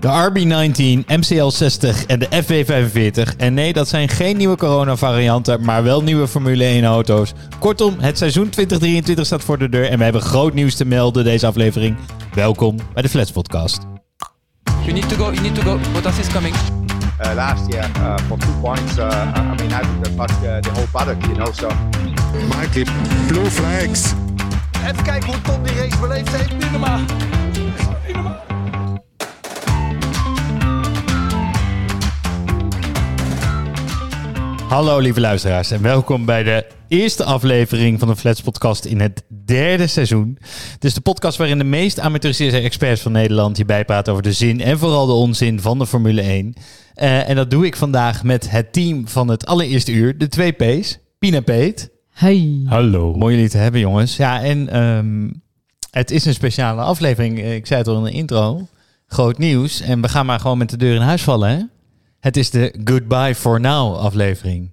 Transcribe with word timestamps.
De 0.00 0.30
RB19, 0.30 1.04
MCL60 1.06 2.06
en 2.06 2.18
de 2.18 2.28
FW45. 2.44 3.36
En 3.36 3.54
nee, 3.54 3.72
dat 3.72 3.88
zijn 3.88 4.08
geen 4.08 4.36
nieuwe 4.36 4.56
corona-varianten, 4.56 5.64
maar 5.64 5.82
wel 5.82 6.02
nieuwe 6.02 6.28
Formule 6.28 6.80
1-auto's. 6.80 7.32
Kortom, 7.58 7.94
het 7.98 8.18
seizoen 8.18 8.48
2023 8.48 9.26
staat 9.26 9.44
voor 9.44 9.58
de 9.58 9.68
deur 9.68 9.88
en 9.88 9.98
we 9.98 10.04
hebben 10.04 10.22
groot 10.22 10.54
nieuws 10.54 10.74
te 10.74 10.84
melden 10.84 11.24
deze 11.24 11.46
aflevering. 11.46 11.96
Welkom 12.34 12.76
bij 12.92 13.02
de 13.02 13.08
Flats 13.08 13.30
Podcast. 13.30 13.78
You 14.80 14.92
need 14.92 15.08
to 15.08 15.16
go, 15.16 15.32
you 15.32 15.40
need 15.40 15.54
to 15.54 15.62
go. 15.62 15.78
Bottas 15.92 16.18
is 16.18 16.28
coming. 16.28 16.54
uh, 17.20 17.34
last 17.34 17.72
year 17.72 17.90
uh, 17.96 18.16
for 18.28 18.38
two 18.38 18.52
points. 18.60 18.98
Uh, 18.98 19.32
I 19.36 19.40
I 19.40 19.54
mean, 19.56 19.70
having 19.70 20.02
to 20.02 20.10
touch 20.16 20.32
uh, 20.42 20.60
the 20.60 20.70
whole 20.70 20.88
paddock, 20.92 21.22
you 21.26 21.34
know. 21.34 21.52
So 21.52 21.68
Mikey, 22.48 22.84
blue 23.28 23.50
flags. 23.50 24.12
Even 24.88 25.02
kijken 25.02 25.28
hoe 25.28 25.40
Tom 25.40 25.62
die 25.62 25.74
race 25.74 25.98
beleefd 25.98 26.36
heeft. 26.36 26.52
Niet 26.52 26.70
normaal. 26.70 27.00
Hallo 34.70 34.98
lieve 34.98 35.20
luisteraars 35.20 35.70
en 35.70 35.82
welkom 35.82 36.24
bij 36.24 36.42
de 36.42 36.66
eerste 36.88 37.24
aflevering 37.24 37.98
van 37.98 38.08
de 38.08 38.16
Flats 38.16 38.40
Podcast 38.40 38.84
in 38.84 39.00
het 39.00 39.22
derde 39.44 39.86
seizoen. 39.86 40.38
Het 40.72 40.84
is 40.84 40.94
de 40.94 41.00
podcast 41.00 41.38
waarin 41.38 41.58
de 41.58 41.64
meest 41.64 42.00
amateuristische 42.00 42.60
experts 42.60 43.00
van 43.00 43.12
Nederland 43.12 43.56
je 43.56 43.64
bijpraten 43.64 44.12
over 44.12 44.24
de 44.24 44.32
zin 44.32 44.60
en 44.60 44.78
vooral 44.78 45.06
de 45.06 45.12
onzin 45.12 45.60
van 45.60 45.78
de 45.78 45.86
Formule 45.86 46.20
1. 46.20 46.54
Eh, 46.94 47.28
en 47.28 47.36
dat 47.36 47.50
doe 47.50 47.66
ik 47.66 47.76
vandaag 47.76 48.24
met 48.24 48.50
het 48.50 48.72
team 48.72 49.08
van 49.08 49.28
het 49.28 49.46
allereerste 49.46 49.92
uur, 49.92 50.18
de 50.18 50.28
twee 50.28 50.52
P's, 50.52 50.98
Pina 51.18 51.40
Peet. 51.40 51.90
Hey. 52.10 52.60
Hallo. 52.64 53.14
Mooi 53.14 53.34
jullie 53.34 53.50
te 53.50 53.58
hebben 53.58 53.80
jongens. 53.80 54.16
Ja 54.16 54.42
en 54.42 54.68
ehm, 54.68 55.30
het 55.90 56.10
is 56.10 56.24
een 56.24 56.34
speciale 56.34 56.82
aflevering, 56.82 57.44
ik 57.44 57.66
zei 57.66 57.78
het 57.78 57.88
al 57.88 57.96
in 57.96 58.04
de 58.04 58.10
intro, 58.10 58.68
groot 59.06 59.38
nieuws. 59.38 59.80
En 59.80 60.00
we 60.00 60.08
gaan 60.08 60.26
maar 60.26 60.40
gewoon 60.40 60.58
met 60.58 60.70
de 60.70 60.76
deur 60.76 60.94
in 60.94 61.00
huis 61.00 61.22
vallen 61.22 61.48
hè. 61.48 61.58
Het 62.20 62.36
is 62.36 62.50
de 62.50 62.74
Goodbye 62.84 63.34
for 63.34 63.60
Now 63.60 63.96
aflevering. 63.96 64.70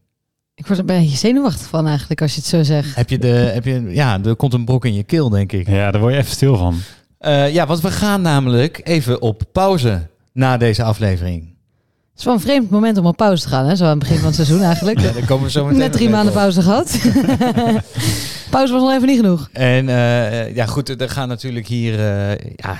Ik 0.55 0.67
word 0.67 0.79
er 0.79 0.89
een 0.89 0.99
beetje 0.99 1.17
zenuwachtig 1.17 1.67
van 1.67 1.87
eigenlijk, 1.87 2.21
als 2.21 2.31
je 2.33 2.39
het 2.39 2.49
zo 2.49 2.63
zegt. 2.63 2.95
Heb 2.95 3.09
je 3.09 3.17
de, 3.17 3.27
heb 3.27 3.65
je, 3.65 3.83
ja, 3.89 4.19
er 4.23 4.35
komt 4.35 4.53
een 4.53 4.65
brok 4.65 4.85
in 4.85 4.93
je 4.93 5.03
keel, 5.03 5.29
denk 5.29 5.51
ik. 5.51 5.67
Ja, 5.67 5.91
daar 5.91 6.01
word 6.01 6.13
je 6.13 6.19
even 6.19 6.31
stil 6.31 6.57
van. 6.57 6.75
Eh, 7.17 7.53
ja, 7.53 7.65
want 7.65 7.81
we 7.81 7.91
gaan 7.91 8.21
namelijk 8.21 8.81
even 8.83 9.21
op 9.21 9.41
pauze 9.51 10.07
na 10.33 10.57
deze 10.57 10.83
aflevering. 10.83 11.55
Het 12.11 12.19
is 12.19 12.23
wel 12.23 12.33
een 12.33 12.39
vreemd 12.39 12.69
moment 12.69 12.97
om 12.97 13.05
op 13.05 13.17
pauze 13.17 13.43
te 13.43 13.49
gaan, 13.49 13.65
hè? 13.65 13.75
zo 13.75 13.83
aan 13.83 13.89
het 13.89 13.99
begin 13.99 14.15
van 14.17 14.25
het 14.25 14.35
seizoen 14.35 14.61
eigenlijk. 14.61 14.99
Ja, 15.07 15.11
daar 15.11 15.25
komen 15.25 15.45
we 15.45 15.51
zo 15.51 15.63
meteen 15.65 15.79
Net 15.79 15.91
drie 15.91 16.09
maanden 16.09 16.33
op. 16.33 16.39
pauze 16.39 16.61
gehad. 16.61 16.99
pauze 18.49 18.73
was 18.73 18.81
nog 18.81 18.91
even 18.93 19.07
niet 19.07 19.19
genoeg. 19.19 19.49
En 19.51 19.89
eh, 19.89 20.55
ja, 20.55 20.65
goed, 20.65 21.01
er 21.01 21.09
gaan 21.09 21.27
natuurlijk 21.27 21.67
hier, 21.67 21.93
eh, 21.93 22.51
ja, 22.55 22.77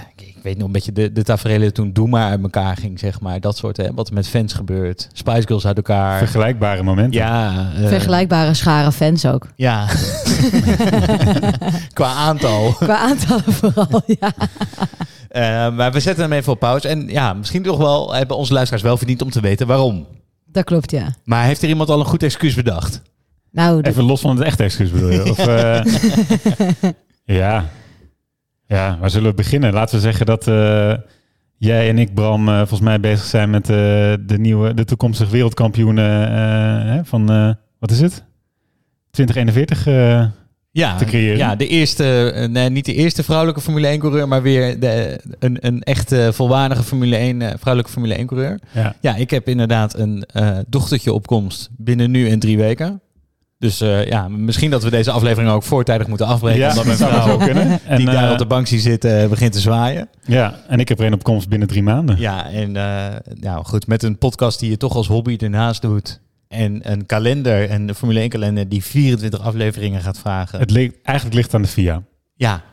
weet 0.48 0.58
nog 0.58 0.68
een 0.68 0.74
beetje 0.74 0.92
de, 0.92 1.12
de 1.12 1.24
tafereelen 1.24 1.74
toen 1.74 1.94
Doe 1.94 2.08
maar 2.08 2.30
uit 2.30 2.42
elkaar 2.42 2.78
ging, 2.78 3.00
zeg 3.00 3.22
maar. 3.22 3.40
Dat 3.40 3.58
soort, 3.58 3.78
hè, 3.78 3.94
wat 3.94 4.08
er 4.08 4.14
met 4.14 4.28
fans 4.28 4.54
gebeurt. 4.54 5.08
Spice 5.14 5.48
Girls 5.48 5.66
uit 5.66 5.78
elkaar. 5.78 6.18
Vergelijkbare 6.18 6.84
momenten. 6.84 7.20
ja, 7.20 7.72
eh, 7.76 7.88
Vergelijkbare 7.88 8.54
scharen 8.54 8.94
fans 8.94 9.26
ook. 9.26 9.48
Ja. 9.56 9.86
Qua 11.94 12.14
aantal. 12.14 12.74
Qua 12.74 12.98
aantallen 12.98 13.54
vooral, 13.54 14.02
ja. 14.06 14.32
Eh, 15.28 15.76
maar 15.76 15.92
we 15.92 16.00
zetten 16.00 16.24
hem 16.24 16.34
even 16.34 16.54
op 16.54 16.60
pauze. 16.60 16.88
En 16.88 17.08
ja, 17.08 17.34
misschien 17.34 17.64
toch 17.64 17.78
wel 17.78 18.14
hebben 18.14 18.38
onze 18.38 18.54
luisteraars 18.54 18.84
wel 18.84 18.98
verdiend 18.98 19.22
om 19.22 19.30
te 19.30 19.42
weten 19.42 19.68
waarom. 19.68 20.08
Dat 20.46 20.64
klopt, 20.64 20.92
ja. 20.92 21.16
Maar 21.24 21.46
heeft 21.46 21.62
er 21.62 21.70
iemand 21.70 21.90
al 21.90 22.00
een 22.00 22.06
goed 22.06 22.24
excuus 22.24 22.54
bedacht? 22.54 23.02
Nou, 23.52 23.82
Even 23.82 24.04
los 24.04 24.22
van 24.22 24.36
het 24.38 24.46
echte 24.46 24.64
excuus 24.64 24.92
bedoel 24.92 25.10
je? 25.10 25.30
Of, 25.30 25.48
eh, 25.48 25.82
ja. 27.42 27.66
Ja, 28.68 28.98
waar 29.00 29.10
zullen 29.10 29.30
we 29.30 29.36
beginnen? 29.36 29.74
Laten 29.74 29.96
we 29.96 30.02
zeggen 30.02 30.26
dat 30.26 30.48
eh, 30.48 30.94
jij 31.58 31.90
en 31.90 31.98
ik, 31.98 32.14
Bram, 32.14 32.48
eh, 32.50 32.58
volgens 32.58 32.80
mij 32.82 33.00
bezig 33.00 33.26
zijn 33.26 33.50
met 33.50 33.70
eh, 33.70 33.76
de 34.26 34.38
nieuwe, 34.38 34.74
de 34.74 34.86
toekomstige 34.86 35.32
wereldkampioenen 35.32 37.06
van, 37.06 37.56
wat 37.80 37.92
is 37.92 38.00
het? 38.02 38.24
2041. 39.12 39.88
eh, 39.88 40.26
Ja, 40.72 40.96
te 40.96 41.06
creëren. 41.06 41.38
Ja, 41.38 41.56
de 41.56 41.68
eerste, 41.68 42.48
nee, 42.52 42.70
niet 42.70 42.86
de 42.86 42.94
eerste 42.94 43.24
vrouwelijke 43.24 43.62
Formule 43.62 43.88
1 43.88 44.00
coureur, 44.00 44.28
maar 44.28 44.42
weer 44.42 44.80
de, 44.80 45.20
een, 45.40 45.58
een 45.62 45.84
echte 45.84 46.30
volwaardige 46.34 46.84
Formule 46.84 47.16
1, 47.16 47.42
eh, 47.42 47.54
vrouwelijke 47.60 47.92
Formule 47.94 48.14
1 48.18 48.28
coureur. 48.28 48.60
ja. 48.74 48.96
Ja, 49.02 49.16
ik 49.16 49.30
heb 49.30 49.48
inderdaad 49.48 49.98
een 49.98 50.26
dochtertje 50.68 51.14
op 51.14 51.28
komst 51.28 51.70
binnen 51.78 52.12
nu 52.12 52.30
en 52.30 52.40
drie 52.40 52.58
weken. 52.58 53.02
Dus 53.60 53.82
eh, 53.82 54.06
ja, 54.06 54.28
misschien 54.28 54.70
dat 54.72 54.84
we 54.84 54.90
deze 54.90 55.12
aflevering 55.12 55.52
ook 55.52 55.64
voortijdig 55.64 56.08
moeten 56.08 56.28
afbreken. 56.28 56.60
Ja, 56.60 56.70
omdat 56.70 56.86
mijn 56.86 56.98
vrouw, 56.98 57.28
zo 57.28 57.38
kunnen. 57.38 57.80
En, 57.86 57.98
die 57.98 58.06
daar 58.06 58.26
eh, 58.26 58.32
op 58.32 58.38
de 58.38 58.46
bank 58.46 58.68
zie 58.68 58.80
zitten, 58.80 59.30
begint 59.30 59.54
te 59.54 59.60
zwaaien. 59.60 60.10
ja, 60.26 60.60
en 60.68 60.80
ik 60.80 60.90
heb 60.90 61.00
er 61.00 61.06
een 61.06 61.14
op 61.14 61.24
komst 61.24 61.50
binnen 61.50 61.68
drie 61.68 61.84
maanden. 61.84 62.20
Ja, 62.20 62.50
en 62.50 62.76
eh, 62.76 63.16
nou 63.34 63.66
goed, 63.66 63.88
met 63.88 64.04
een 64.04 64.18
podcast 64.18 64.60
die 64.60 64.70
je 64.70 64.78
toch 64.78 64.96
als 64.96 65.08
hobby 65.08 65.36
ernaast 65.40 65.82
doet. 65.82 66.20
En 66.48 66.92
een 66.92 67.06
kalender, 67.06 67.70
en 67.70 67.88
de 67.88 67.96
Formule 67.96 68.20
1 68.20 68.30
kalender 68.30 68.70
die 68.70 68.84
24 68.84 69.42
afleveringen 69.42 70.02
gaat 70.02 70.20
vragen. 70.20 70.60
Het 70.60 70.72
ligt, 70.72 70.96
eigenlijk 71.04 71.38
ligt 71.38 71.54
aan 71.54 71.62
de 71.62 71.68
FIA. 71.68 72.04
ja, 72.36 72.64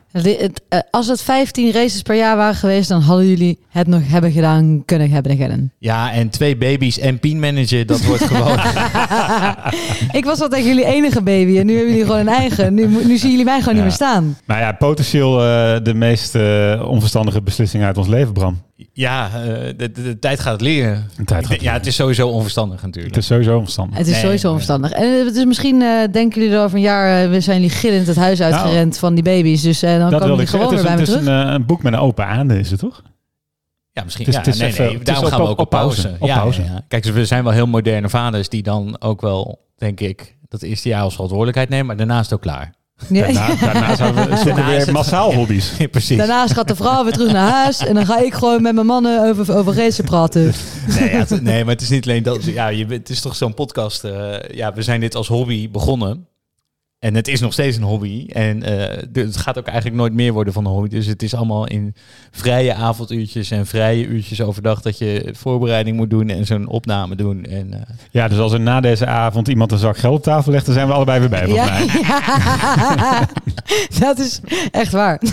als 0.91 1.07
het 1.07 1.23
15 1.23 1.73
races 1.73 2.03
per 2.03 2.17
jaar 2.17 2.37
waren 2.37 2.55
geweest, 2.55 2.89
dan 2.89 3.01
hadden 3.01 3.29
jullie 3.29 3.59
het 3.69 3.87
nog 3.87 4.01
hebben 4.05 4.33
gedaan, 4.33 4.83
kunnen 4.85 5.11
hebben 5.11 5.37
gedaan. 5.37 5.71
ja, 5.79 6.13
en 6.13 6.29
twee 6.29 6.57
baby's 6.57 6.99
en 6.99 7.19
pinmanager, 7.19 7.87
dat 7.87 8.05
wordt 8.05 8.23
gewoon... 8.25 8.59
Ik 10.19 10.25
was 10.25 10.41
altijd 10.41 10.65
jullie 10.65 10.85
enige 10.85 11.23
baby 11.23 11.59
en 11.59 11.67
nu 11.67 11.73
hebben 11.75 11.91
jullie 11.93 12.07
gewoon 12.07 12.21
een 12.21 12.29
eigen. 12.35 12.75
Nu, 12.75 12.87
nu 12.87 13.17
zien 13.17 13.31
jullie 13.31 13.45
mij 13.45 13.59
gewoon 13.59 13.75
Ja. 13.75 13.81
niet 13.81 13.83
meer 13.83 13.93
staan. 14.09 14.37
Nou 14.47 14.61
ja, 14.61 14.73
potentieel 14.73 15.41
eh, 15.43 15.77
de 15.83 15.95
meest 15.95 16.35
eh, 16.35 16.85
onverstandige 16.89 17.43
beslissing 17.43 17.85
uit 17.85 17.99
ons 17.99 18.09
leven, 18.09 18.33
Bram. 18.33 18.59
Ja, 18.93 19.27
eh, 19.27 19.33
de, 19.33 19.75
de, 19.77 19.91
de 20.03 20.19
tijd 20.19 20.41
gaat 20.41 20.53
het 20.53 20.61
leren. 20.61 21.09
De 21.17 21.25
tijd 21.25 21.41
gaat 21.41 21.49
denk- 21.49 21.61
ja, 21.63 21.73
het 21.73 21.87
is 21.87 21.95
sowieso 21.95 22.29
onverstandig 22.29 22.83
natuurlijk. 22.83 23.15
Het 23.15 23.23
is 23.23 23.29
sowieso 23.31 23.57
onverstandig. 23.57 23.99
Het 23.99 24.07
is 24.07 24.13
Nee, 24.13 24.23
sowieso 24.23 24.49
onverstandig. 24.49 24.91
En 24.91 25.19
eh, 25.19 25.25
het 25.27 25.37
is 25.37 25.45
misschien, 25.45 25.83
eh, 25.83 26.13
denken 26.13 26.41
jullie 26.41 26.57
er 26.57 26.63
over 26.65 26.77
een 26.77 26.83
jaar, 26.83 27.31
we 27.31 27.41
zijn 27.41 27.61
jullie 27.61 27.77
gillend 27.77 28.07
het 28.07 28.17
huis 28.17 28.41
uitgerend 28.43 28.99
van 28.99 29.15
die 29.15 29.25
baby's. 29.25 29.63
Dus 29.63 29.83
eh, 29.83 29.91
dan 29.91 29.99
Nou, 29.99 30.23
komen 30.23 30.37
zeggen. 30.37 30.59
gewoon 30.59 30.75
weer 30.75 30.83
bij 30.85 30.93
me 30.95 30.99
het 31.01 31.09
is 31.09 31.15
terug. 31.15 31.29
een, 31.29 31.55
een 31.55 31.67
boek 31.67 31.83
met 31.83 31.93
een 31.93 31.99
open 31.99 32.27
aande, 32.27 32.59
is 32.59 32.71
het 32.71 32.81
toch? 32.81 33.03
Ja, 33.93 34.03
misschien. 34.05 34.25
Het 34.27 34.35
is- 34.35 34.41
ja, 34.41 34.47
het 34.47 34.55
is 34.55 34.61
nee, 34.61 34.71
even- 34.71 34.85
nee, 34.85 34.93
het 34.93 35.01
is 35.01 35.07
daarom 35.07 35.25
op- 35.25 35.31
gaan 35.33 35.41
we 35.41 35.47
ook 35.47 35.53
op 35.59 35.65
op 35.65 35.71
pauze. 35.71 36.01
pauze. 36.03 36.23
Op 36.23 36.29
ja, 36.29 36.37
pauze. 36.39 36.63
ja, 36.63 36.67
ja. 36.73 36.85
Kijk, 36.89 37.05
we 37.05 37.25
zijn 37.25 37.45
wel 37.45 37.53
heel 37.53 37.67
moderne 37.67 38.09
vaders 38.09 38.49
die 38.49 38.63
dan 38.63 39.01
ook 39.01 39.21
wel, 39.21 39.65
denk 39.77 40.01
ik, 40.01 40.37
dat 40.49 40.63
eerste 40.63 40.89
jaar 40.89 41.03
als 41.03 41.13
verantwoordelijkheid 41.13 41.69
nemen, 41.69 41.87
maar 41.87 41.97
daarnaast 41.97 42.33
ook 42.33 42.41
klaar. 42.41 42.75
Ja. 43.09 43.23
Daarna, 43.33 43.55
daarna 43.73 43.97
zouden 43.97 44.29
we 44.29 44.37
zoeken 44.37 44.55
Daarna 44.55 44.63
is 44.71 44.77
weer 44.77 44.81
het- 44.87 44.95
massaal 44.95 45.35
hobby's. 45.35 45.73
Ja, 45.79 45.87
precies. 45.89 46.17
Daarnaast 46.17 46.53
gaat 46.55 46.69
de 46.69 46.75
vrouw 46.77 47.03
weer 47.05 47.13
terug 47.13 47.33
naar 47.33 47.51
huis 47.53 47.79
en 47.87 47.95
dan 47.95 48.07
ga 48.07 48.19
ik 48.19 48.35
gewoon 48.35 48.63
met 48.63 48.75
mijn 48.75 48.87
mannen 48.87 49.29
over, 49.29 49.57
over 49.57 49.75
racen 49.75 50.05
praten. 50.05 50.43
Nee, 50.99 51.11
ja, 51.11 51.19
het- 51.19 51.43
nee, 51.43 51.65
maar 51.65 51.73
het 51.75 51.83
is 51.83 51.89
niet 51.89 52.05
alleen 52.07 52.23
dat. 52.23 52.45
Ja, 52.45 52.69
je, 52.69 52.87
het 52.87 53.11
is 53.11 53.21
toch 53.21 53.37
zo'n 53.37 53.55
podcast. 53.55 54.05
eh, 54.05 54.35
ja, 54.51 54.73
we 54.73 54.83
zijn 54.83 55.01
dit 55.01 55.15
als 55.15 55.29
hobby 55.29 55.71
begonnen. 55.71 56.27
En 57.05 57.15
het 57.15 57.29
is 57.29 57.41
nog 57.41 57.53
steeds 57.53 57.77
een 57.77 57.83
hobby. 57.83 58.27
En 58.33 58.63
eh, 58.63 59.03
het 59.13 59.37
gaat 59.37 59.59
ook 59.59 59.67
eigenlijk 59.67 59.97
nooit 59.97 60.13
meer 60.13 60.33
worden 60.33 60.53
van 60.53 60.65
een 60.65 60.73
hobby. 60.73 60.89
Dus 60.89 61.07
het 61.07 61.23
is 61.23 61.35
allemaal 61.35 61.67
in 61.67 61.95
vrije 62.31 62.75
avonduurtjes 62.75 63.51
en 63.51 63.67
vrije 63.67 64.07
uurtjes 64.07 64.41
overdag 64.41 64.81
dat 64.83 64.99
je 64.99 65.29
voorbereiding 65.37 65.97
moet 65.97 66.11
doen 66.11 66.29
en 66.29 66.47
zo'n 66.47 66.67
opname 66.69 67.17
doen. 67.17 67.45
En, 67.45 67.73
eh, 67.73 67.81
Ja, 68.11 68.29
dus 68.29 68.39
als 68.39 68.53
er 68.53 68.61
na 68.61 68.81
deze 68.81 69.07
avond 69.07 69.49
iemand 69.49 69.73
een 69.73 69.79
zak 69.79 69.97
geld 69.97 70.17
op 70.17 70.23
tafel 70.23 70.53
legt, 70.53 70.65
dan 70.67 70.75
zijn 70.75 70.87
we 70.87 70.93
allebei 70.93 71.21
weer 71.21 71.29
bij, 71.29 71.45
volgens 71.47 71.69
Ja, 71.69 71.79
mij. 71.79 71.87
ja. 72.01 73.29
dat 74.07 74.19
is 74.19 74.41
echt 74.71 74.93
waar. 74.93 75.19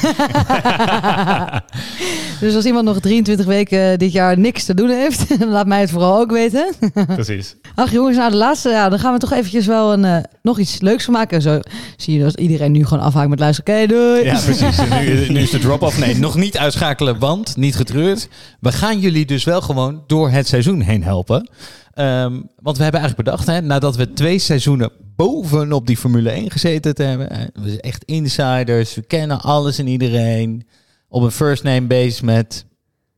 dus 2.39 2.55
als 2.55 2.65
iemand 2.65 2.85
nog 2.85 2.99
23 2.99 3.45
weken 3.45 3.99
dit 3.99 4.11
jaar 4.11 4.37
niks 4.37 4.65
te 4.65 4.73
doen 4.73 4.89
heeft, 4.89 5.39
dan 5.39 5.49
laat 5.57 5.67
mij 5.67 5.79
het 5.79 5.91
vooral 5.91 6.19
ook 6.19 6.31
weten. 6.31 6.73
Precies. 7.07 7.55
Ach 7.75 7.91
jongens, 7.91 8.17
nou 8.17 8.31
de 8.31 8.37
laatste, 8.37 8.69
ja, 8.69 8.89
dan 8.89 8.99
gaan 8.99 9.13
we 9.13 9.19
toch 9.19 9.31
eventjes 9.33 9.65
wel 9.65 9.93
een, 9.93 10.05
eh, 10.05 10.17
nog 10.41 10.59
iets 10.59 10.81
leuks 10.81 11.03
van 11.03 11.13
maken. 11.13 11.41
Zo 11.41 11.59
zie 11.97 12.17
je 12.17 12.23
dat 12.23 12.39
iedereen 12.39 12.71
nu 12.71 12.85
gewoon 12.85 13.03
afhaakt 13.03 13.29
met 13.29 13.39
luisteren. 13.39 13.75
Oké, 13.75 13.87
doei. 13.87 14.23
ja, 14.23 14.39
precies. 14.39 14.77
Nu, 15.01 15.29
nu 15.29 15.39
is 15.39 15.49
de 15.49 15.59
drop-off. 15.59 15.99
Nee, 15.99 16.15
nog 16.15 16.35
niet 16.35 16.57
uitschakelen, 16.57 17.19
want 17.19 17.55
niet 17.57 17.75
getreurd. 17.75 18.27
We 18.59 18.71
gaan 18.71 18.99
jullie 18.99 19.25
dus 19.25 19.43
wel 19.43 19.61
gewoon 19.61 20.03
door 20.07 20.29
het 20.29 20.47
seizoen 20.47 20.81
heen 20.81 21.03
helpen. 21.03 21.49
Ehm, 21.93 22.41
want 22.61 22.77
we 22.77 22.83
hebben 22.83 23.01
eigenlijk 23.01 23.29
bedacht, 23.29 23.47
hè, 23.47 23.61
nadat 23.61 23.95
we 23.95 24.13
twee 24.13 24.39
seizoenen 24.39 24.91
bovenop 25.15 25.87
die 25.87 25.97
Formule 25.97 26.31
1 26.31 26.51
gezeten 26.51 26.95
te 26.95 27.03
hebben. 27.03 27.27
We 27.53 27.67
zijn 27.67 27.79
echt 27.79 28.03
insiders, 28.03 28.95
we 28.95 29.01
kennen 29.01 29.41
alles 29.41 29.77
en 29.77 29.87
iedereen. 29.87 30.67
Op 31.09 31.21
een 31.21 31.31
first 31.31 31.63
name 31.63 31.87
base 31.87 32.25
met 32.25 32.65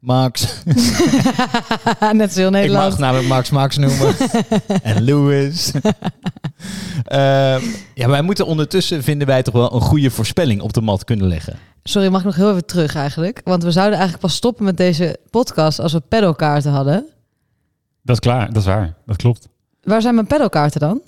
Max. 0.04 0.64
Net 2.12 2.34
zo 2.34 2.40
heel 2.40 2.48
Ik 2.48 2.52
mag 2.52 2.52
Nederland. 2.52 2.98
namelijk 2.98 3.28
Max 3.28 3.50
Max 3.50 3.78
noemen. 3.78 4.16
en 4.84 5.02
Lewis. 5.02 5.72
Ehm, 7.04 7.62
ja, 7.94 8.08
wij 8.10 8.22
moeten 8.22 8.46
ondertussen, 8.46 9.04
vinden 9.04 9.28
wij 9.28 9.44
toch 9.44 9.54
wel 9.54 9.74
een 9.74 9.82
goede 9.82 10.12
voorspelling 10.12 10.62
op 10.62 10.74
de 10.74 10.82
mat 10.82 11.04
kunnen 11.04 11.28
leggen. 11.28 11.58
Sorry, 11.84 12.08
mag 12.08 12.20
ik 12.20 12.26
nog 12.26 12.36
heel 12.36 12.50
even 12.50 12.66
terug 12.66 12.96
eigenlijk? 12.96 13.42
Want 13.44 13.64
we 13.64 13.72
zouden 13.72 13.94
eigenlijk 13.98 14.26
pas 14.28 14.36
stoppen 14.36 14.66
met 14.66 14.78
deze 14.78 15.20
podcast 15.30 15.80
als 15.80 15.94
we 15.94 16.00
pedalkaarten 16.00 16.72
hadden. 16.72 17.06
Dat 18.02 18.16
is 18.16 18.20
klaar, 18.22 18.48
dat 18.48 18.58
is 18.58 18.66
waar. 18.66 18.94
Dat 19.06 19.16
klopt. 19.16 19.48
Waar 19.82 20.02
zijn 20.02 20.16
mijn 20.16 20.28
pedalkaarten 20.28 20.80
dan? 20.80 21.02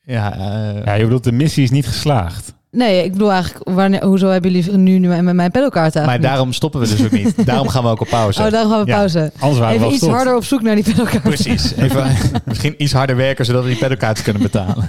Ja, 0.00 0.32
eh, 0.32 0.84
Ja, 0.84 0.94
je 0.94 1.02
bedoelt, 1.04 1.24
de 1.24 1.32
missie 1.32 1.62
is 1.64 1.70
niet 1.70 1.86
geslaagd. 1.86 2.54
Nee, 2.70 3.04
ik 3.04 3.12
bedoel 3.12 3.32
eigenlijk, 3.32 3.68
wanneer, 3.70 4.04
hoezo 4.04 4.28
hebben 4.28 4.52
jullie 4.52 4.76
nu 4.76 4.98
nu 4.98 5.08
met 5.22 5.34
mijn 5.34 5.50
pedalkaart 5.50 5.94
Maar 5.94 6.20
daarom 6.20 6.52
stoppen 6.52 6.80
we 6.80 6.88
dus 6.88 7.04
ook 7.04 7.10
niet. 7.10 7.44
Daarom 7.46 7.68
gaan 7.68 7.82
we 7.82 7.88
ook 7.88 8.00
op 8.00 8.08
pauze. 8.08 8.42
Oh, 8.42 8.50
daarom 8.50 8.70
gaan 8.70 8.80
we 8.84 8.90
Ja. 8.90 8.96
pauze. 8.96 9.32
Anders 9.38 9.58
waren 9.60 9.78
we 9.78 9.84
Even 9.84 9.86
wel 9.86 9.92
iets 9.92 10.06
harder 10.06 10.36
op 10.36 10.44
zoek 10.44 10.62
naar 10.62 10.74
die 10.74 10.84
pedalkaart. 10.84 11.22
Precies. 11.22 11.72
Even, 11.76 12.06
misschien 12.44 12.74
iets 12.82 12.92
harder 12.92 13.16
werken 13.16 13.44
zodat 13.44 13.62
we 13.62 13.68
die 13.68 13.78
pedalkaarten 13.78 14.24
kunnen 14.24 14.42
betalen. 14.42 14.88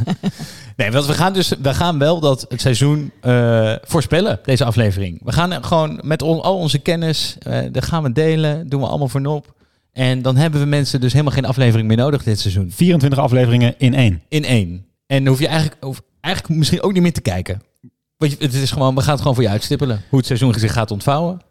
Nee, 0.75 0.91
want 0.91 1.05
we 1.05 1.13
gaan 1.13 1.33
dus 1.33 1.53
we 1.61 1.73
gaan 1.73 1.97
wel 1.99 2.19
dat 2.19 2.45
het 2.49 2.61
seizoen 2.61 3.11
eh, 3.21 3.73
voorspellen, 3.83 4.39
deze 4.43 4.65
aflevering. 4.65 5.21
We 5.23 5.31
gaan 5.31 5.63
gewoon 5.63 5.99
met 6.03 6.21
on- 6.21 6.41
al 6.41 6.57
onze 6.57 6.79
kennis, 6.79 7.35
eh 7.39 7.59
daar 7.71 7.83
gaan 7.83 8.03
we 8.03 8.11
delen, 8.11 8.69
doen 8.69 8.81
we 8.81 8.87
allemaal 8.87 9.07
voor 9.09 9.21
nop. 9.21 9.53
En 9.93 10.21
dan 10.21 10.35
hebben 10.35 10.59
we 10.59 10.65
mensen 10.65 11.01
dus 11.01 11.11
helemaal 11.11 11.33
geen 11.33 11.45
aflevering 11.45 11.87
meer 11.87 11.97
nodig 11.97 12.23
dit 12.23 12.39
seizoen. 12.39 12.71
24 12.75 13.19
afleveringen 13.19 13.73
in 13.77 13.93
één. 13.93 14.21
In 14.29 14.45
één. 14.45 14.85
En 15.07 15.17
dan 15.17 15.27
hoef 15.27 15.39
je 15.39 15.47
eigenlijk, 15.47 15.83
hoef 15.83 16.01
eigenlijk 16.21 16.55
misschien 16.57 16.81
ook 16.81 16.93
niet 16.93 17.01
meer 17.01 17.13
te 17.13 17.21
kijken. 17.21 17.61
Want 18.21 18.39
het 18.39 18.53
is 18.53 18.71
gewoon, 18.71 18.95
we 18.95 19.01
gaan 19.01 19.11
het 19.11 19.19
gewoon 19.19 19.35
voor 19.35 19.43
je 19.43 19.49
uitstippelen. 19.49 20.03
Hoe 20.09 20.17
het 20.17 20.27
seizoen 20.27 20.53
zich 20.53 20.73
gaat 20.73 20.91
ontvouwen. 20.91 21.41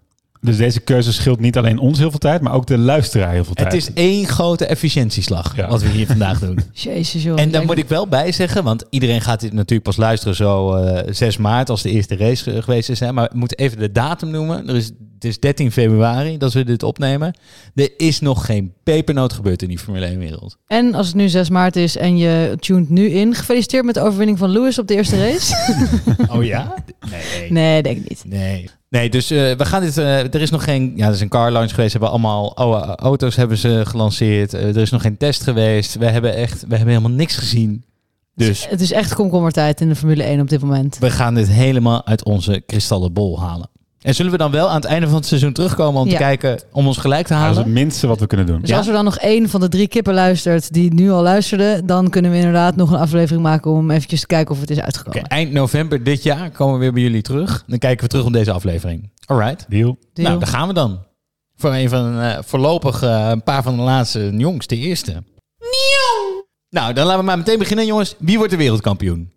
Dus 0.42 0.56
deze 0.56 0.81
keuze 0.81 1.12
scheelt 1.12 1.40
niet 1.40 1.56
alleen 1.56 1.78
ons 1.78 1.98
heel 1.98 2.10
veel 2.10 2.19
tijd, 2.19 2.40
maar 2.40 2.52
ook 2.52 2.66
de 2.66 2.78
luisteraar 2.78 3.32
heel 3.32 3.44
veel 3.44 3.54
tijd. 3.54 3.72
Het 3.72 3.81
is 3.82 3.92
één 3.92 4.26
grote 4.26 4.66
efficiëntieslag 4.66 5.56
Ja. 5.56 5.69
wat 5.69 5.82
we 5.82 5.88
hier 5.88 6.06
vandaag 6.06 6.38
doen. 6.38 6.58
Jezus 6.72 7.22
joh. 7.22 7.40
En 7.40 7.50
daar 7.50 7.64
moet 7.64 7.78
ik 7.78 7.88
wel 7.88 8.06
bij 8.08 8.32
zeggen, 8.32 8.64
want 8.64 8.84
iedereen 8.90 9.20
gaat 9.20 9.40
dit 9.40 9.52
natuurlijk 9.52 9.82
pas 9.82 9.96
luisteren 9.96 10.34
zo 10.37 10.75
eh 10.75 11.12
6 11.12 11.37
maart 11.37 11.70
als 11.70 11.82
de 11.82 11.90
eerste 11.90 12.16
race 12.16 12.42
ge- 12.50 12.62
geweest 12.62 12.88
is. 12.88 13.00
Hè? 13.00 13.12
Maar 13.12 13.28
we 13.32 13.38
moeten 13.38 13.58
even 13.58 13.78
de 13.78 13.92
datum 13.92 14.31
noemen. 14.31 14.69
Er 14.69 14.76
is, 14.76 14.84
het 15.14 15.25
is 15.25 15.40
13 15.40 15.72
februari 15.72 16.38
dat 16.38 16.52
we 16.52 16.64
dit 16.64 16.82
opnemen. 16.82 17.34
Er 17.75 17.90
is 17.96 18.20
nog 18.20 18.44
geen 18.46 18.72
pepernoot 18.82 19.32
gebeurd 19.32 19.62
in 19.62 19.69
die 19.69 19.78
Formule 19.78 20.06
1 20.06 20.19
wereld. 20.19 20.56
En 20.66 20.94
als 20.94 21.06
het 21.06 21.16
nu 21.16 21.28
6 21.28 21.48
maart 21.50 21.76
is 21.76 21.96
en 21.96 22.16
je 22.16 22.56
tuned 22.60 22.88
nu 22.88 23.08
in, 23.08 23.34
gefeliciteerd 23.34 23.84
met 23.84 23.94
de 23.94 24.00
overwinning 24.00 24.38
van 24.38 24.50
Lewis 24.50 24.78
op 24.78 24.87
de 24.87 24.94
eerste 24.94 25.16
race. 25.31 25.54
Oh 26.37 26.44
ja? 26.44 26.75
Nee. 27.10 27.50
nee, 27.62 27.82
denk 27.82 27.96
ik 27.96 28.08
niet. 28.08 28.22
Nee. 28.26 28.70
Nee, 28.90 29.10
dus 29.10 29.31
eh, 29.31 29.52
we 29.52 29.64
gaan 29.64 29.82
dit. 29.82 29.98
eh, 29.98 30.19
er 30.34 30.40
is 30.40 30.50
nog 30.50 30.64
geen. 30.64 30.92
Ja, 30.96 31.06
er 31.06 31.12
is 31.12 31.20
een 31.20 31.28
car 31.28 31.50
launch 31.50 31.70
geweest. 31.70 31.92
Hebben 31.92 32.10
allemaal 32.10 32.56
oude 32.56 32.94
auto's 32.96 33.37
hebben 33.37 33.56
ze 33.56 33.82
gelanceerd. 33.87 34.54
Eh, 34.54 34.69
er 34.69 34.76
is 34.76 34.90
nog 34.90 35.02
geen 35.02 35.16
test 35.16 35.42
geweest. 35.42 35.94
We 35.94 36.06
hebben 36.06 36.34
echt. 36.34 36.60
We 36.60 36.76
hebben 36.76 36.88
helemaal 36.94 37.16
niks 37.16 37.37
gezien. 37.37 37.84
Dus 38.34 38.69
Het 38.69 38.81
is 38.81 38.92
echt 38.92 39.14
komkommertijd 39.14 39.81
in 39.81 39.88
de 39.88 39.94
Formule 39.96 40.22
1 40.22 40.40
op 40.40 40.48
dit 40.48 40.60
moment. 40.60 40.98
we 40.98 41.10
gaan 41.10 41.34
dit 41.34 41.48
helemaal 41.48 42.06
uit 42.06 42.25
onze 42.25 42.62
kristallen 42.66 43.12
bol 43.12 43.40
halen. 43.40 43.70
En 44.00 44.14
zullen 44.14 44.32
we 44.32 44.38
dan 44.38 44.50
wel 44.50 44.69
aan 44.69 44.75
het 44.76 44.85
einde 44.85 45.06
van 45.06 45.17
het 45.17 45.26
seizoen 45.26 45.52
terugkomen 45.52 46.00
om 46.00 46.06
Ja. 46.06 46.12
te 46.12 46.19
kijken 46.19 46.61
om 46.73 46.87
ons 46.87 46.97
gelijk 46.99 47.26
te 47.26 47.32
Ja, 47.35 47.41
dat 47.41 47.50
is 47.50 47.56
halen? 47.56 47.73
het 47.73 47.81
minste 47.82 48.06
wat 48.06 48.20
we 48.20 48.26
kunnen 48.26 48.47
doen. 48.47 48.61
Dus 48.61 48.69
Ja. 48.69 48.76
als 48.76 48.87
er 48.87 48.93
dan 48.93 49.05
nog 49.05 49.19
één 49.19 49.49
van 49.49 49.61
de 49.61 49.69
drie 49.69 49.88
kippen 49.88 50.14
luistert 50.14 50.73
die 50.73 50.94
nu 50.94 51.11
al 51.11 51.23
luisterde, 51.23 51.82
dan 51.85 52.11
kunnen 52.11 52.31
we 52.31 52.37
inderdaad 52.37 52.76
nog 52.76 52.91
een 52.91 52.99
aflevering 52.99 53.43
maken 53.43 53.70
om 53.70 53.91
eventjes 53.91 54.20
te 54.20 54.26
kijken 54.26 54.55
of 54.55 54.61
het 54.61 54.70
is 54.70 54.81
uitgekomen. 54.81 55.23
eind 55.29 55.52
november 55.52 56.02
dit 56.05 56.23
jaar 56.23 56.50
komen 56.50 56.75
we 56.75 56.81
weer 56.81 56.93
bij 56.93 57.02
jullie 57.02 57.23
terug. 57.23 57.64
Dan 57.67 57.79
kijken 57.79 58.05
we 58.05 58.11
terug 58.11 58.25
op 58.26 58.32
deze 58.32 58.52
aflevering. 58.52 59.11
Alright. 59.26 59.67
Deal. 59.69 59.99
Deal. 60.12 60.29
Nou, 60.29 60.41
daar 60.41 60.49
gaan 60.49 60.69
we 60.69 60.75
dan. 60.75 60.99
Voor 61.56 61.75
een 61.75 61.88
van 61.88 62.20
eh, 62.20 62.38
voorlopig 62.44 63.02
eh, 63.02 63.29
een 63.31 63.43
paar 63.43 63.62
van 63.62 63.76
de 63.76 63.82
laatste 63.82 64.20
en 64.26 64.38
jongste 64.38 64.76
eerste. 64.76 65.12
Nieuw. 65.58 66.44
Nou, 66.70 66.93
dan 66.93 67.05
laten 67.05 67.20
we 67.20 67.26
maar 67.26 67.38
meteen 67.38 67.58
beginnen, 67.58 67.87
jongens. 67.87 68.14
Wie 68.19 68.37
wordt 68.37 68.50
de 68.52 68.58
wereldkampioen? 68.58 69.31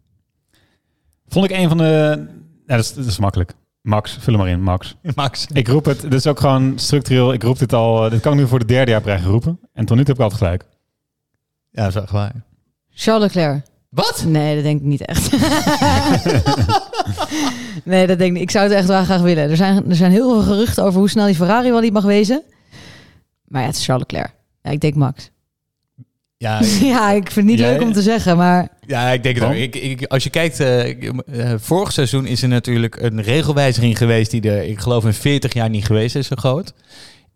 Vond 1.28 1.46
ik 1.46 1.52
een 1.58 1.68
van 1.70 1.78
de... 1.78 2.26
Ja, 2.68 2.76
dat 2.76 2.86
is, 2.86 2.94
dat 2.94 3.06
is 3.06 3.18
makkelijk. 3.20 3.54
Max, 3.84 4.18
vul 4.20 4.34
hem 4.34 4.44
maar 4.44 4.52
in, 4.52 4.62
Max. 4.62 4.96
Max. 5.16 5.48
Ik 5.54 5.68
roep 5.68 5.86
het, 5.86 6.02
dit 6.02 6.14
is 6.14 6.28
ook 6.28 6.40
gewoon 6.40 6.80
structureel. 6.80 7.34
Ik 7.34 7.44
roep 7.44 7.60
dit 7.60 7.74
al, 7.74 8.06
eh, 8.06 8.12
dit 8.12 8.22
kan 8.22 8.34
ik 8.34 8.40
nu 8.40 8.48
voor 8.48 8.60
de 8.60 8.66
derde 8.66 8.92
jaar 8.92 9.00
op 9.00 9.06
rij 9.06 9.20
geroepen. 9.20 9.60
En 9.74 9.86
tot 9.86 9.98
nu 9.98 10.04
toe 10.04 10.14
heb 10.16 10.16
ik 10.16 10.32
altijd 10.32 10.42
gelijk. 10.42 10.66
Ja, 11.70 11.84
dat 11.84 11.96
is 11.96 12.02
echt 12.02 12.12
waar. 12.12 12.34
Charles 12.90 13.24
Leclerc. 13.24 13.66
Wat? 13.90 14.24
Nee, 14.28 14.56
dat 14.56 14.64
denk 14.64 14.80
ik 14.80 14.86
niet 14.86 15.06
echt. 15.06 15.32
nee, 17.84 18.08
dat 18.08 18.18
denk 18.18 18.30
ik 18.30 18.32
niet. 18.32 18.42
Ik 18.42 18.52
zou 18.52 18.64
het 18.64 18.74
echt 18.74 18.88
wel 18.88 19.04
graag 19.04 19.22
willen. 19.22 19.50
Er 19.50 19.56
zijn, 19.56 19.90
er 19.90 19.96
zijn 19.96 20.12
heel 20.12 20.30
veel 20.30 20.42
geruchten 20.54 20.84
over 20.84 21.00
hoe 21.00 21.10
snel 21.10 21.26
die 21.26 21.36
Ferrari 21.36 21.72
wel 21.72 21.80
niet 21.80 21.94
mag 21.94 22.04
wezen. 22.04 22.44
Maar 23.48 23.62
ja, 23.62 23.68
het 23.68 23.78
is 23.78 23.86
Charles 23.86 24.06
Leclerc. 24.10 24.34
Ja, 24.62 24.72
ik 24.72 24.82
denk 24.82 24.96
Max. 24.96 25.32
Ja, 26.44 26.62
ja, 26.94 27.12
ik 27.12 27.32
vind 27.32 27.36
het 27.36 27.46
niet 27.46 27.60
leuk 27.60 27.82
om 27.82 27.94
te 27.94 28.02
zeggen, 28.02 28.38
maar 28.38 28.68
ja 28.88 29.10
ik 29.10 29.24
denk 29.24 29.36
het 29.36 29.44
ook. 29.44 29.50
Want? 29.50 29.62
Ik, 29.62 29.76
ik, 29.76 30.06
als 30.06 30.24
je 30.24 30.30
kijkt, 30.30 30.60
eh, 30.60 30.88
ik, 30.88 31.04
eh, 31.04 31.54
vorig 31.58 31.92
seizoen 31.92 32.26
is 32.26 32.42
er 32.42 32.48
natuurlijk 32.48 33.02
een 33.02 33.22
regelwijziging 33.22 33.98
geweest 33.98 34.32
die 34.32 34.42
er, 34.50 34.64
ik 34.64 34.80
geloof, 34.80 35.06
in 35.06 35.14
40 35.14 35.54
jaar 35.54 35.70
niet 35.70 35.86
geweest 35.86 36.16
is 36.16 36.28
zo 36.28 36.36
groot. 36.36 36.74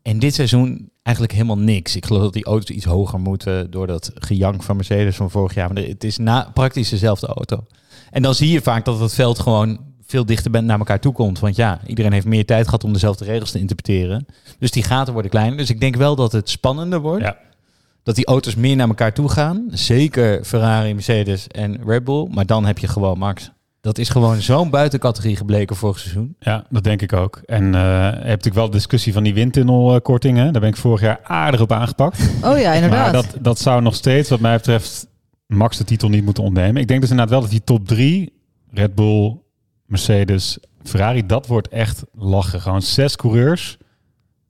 En 0.02 0.20
dit 0.20 0.34
seizoen 0.34 0.90
eigenlijk 1.04 1.36
helemaal 1.36 1.58
niks. 1.58 1.96
Ik 1.96 2.06
geloof 2.06 2.22
dat 2.22 2.34
die 2.34 2.46
auto's 2.46 2.76
iets 2.76 2.86
hoger 2.86 3.20
moeten 3.20 3.72
door 3.72 3.88
dat 3.88 4.12
gejank 4.16 4.64
van 4.64 4.76
Mercedes 4.76 5.16
van 5.16 5.32
vorig 5.32 5.54
jaar. 5.54 5.74
Maar 5.74 5.84
het 5.84 6.04
is 6.04 6.18
na, 6.18 6.50
praktisch 6.54 6.90
dezelfde 6.90 7.28
auto. 7.28 7.64
En 8.12 8.22
dan 8.22 8.36
zie 8.36 8.52
je 8.52 8.62
vaak 8.62 8.86
dat 8.86 9.00
het 9.00 9.14
veld 9.14 9.40
gewoon 9.40 9.80
veel 10.06 10.26
dichter 10.26 10.52
ben- 10.52 10.66
naar 10.66 10.80
elkaar 10.80 11.00
toe 11.00 11.14
komt. 11.14 11.40
Want 11.40 11.56
ja, 11.56 11.80
iedereen 11.86 12.12
heeft 12.12 12.26
meer 12.26 12.46
tijd 12.46 12.66
gehad 12.66 12.84
om 12.84 12.94
dezelfde 12.94 13.26
regels 13.26 13.52
te 13.52 13.60
interpreteren. 13.60 14.26
Dus 14.60 14.72
die 14.72 14.84
gaten 14.84 15.14
worden 15.14 15.32
kleiner. 15.32 15.58
Dus 15.58 15.70
ik 15.70 15.80
denk 15.80 15.96
wel 15.96 16.16
dat 16.16 16.32
het 16.32 16.50
spannender 16.50 17.00
wordt. 17.00 17.24
Ja. 17.24 17.38
Dat 18.08 18.16
die 18.16 18.26
auto's 18.26 18.56
meer 18.56 18.76
naar 18.76 18.88
elkaar 18.88 19.14
toe 19.14 19.30
gaan. 19.30 19.66
Zeker 19.70 20.44
Ferrari, 20.44 20.94
Mercedes 20.94 21.48
en 21.48 21.80
Red 21.86 22.04
Bull. 22.04 22.28
Maar 22.32 22.46
dan 22.46 22.66
heb 22.66 22.78
je 22.78 22.88
gewoon 22.88 23.18
Max. 23.18 23.52
Dat 23.82 23.98
is 23.98 24.10
gewoon 24.10 24.42
zo'n 24.42 24.70
buitencategorie 24.70 25.36
gebleken 25.36 25.76
vorig 25.76 26.00
seizoen. 26.00 26.36
Ja, 26.40 26.66
dat 26.70 26.84
denk 26.84 27.02
ik 27.02 27.14
ook. 27.14 27.42
En 27.46 27.64
eh, 27.76 27.82
je 27.82 27.88
hebt 28.08 28.24
natuurlijk 28.24 28.56
wel 28.56 28.66
de 28.66 28.72
discussie 28.72 29.14
van 29.14 29.24
die 29.24 29.34
windtunnelkortingen. 29.34 30.52
Daar 30.54 30.62
ben 30.62 30.70
ik 30.70 30.78
vorig 30.78 31.02
jaar 31.02 31.20
aardig 31.24 31.62
op 31.62 31.72
aangepakt. 31.72 32.20
oh 32.44 32.60
ja, 32.60 32.74
inderdaad. 32.74 33.12
Maar 33.12 33.22
dat, 33.22 33.38
dat 33.42 33.60
zou 33.60 33.82
nog 33.82 33.96
steeds, 33.96 34.30
wat 34.30 34.40
mij 34.40 34.56
betreft, 34.56 35.08
Max 35.48 35.78
de 35.78 35.84
titel 35.84 36.10
niet 36.10 36.24
moeten 36.24 36.44
ontnemen. 36.44 36.82
Ik 36.82 36.88
denk 36.88 37.02
dus 37.02 37.10
inderdaad 37.10 37.34
wel 37.34 37.42
dat 37.42 37.52
die 37.52 37.64
top 37.64 37.88
drie, 37.88 38.34
Red 38.72 38.96
Bull, 38.96 39.38
Mercedes, 39.86 40.58
Ferrari, 40.84 41.26
dat 41.26 41.48
wordt 41.48 41.68
echt 41.68 42.04
lachen. 42.14 42.62
Gewoon 42.62 42.82
zes 42.82 43.16
coureurs. 43.16 43.78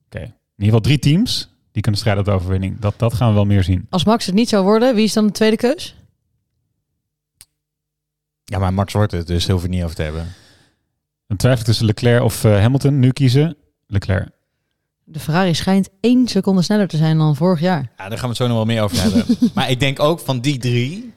Oké, 0.06 0.20
in 0.20 0.34
ieder 0.58 0.66
geval 0.66 0.82
drie 0.82 1.00
teams. 1.00 1.57
Die 1.78 1.86
kunnen 1.86 2.02
strijden 2.02 2.26
op 2.26 2.30
de 2.30 2.38
overwinning. 2.38 2.80
Dat, 2.80 2.94
dat 2.98 3.14
gaan 3.14 3.30
we 3.30 3.34
wel 3.34 3.46
meer 3.46 3.64
zien. 3.64 3.86
Als 3.90 4.06
Max 4.06 4.26
het 4.26 4.36
niet 4.36 4.50
zou 4.50 4.64
worden, 4.64 4.96
wie 4.96 5.04
is 5.04 5.14
dan 5.14 5.26
de 5.26 5.32
tweede 5.32 5.56
keus? 5.56 5.96
Ja, 8.44 8.60
maar 8.60 8.74
Max 8.74 8.94
wordt 8.94 9.12
het, 9.12 9.28
dus 9.28 9.48
heel 9.48 9.60
veel 9.60 9.70
niet 9.70 9.84
over 9.84 9.96
te 9.96 10.02
hebben. 10.02 10.34
Een 11.28 11.38
twijfel 11.38 11.66
tussen 11.66 11.86
Leclerc 11.86 12.24
of 12.24 12.44
eh, 12.44 12.60
Hamilton. 12.60 13.00
Nu 13.00 13.12
kiezen 13.12 13.58
Leclerc. 13.88 14.30
De 15.04 15.20
Ferrari 15.20 15.54
schijnt 15.54 15.90
één 16.00 16.28
seconde 16.28 16.62
sneller 16.62 16.88
te 16.88 16.98
zijn 16.98 17.18
dan 17.18 17.36
vorig 17.36 17.60
jaar. 17.60 17.92
Ja, 17.98 18.10
daar 18.10 18.18
gaan 18.18 18.22
we 18.22 18.28
het 18.28 18.38
zo 18.38 18.48
nog 18.48 18.56
wel 18.56 18.66
meer 18.66 18.82
over 18.82 19.02
hebben. 19.02 19.26
maar 19.56 19.70
ik 19.70 19.80
denk 19.80 20.00
ook 20.00 20.20
van 20.20 20.40
die 20.40 20.58
drie 20.58 21.14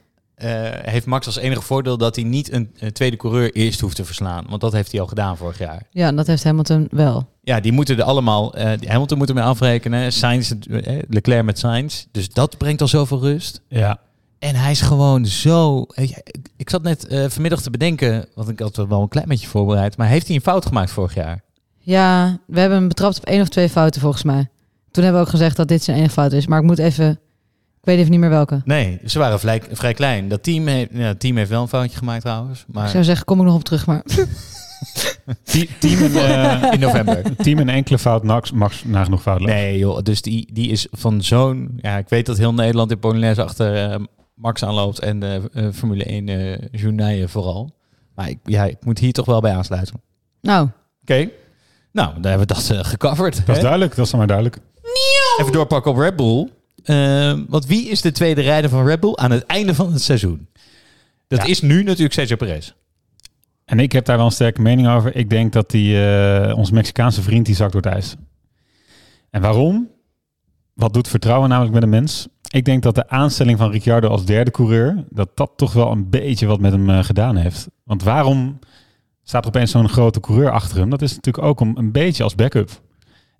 heeft 0.81 1.05
Max 1.05 1.25
als 1.25 1.37
enige 1.37 1.61
voordeel 1.61 1.97
dat 1.97 2.15
hij 2.15 2.23
niet 2.25 2.51
een, 2.51 2.71
een 2.79 2.91
tweede 2.93 3.17
coureur 3.17 3.51
eerst 3.55 3.79
hoeft 3.79 3.95
te 3.95 4.05
verslaan. 4.05 4.45
Want 4.49 4.61
dat 4.61 4.71
heeft 4.73 4.91
hij 4.91 5.01
al 5.01 5.07
gedaan 5.07 5.37
vorig 5.37 5.57
jaar. 5.57 5.81
Ja, 5.91 6.07
en 6.07 6.15
dat 6.15 6.27
heeft 6.27 6.43
Hamilton 6.43 6.87
wel. 6.91 7.27
Ja, 7.43 7.59
die 7.59 7.71
moeten 7.71 7.97
er 7.97 8.03
allemaal. 8.03 8.53
eh 8.55 8.89
Hamilton 8.89 9.17
moet 9.17 9.29
ermee 9.29 9.43
afrekenen. 9.43 10.13
Sainz, 10.13 10.51
eh, 10.51 10.99
Leclerc 11.09 11.43
met 11.45 11.59
Sainz. 11.59 12.05
Dus 12.11 12.29
dat 12.29 12.57
brengt 12.57 12.81
al 12.81 12.87
zoveel 12.87 13.19
rust. 13.19 13.61
Ja, 13.67 13.99
En 14.39 14.55
hij 14.55 14.71
is 14.71 14.81
gewoon 14.81 15.25
zo. 15.25 15.81
eh, 15.83 16.03
Ik, 16.03 16.39
ik 16.57 16.69
zat 16.69 16.83
net 16.83 17.07
eh, 17.07 17.25
vanmiddag 17.29 17.61
te 17.61 17.69
bedenken, 17.69 18.25
want 18.35 18.49
ik 18.49 18.59
had 18.59 18.75
wel 18.75 19.01
een 19.01 19.07
klein 19.07 19.27
beetje 19.27 19.47
voorbereid. 19.47 19.97
Maar 19.97 20.07
heeft 20.07 20.27
hij 20.27 20.35
een 20.35 20.41
fout 20.41 20.65
gemaakt 20.65 20.91
vorig 20.91 21.13
jaar? 21.15 21.43
Ja, 21.79 22.39
we 22.47 22.59
hebben 22.59 22.77
hem 22.77 22.87
betrapt 22.87 23.17
op 23.17 23.25
één 23.25 23.41
of 23.41 23.49
twee 23.49 23.69
fouten 23.69 24.01
volgens 24.01 24.23
mij. 24.23 24.49
Toen 24.91 25.03
hebben 25.03 25.21
we 25.21 25.27
ook 25.27 25.33
gezegd 25.33 25.55
dat 25.55 25.67
dit 25.67 25.83
zijn 25.83 25.97
enige 25.97 26.11
fout 26.13 26.31
is. 26.31 26.47
Maar 26.47 26.59
ik 26.59 26.65
moet 26.65 26.79
even... 26.79 27.19
Ik 27.81 27.87
weet 27.87 27.97
even 27.97 28.11
niet 28.11 28.19
meer 28.19 28.29
welke. 28.29 28.61
Nee, 28.65 28.99
ze 29.05 29.19
waren 29.19 29.39
vrij, 29.39 29.61
vrij 29.71 29.93
klein. 29.93 30.27
Dat 30.27 30.43
team 30.43 30.67
heeft, 30.67 30.89
ja, 30.93 30.99
het 30.99 31.19
team 31.19 31.37
heeft 31.37 31.49
wel 31.49 31.61
een 31.61 31.67
foutje 31.67 31.97
gemaakt 31.97 32.21
trouwens. 32.21 32.59
Ik 32.59 32.73
Maar 32.73 32.89
zou 32.89 33.03
zeggen, 33.03 33.25
kom 33.25 33.39
ik 33.39 33.45
nog 33.45 33.55
op 33.55 33.63
terug. 33.63 33.85
Maar 33.85 34.01
Te- 35.43 35.67
team, 35.79 35.99
en, 36.15 36.61
eh, 36.61 36.73
in 36.73 36.79
november. 36.79 37.35
team 37.43 37.59
en 37.59 37.69
enkele 37.69 37.99
fout, 37.99 38.23
Max, 38.23 38.51
Max 38.51 38.83
nagenoeg 38.83 39.21
foutloos. 39.21 39.49
Nee 39.51 39.77
joh, 39.77 40.01
dus 40.01 40.21
die, 40.21 40.49
die 40.53 40.69
is 40.69 40.87
van 40.91 41.21
zo'n... 41.23 41.73
Ja, 41.77 41.97
ik 41.97 42.09
weet 42.09 42.25
dat 42.25 42.37
heel 42.37 42.53
Nederland 42.53 42.91
in 42.91 42.99
Polonaise 42.99 43.43
achter 43.43 43.91
eh, 43.91 43.99
Max 44.35 44.63
aanloopt 44.63 44.99
en 44.99 45.19
de 45.19 45.41
eh, 45.53 45.67
Formule 45.73 46.03
1 46.03 46.29
eh 46.29 46.57
journaille 46.71 47.27
vooral. 47.27 47.75
Maar 48.15 48.29
ik, 48.29 48.37
ja, 48.43 48.63
ik 48.65 48.85
moet 48.85 48.99
hier 48.99 49.13
toch 49.13 49.25
wel 49.25 49.41
bij 49.41 49.53
aansluiten. 49.55 49.95
Oké. 49.95 50.01
nou, 50.41 50.69
Nou, 51.91 52.21
daar 52.21 52.31
hebben 52.31 52.47
we 52.47 52.53
dat 52.53 52.69
eh, 52.69 52.83
gecoverd. 52.83 53.35
Dat 53.35 53.47
is 53.49 53.55
hè? 53.55 53.61
duidelijk, 53.61 53.95
dat 53.95 54.05
is 54.05 54.09
dan 54.11 54.19
maar 54.19 54.27
duidelijk. 54.27 54.57
Even 55.39 55.51
doorpakken 55.51 55.91
op 55.91 55.97
Red 55.97 56.15
Bull. 56.15 56.49
Eh, 56.83 57.33
want 57.47 57.65
wie 57.65 57.89
is 57.89 58.01
de 58.01 58.11
tweede 58.11 58.41
rijder 58.41 58.69
van 58.69 58.85
Red 58.85 58.99
Bull 58.99 59.15
aan 59.15 59.31
het 59.31 59.45
einde 59.45 59.75
van 59.75 59.91
het 59.93 60.01
seizoen? 60.01 60.47
Dat 61.27 61.39
Ja. 61.39 61.45
is 61.45 61.61
nu 61.61 61.83
natuurlijk 61.83 62.13
Sergio 62.13 62.35
Perez. 62.35 62.71
En 63.65 63.79
ik 63.79 63.91
heb 63.91 64.05
daar 64.05 64.17
wel 64.17 64.25
een 64.25 64.31
sterke 64.31 64.61
mening 64.61 64.87
over. 64.87 65.15
Ik 65.15 65.29
denk 65.29 65.53
dat 65.53 65.69
die, 65.69 66.05
eh 66.05 66.57
onze 66.57 66.73
Mexicaanse 66.73 67.21
vriend 67.21 67.45
die 67.45 67.55
zakt 67.55 67.71
door 67.71 67.81
het 67.81 67.91
ijs. 67.93 68.15
En 69.29 69.41
waarom? 69.41 69.89
Wat 70.73 70.93
doet 70.93 71.07
vertrouwen 71.07 71.49
namelijk 71.49 71.73
met 71.73 71.83
een 71.83 71.89
mens? 71.89 72.27
Ik 72.47 72.65
denk 72.65 72.83
dat 72.83 72.95
de 72.95 73.09
aanstelling 73.09 73.57
van 73.57 73.71
Ricciardo 73.71 74.07
als 74.07 74.25
derde 74.25 74.51
coureur, 74.51 75.03
dat 75.09 75.29
dat 75.37 75.51
toch 75.55 75.73
wel 75.73 75.91
een 75.91 76.09
beetje 76.09 76.45
wat 76.45 76.59
met 76.59 76.71
hem 76.71 76.89
eh, 76.89 77.03
gedaan 77.03 77.35
heeft. 77.35 77.67
Want 77.83 78.03
waarom 78.03 78.59
staat 79.23 79.41
er 79.43 79.47
opeens 79.49 79.71
zo'n 79.71 79.89
grote 79.89 80.19
coureur 80.19 80.51
achter 80.51 80.77
hem? 80.77 80.89
Dat 80.89 81.01
is 81.01 81.15
natuurlijk 81.15 81.45
ook 81.45 81.59
om 81.59 81.77
een 81.77 81.91
beetje 81.91 82.23
als 82.23 82.35
backup. 82.35 82.81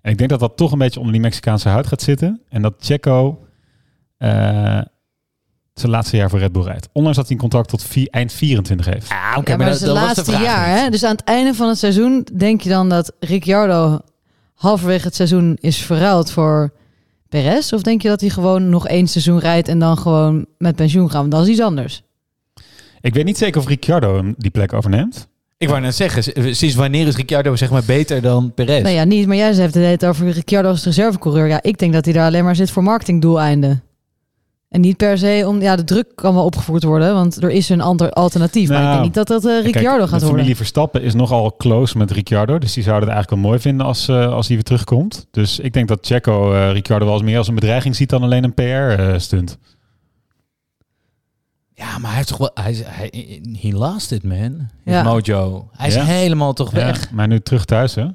En 0.02 0.10
ik 0.12 0.18
denk 0.18 0.30
dat 0.30 0.40
dat 0.40 0.56
toch 0.56 0.72
een 0.72 0.78
beetje 0.78 0.98
onder 0.98 1.12
die 1.14 1.22
Mexicaanse 1.22 1.68
huid 1.68 1.86
gaat 1.86 2.02
zitten. 2.02 2.40
En 2.48 2.62
dat 2.62 2.74
Checo 2.78 3.46
eh, 4.18 4.28
zijn 5.74 5.90
laatste 5.92 6.16
jaar 6.16 6.30
voor 6.30 6.38
Red 6.38 6.52
Bull 6.52 6.62
rijdt. 6.62 6.88
Ondanks 6.92 7.16
dat 7.18 7.26
hij 7.26 7.34
een 7.36 7.42
contract 7.42 7.68
tot 7.68 7.84
vier- 7.84 8.08
eind 8.10 8.32
24 8.32 8.86
heeft. 8.86 9.10
Ah, 9.10 9.34
oké, 9.38 9.50
Ja, 9.50 9.56
maar 9.56 9.66
dat 9.66 9.74
is 9.74 9.80
het 9.80 9.90
was 9.90 9.98
de 10.00 10.04
laatste 10.06 10.32
jaar. 10.32 10.66
Hè? 10.78 10.90
Dus 10.90 11.04
aan 11.04 11.10
het 11.16 11.24
einde 11.24 11.54
van 11.54 11.68
het 11.68 11.78
seizoen 11.78 12.26
denk 12.36 12.60
je 12.60 12.68
dan 12.68 12.88
dat 12.88 13.12
Ricciardo 13.20 14.00
halverwege 14.54 15.06
het 15.06 15.14
seizoen 15.14 15.56
is 15.60 15.78
verruild 15.78 16.30
voor 16.30 16.72
Perez? 17.28 17.72
Of 17.72 17.82
denk 17.82 18.02
je 18.02 18.08
dat 18.08 18.20
hij 18.20 18.30
gewoon 18.30 18.68
nog 18.68 18.88
één 18.88 19.06
seizoen 19.08 19.38
rijdt 19.38 19.68
en 19.68 19.78
dan 19.78 19.98
gewoon 19.98 20.46
met 20.58 20.76
pensioen 20.76 21.10
gaat? 21.10 21.20
Want 21.20 21.30
dat 21.32 21.42
is 21.42 21.48
iets 21.48 21.60
anders. 21.60 22.02
Ik 23.00 23.14
weet 23.14 23.24
niet 23.24 23.38
zeker 23.38 23.60
of 23.60 23.66
Ricciardo 23.66 24.32
die 24.36 24.50
plek 24.50 24.72
overneemt. 24.72 25.28
Ik 25.62 25.68
wou 25.68 25.80
net 25.80 25.94
zeggen, 25.94 26.22
s- 26.22 26.58
sinds 26.58 26.74
wanneer 26.74 27.06
is 27.06 27.16
Ricciardo 27.16 27.56
zeg 27.56 27.70
maar 27.70 27.82
beter 27.86 28.22
dan 28.22 28.52
Perez? 28.54 28.82
Nou 28.82 28.94
ja, 28.94 29.04
niet. 29.04 29.26
Maar 29.26 29.36
jij 29.36 29.54
hebt 29.54 29.74
het 29.74 30.04
over 30.06 30.30
Ricciardo 30.30 30.68
als 30.68 30.84
reservecoureur. 30.84 31.46
Ja, 31.46 31.62
ik 31.62 31.78
denk 31.78 31.92
dat 31.92 32.04
hij 32.04 32.14
daar 32.14 32.26
alleen 32.26 32.44
maar 32.44 32.56
zit 32.56 32.70
voor 32.70 32.82
marketingdoeleinden. 32.82 33.82
En 34.68 34.80
niet 34.80 34.96
per 34.96 35.18
se 35.18 35.44
om... 35.46 35.60
Ja, 35.60 35.76
de 35.76 35.84
druk 35.84 36.06
kan 36.14 36.34
wel 36.34 36.44
opgevoerd 36.44 36.82
worden, 36.82 37.14
want 37.14 37.42
er 37.42 37.50
is 37.50 37.68
een 37.68 37.80
ander 37.80 38.10
alternatief. 38.10 38.68
maar 38.68 38.76
ik 38.76 38.82
Nou, 38.82 38.92
denk 38.94 39.04
niet 39.04 39.14
dat 39.14 39.26
dat 39.26 39.44
eh, 39.46 39.62
Ricciardo 39.62 39.88
Kijk, 39.98 40.00
gaat 40.00 40.08
de 40.10 40.10
worden. 40.18 40.28
familie 40.28 40.56
Verstappen 40.56 41.02
is 41.02 41.14
nogal 41.14 41.54
close 41.56 41.98
met 41.98 42.10
Ricciardo. 42.10 42.58
Dus 42.58 42.72
die 42.72 42.82
zouden 42.82 43.08
het 43.08 43.16
eigenlijk 43.16 43.42
wel 43.42 43.50
mooi 43.50 43.62
vinden 43.62 43.86
als, 43.86 44.08
eh, 44.08 44.32
als 44.32 44.46
hij 44.46 44.56
weer 44.56 44.64
terugkomt. 44.64 45.26
Dus 45.30 45.58
ik 45.58 45.72
denk 45.72 45.88
dat 45.88 45.98
Checo 46.06 46.52
eh, 46.52 46.72
Ricciardo 46.72 47.04
wel 47.04 47.14
eens 47.14 47.22
meer 47.22 47.38
als 47.38 47.48
een 47.48 47.54
bedreiging 47.54 47.96
ziet 47.96 48.08
dan 48.10 48.22
alleen 48.22 48.44
een 48.44 48.54
PR-stunt. 48.54 49.58
Ja, 51.74 51.98
maar 51.98 52.08
hij 52.08 52.16
heeft 52.16 52.28
toch 52.28 52.38
wel... 52.38 52.50
Hij, 52.54 52.70
is- 52.70 52.82
hij, 52.84 53.40
he 53.60 53.68
lost 53.70 54.12
it, 54.12 54.22
man. 54.22 54.68
Ja. 54.84 55.02
mojo. 55.02 55.68
Hij 55.72 55.88
is 55.88 55.94
Ja. 55.94 56.04
helemaal 56.04 56.52
toch 56.52 56.70
weg. 56.70 57.10
maar 57.10 57.28
nu 57.28 57.40
terug 57.40 57.64
thuis, 57.64 57.94
hè? 57.94 58.06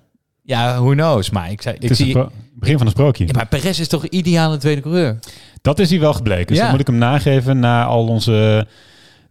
Ja, 0.44 0.80
who 0.82 0.92
knows. 0.92 1.30
Maar 1.30 1.52
ik, 1.52 1.62
zei, 1.62 1.76
Het 1.76 1.84
ik 1.84 1.90
is 1.90 1.98
zie... 1.98 2.18
begin 2.54 2.78
van 2.78 2.86
een 2.86 2.92
sprookje. 2.92 3.26
Ja, 3.28 3.32
maar 3.36 3.48
Perez 3.48 3.80
is 3.80 3.88
toch 3.88 4.06
ideale 4.08 4.58
tweede 4.58 4.82
coureur? 4.82 5.20
Dat 5.62 5.80
is 5.80 5.90
hij 5.90 6.00
wel 6.00 6.14
gebleken. 6.14 6.48
Dus 6.48 6.56
Ja. 6.58 6.62
dat 6.62 6.72
moet 6.72 6.80
ik 6.80 6.88
hem 6.88 6.98
nageven. 6.98 7.60
Na 7.60 7.86
al 7.86 8.08
onze 8.08 8.68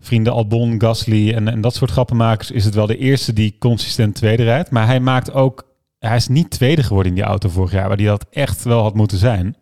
vrienden 0.01 0.33
Albon, 0.33 0.81
Gasly 0.81 1.33
en, 1.33 1.49
en 1.49 1.61
dat 1.61 1.75
soort 1.75 1.91
grappenmakers... 1.91 2.51
is 2.51 2.65
het 2.65 2.75
wel 2.75 2.87
de 2.87 2.99
eerste 2.99 3.33
die 3.33 3.57
consistent 3.59 4.15
tweede 4.15 4.43
rijdt. 4.45 4.71
Maar 4.71 4.87
hij 4.87 5.01
maakt 5.01 5.33
ook... 5.33 5.65
Hij 5.99 6.17
is 6.17 6.29
niet 6.29 6.51
tweede 6.51 6.83
geworden 6.83 7.09
in 7.13 7.19
die 7.19 7.27
auto 7.27 7.49
vorig 7.49 7.73
jaar... 7.73 7.89
waar 7.89 7.97
hij 7.97 8.07
dat 8.07 8.27
echt 8.31 8.63
wel 8.65 8.83
had 8.83 8.95
moeten 8.95 9.19
zijn. 9.19 9.57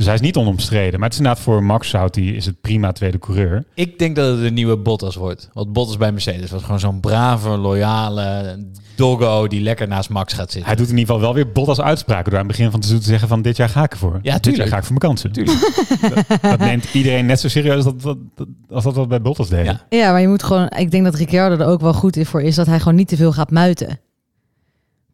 Dus 0.00 0.08
hij 0.08 0.18
is 0.18 0.24
niet 0.24 0.36
onomstreden. 0.36 1.00
Maar 1.00 1.08
het 1.08 1.12
is 1.12 1.18
inderdaad 1.18 1.44
voor 1.44 1.64
Max 1.64 1.94
die 2.10 2.34
is 2.34 2.46
het 2.46 2.60
prima 2.60 2.92
tweede 2.92 3.18
coureur. 3.18 3.64
Ik 3.74 3.98
denk 3.98 4.16
dat 4.16 4.36
het 4.36 4.46
een 4.46 4.54
nieuwe 4.54 4.76
Bottas 4.76 5.14
wordt. 5.14 5.48
Want 5.52 5.72
Bottas 5.72 5.96
bij 5.96 6.12
Mercedes 6.12 6.50
was 6.50 6.62
gewoon 6.62 6.80
zo'n 6.80 7.00
brave, 7.00 7.48
loyale 7.48 8.58
doggo 8.94 9.46
die 9.46 9.60
lekker 9.60 9.88
naast 9.88 10.08
Max 10.08 10.32
gaat 10.32 10.50
zitten. 10.50 10.64
Hij 10.64 10.76
doet 10.76 10.88
in 10.88 10.98
ieder 10.98 11.14
geval 11.14 11.20
wel 11.20 11.34
weer 11.34 11.52
Bottas 11.52 11.80
uitspraken... 11.80 12.30
door 12.30 12.40
aan 12.40 12.46
het 12.46 12.56
begin 12.56 12.70
van 12.70 12.74
het 12.74 12.84
seizoen 12.84 13.04
te 13.04 13.10
zeggen 13.10 13.28
van... 13.28 13.42
dit 13.42 13.56
jaar 13.56 13.68
ga 13.68 13.84
ik 13.84 13.92
ervoor. 13.92 14.12
dit 14.12 14.24
jaar 14.24 14.40
tuurlijk. 14.40 14.68
ga 14.68 14.76
ik 14.76 14.84
voor 14.84 14.96
mijn 15.00 15.14
kansen. 15.14 15.32
dat, 16.14 16.40
dat 16.40 16.58
neemt 16.58 16.94
iedereen 16.94 17.26
net 17.26 17.40
zo 17.40 17.48
serieus 17.48 17.74
als 17.74 17.84
dat, 17.84 18.02
dat, 18.34 18.48
als 18.70 18.84
dat 18.84 18.94
wat 18.94 19.08
bij 19.08 19.20
Bottas 19.20 19.48
deed. 19.48 19.64
Ja. 19.64 19.80
Ja, 19.88 20.10
maar 20.10 20.20
je 20.20 20.28
moet 20.28 20.42
gewoon... 20.42 20.68
Ik 20.76 20.90
denk 20.90 21.04
dat 21.04 21.14
Ricciardo 21.14 21.64
er 21.64 21.70
ook 21.70 21.80
wel 21.80 21.94
goed 21.94 22.16
in 22.16 22.26
voor 22.26 22.42
is 22.42 22.54
dat 22.54 22.66
hij 22.66 22.78
gewoon 22.78 22.94
niet 22.94 23.08
te 23.08 23.16
veel 23.16 23.32
gaat 23.32 23.50
muiten. 23.50 24.00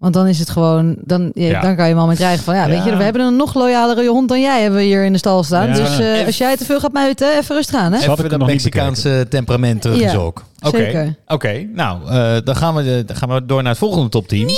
Want 0.06 0.18
dan 0.18 0.26
is 0.26 0.38
het 0.38 0.50
gewoon... 0.50 0.96
Dan, 1.00 1.30
ja, 1.34 1.46
Ja. 1.46 1.60
dan 1.60 1.76
kan 1.76 1.84
je 1.84 1.90
hem 1.90 2.00
al 2.00 2.06
met 2.06 2.16
dreigen 2.16 2.44
van... 2.44 2.54
Ja, 2.54 2.68
weet 2.68 2.84
je, 2.84 2.96
we 2.96 3.02
hebben 3.02 3.22
een 3.22 3.36
nog 3.36 3.54
loyalere 3.54 4.08
hond 4.08 4.28
dan 4.28 4.40
jij 4.40 4.60
hebben 4.62 4.78
we 4.78 4.84
hier 4.84 5.04
in 5.04 5.12
de 5.12 5.18
stal 5.18 5.42
staan. 5.42 5.68
Ja. 5.68 5.75
Dus 5.75 5.98
eh, 5.98 6.26
als 6.26 6.38
jij 6.38 6.56
te 6.56 6.64
veel 6.64 6.80
gaat 6.80 6.92
muiten, 6.92 7.36
even 7.38 7.54
rustig 7.54 7.75
aan, 7.75 7.92
hè? 7.92 7.98
Even 7.98 8.16
het 8.16 8.30
dat 8.30 8.46
Mexicaanse 8.46 9.26
temperament 9.28 9.82
terug 9.82 9.98
Ja, 9.98 10.10
is 10.10 10.16
ook. 10.16 10.44
Oké, 10.60 10.76
zeker. 10.76 11.14
Oké, 11.26 11.68
nou, 11.72 12.08
eh, 12.08 12.36
dan, 12.44 12.56
gaan 12.56 12.75
we 12.75 12.82
de, 12.82 13.02
dan 13.06 13.16
gaan 13.16 13.28
we 13.28 13.46
door 13.46 13.62
naar 13.62 13.70
het 13.70 13.80
volgende 13.80 14.08
topteam. 14.08 14.48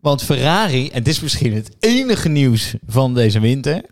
Want 0.00 0.22
Ferrari, 0.22 0.90
en 0.90 1.02
dit 1.02 1.12
is 1.14 1.20
misschien 1.20 1.54
het 1.54 1.76
enige 1.80 2.28
nieuws 2.28 2.74
van 2.86 3.14
deze 3.14 3.40
winter. 3.40 3.82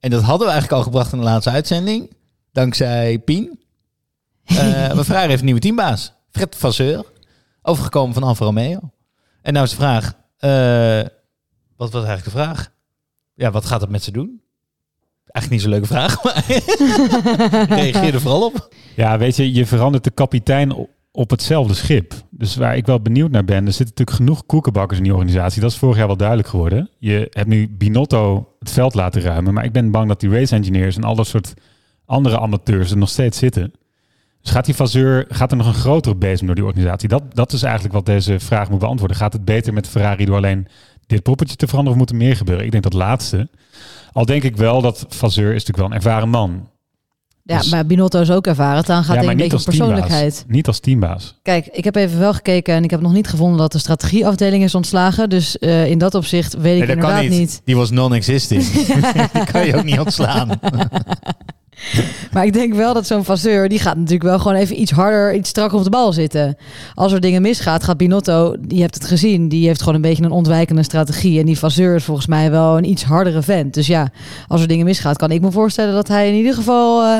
En 0.00 0.10
dat 0.10 0.22
hadden 0.22 0.46
we 0.46 0.52
eigenlijk 0.52 0.82
al 0.82 0.82
gebracht 0.82 1.12
in 1.12 1.18
de 1.18 1.24
laatste 1.24 1.50
uitzending. 1.50 2.10
Dankzij 2.52 3.18
Pien. 3.18 3.60
Eh, 4.44 4.56
maar 4.94 5.04
Ferrari 5.04 5.28
heeft 5.28 5.38
een 5.38 5.44
nieuwe 5.44 5.60
teambaas. 5.60 6.12
Fred 6.30 6.56
Vasseur. 6.56 7.04
Overgekomen 7.62 8.14
van 8.14 8.22
Alfa 8.22 8.44
Romeo. 8.44 8.78
En 9.42 9.52
nou 9.52 9.64
is 9.64 9.70
de 9.70 9.76
vraag. 9.76 10.12
eh, 10.38 11.08
wat 11.76 11.90
was 11.92 12.04
eigenlijk 12.04 12.24
de 12.24 12.30
vraag? 12.30 12.72
Ja, 13.34 13.50
wat 13.50 13.64
gaat 13.64 13.80
het 13.80 13.90
met 13.90 14.02
ze 14.02 14.10
doen? 14.12 14.40
Eigenlijk 15.26 15.50
niet 15.50 15.60
zo'n 15.60 15.70
leuke 15.70 15.86
vraag, 15.86 16.22
maar 16.24 16.44
reageer 17.78 18.14
er 18.14 18.20
vooral 18.20 18.44
op. 18.44 18.74
Ja, 18.96 19.18
weet 19.18 19.36
je, 19.36 19.52
je 19.52 19.66
verandert 19.66 20.04
de 20.04 20.10
kapitein 20.10 20.88
op 21.12 21.30
hetzelfde 21.30 21.74
schip. 21.74 22.14
Dus 22.30 22.56
waar 22.56 22.76
ik 22.76 22.86
wel 22.86 23.00
benieuwd 23.00 23.30
naar 23.30 23.44
ben, 23.44 23.66
er 23.66 23.72
zitten 23.72 23.86
natuurlijk 23.96 24.16
genoeg 24.16 24.46
koekenbakkers 24.46 24.98
in 24.98 25.04
die 25.04 25.12
organisatie. 25.14 25.60
Dat 25.60 25.70
is 25.70 25.76
vorig 25.76 25.96
jaar 25.96 26.06
wel 26.06 26.16
duidelijk 26.16 26.48
geworden. 26.48 26.90
Je 26.98 27.26
hebt 27.30 27.48
nu 27.48 27.68
Binotto 27.70 28.48
het 28.58 28.70
veld 28.70 28.94
laten 28.94 29.22
ruimen, 29.22 29.54
maar 29.54 29.64
ik 29.64 29.72
ben 29.72 29.90
bang 29.90 30.08
dat 30.08 30.20
die 30.20 30.30
race 30.30 30.54
engineers 30.54 30.96
en 30.96 31.04
al 31.04 31.14
dat 31.14 31.26
soort 31.26 31.54
andere 32.04 32.38
amateurs 32.38 32.90
er 32.90 32.96
nog 32.96 33.08
steeds 33.08 33.38
zitten. 33.38 33.72
Dus 34.42 34.50
gaat 34.50 34.64
die 34.64 34.74
Vazeur, 34.74 35.24
gaat 35.28 35.50
er 35.50 35.56
nog 35.56 35.66
een 35.66 35.74
grotere 35.74 36.14
bezem 36.14 36.46
door 36.46 36.54
die 36.54 36.64
organisatie? 36.64 37.08
Dat, 37.08 37.22
dat 37.34 37.52
is 37.52 37.62
eigenlijk 37.62 37.94
wat 37.94 38.06
deze 38.06 38.40
vraag 38.40 38.70
moet 38.70 38.78
beantwoorden. 38.78 39.16
Gaat 39.16 39.32
het 39.32 39.44
beter 39.44 39.72
met 39.72 39.88
Ferrari 39.88 40.24
door 40.24 40.36
alleen 40.36 40.66
dit 41.06 41.22
poppetje 41.22 41.56
te 41.56 41.66
veranderen 41.66 41.98
of 42.00 42.04
moet 42.04 42.10
er 42.20 42.24
meer 42.26 42.36
gebeuren? 42.36 42.64
Ik 42.64 42.70
denk 42.70 42.82
dat 42.82 42.92
laatste. 42.92 43.48
Al 44.12 44.24
denk 44.26 44.42
ik 44.42 44.56
wel 44.56 44.80
dat 44.82 45.04
Vazeur 45.08 45.46
is 45.54 45.64
natuurlijk 45.64 45.76
wel 45.78 45.86
een 45.86 45.92
ervaren 45.92 46.28
man. 46.28 46.70
Ja, 47.44 47.58
Dus- 47.58 47.70
maar 47.70 47.86
Binotto 47.86 48.20
is 48.20 48.30
ook 48.30 48.46
ervaren. 48.46 48.84
Dan 48.84 49.04
gaat 49.04 49.16
het 49.16 49.26
een 49.26 49.36
beetje 49.36 49.56
om 49.56 49.64
persoonlijkheid. 49.64 50.32
teambaas. 50.34 50.54
Niet 50.56 50.66
als 50.66 50.80
teambaas. 50.80 51.38
Kijk, 51.42 51.66
ik 51.66 51.84
heb 51.84 51.94
even 51.96 52.18
wel 52.18 52.34
gekeken 52.34 52.74
en 52.74 52.84
ik 52.84 52.90
heb 52.90 53.00
nog 53.00 53.12
niet 53.12 53.28
gevonden 53.28 53.58
dat 53.58 53.72
de 53.72 53.78
strategieafdeling 53.78 54.62
is 54.64 54.74
ontslagen. 54.74 55.28
Dus 55.30 55.58
eh, 55.58 55.86
in 55.90 55.98
dat 55.98 56.14
opzicht 56.14 56.54
weet 56.54 56.80
ik 56.80 56.86
Nee, 56.86 56.96
dat 56.96 57.04
kan 57.04 57.08
inderdaad 57.08 57.30
niet. 57.30 57.38
niet. 57.38 57.60
Die 57.64 57.76
was 57.76 57.90
non-existing. 57.90 58.62
Die 59.32 59.44
kan 59.44 59.66
je 59.66 59.76
ook 59.76 59.84
niet 59.84 59.98
ontslaan. 59.98 60.50
Maar 62.32 62.44
ik 62.44 62.52
denk 62.52 62.74
wel 62.74 62.94
dat 62.94 63.06
zo'n 63.06 63.24
faseur, 63.24 63.68
die 63.68 63.78
gaat 63.78 63.96
natuurlijk 63.96 64.22
wel 64.22 64.38
gewoon 64.38 64.56
even 64.56 64.80
iets 64.80 64.90
harder, 64.90 65.34
iets 65.34 65.48
strakker 65.48 65.78
op 65.78 65.84
de 65.84 65.90
bal 65.90 66.12
zitten. 66.12 66.56
Als 66.94 67.12
er 67.12 67.20
dingen 67.20 67.42
misgaat, 67.42 67.84
gaat 67.84 67.96
Binotto, 67.96 68.56
je 68.68 68.80
hebt 68.80 68.94
het 68.94 69.04
gezien, 69.04 69.48
die 69.48 69.66
heeft 69.66 69.80
gewoon 69.80 69.94
een 69.94 70.00
beetje 70.00 70.24
een 70.24 70.30
ontwijkende 70.30 70.82
strategie. 70.82 71.40
En 71.40 71.46
die 71.46 71.56
faseur 71.56 71.94
is 71.94 72.04
volgens 72.04 72.26
mij 72.26 72.50
wel 72.50 72.76
een 72.76 72.90
iets 72.90 73.04
hardere 73.04 73.42
vent. 73.42 73.74
Dus 73.74 73.86
ja, 73.86 74.10
als 74.46 74.60
er 74.60 74.68
dingen 74.68 74.84
misgaat, 74.84 75.16
kan 75.16 75.30
ik 75.30 75.40
me 75.40 75.50
voorstellen 75.50 75.94
dat 75.94 76.08
hij 76.08 76.28
in 76.28 76.34
ieder 76.34 76.54
geval 76.54 77.04
eh, 77.04 77.18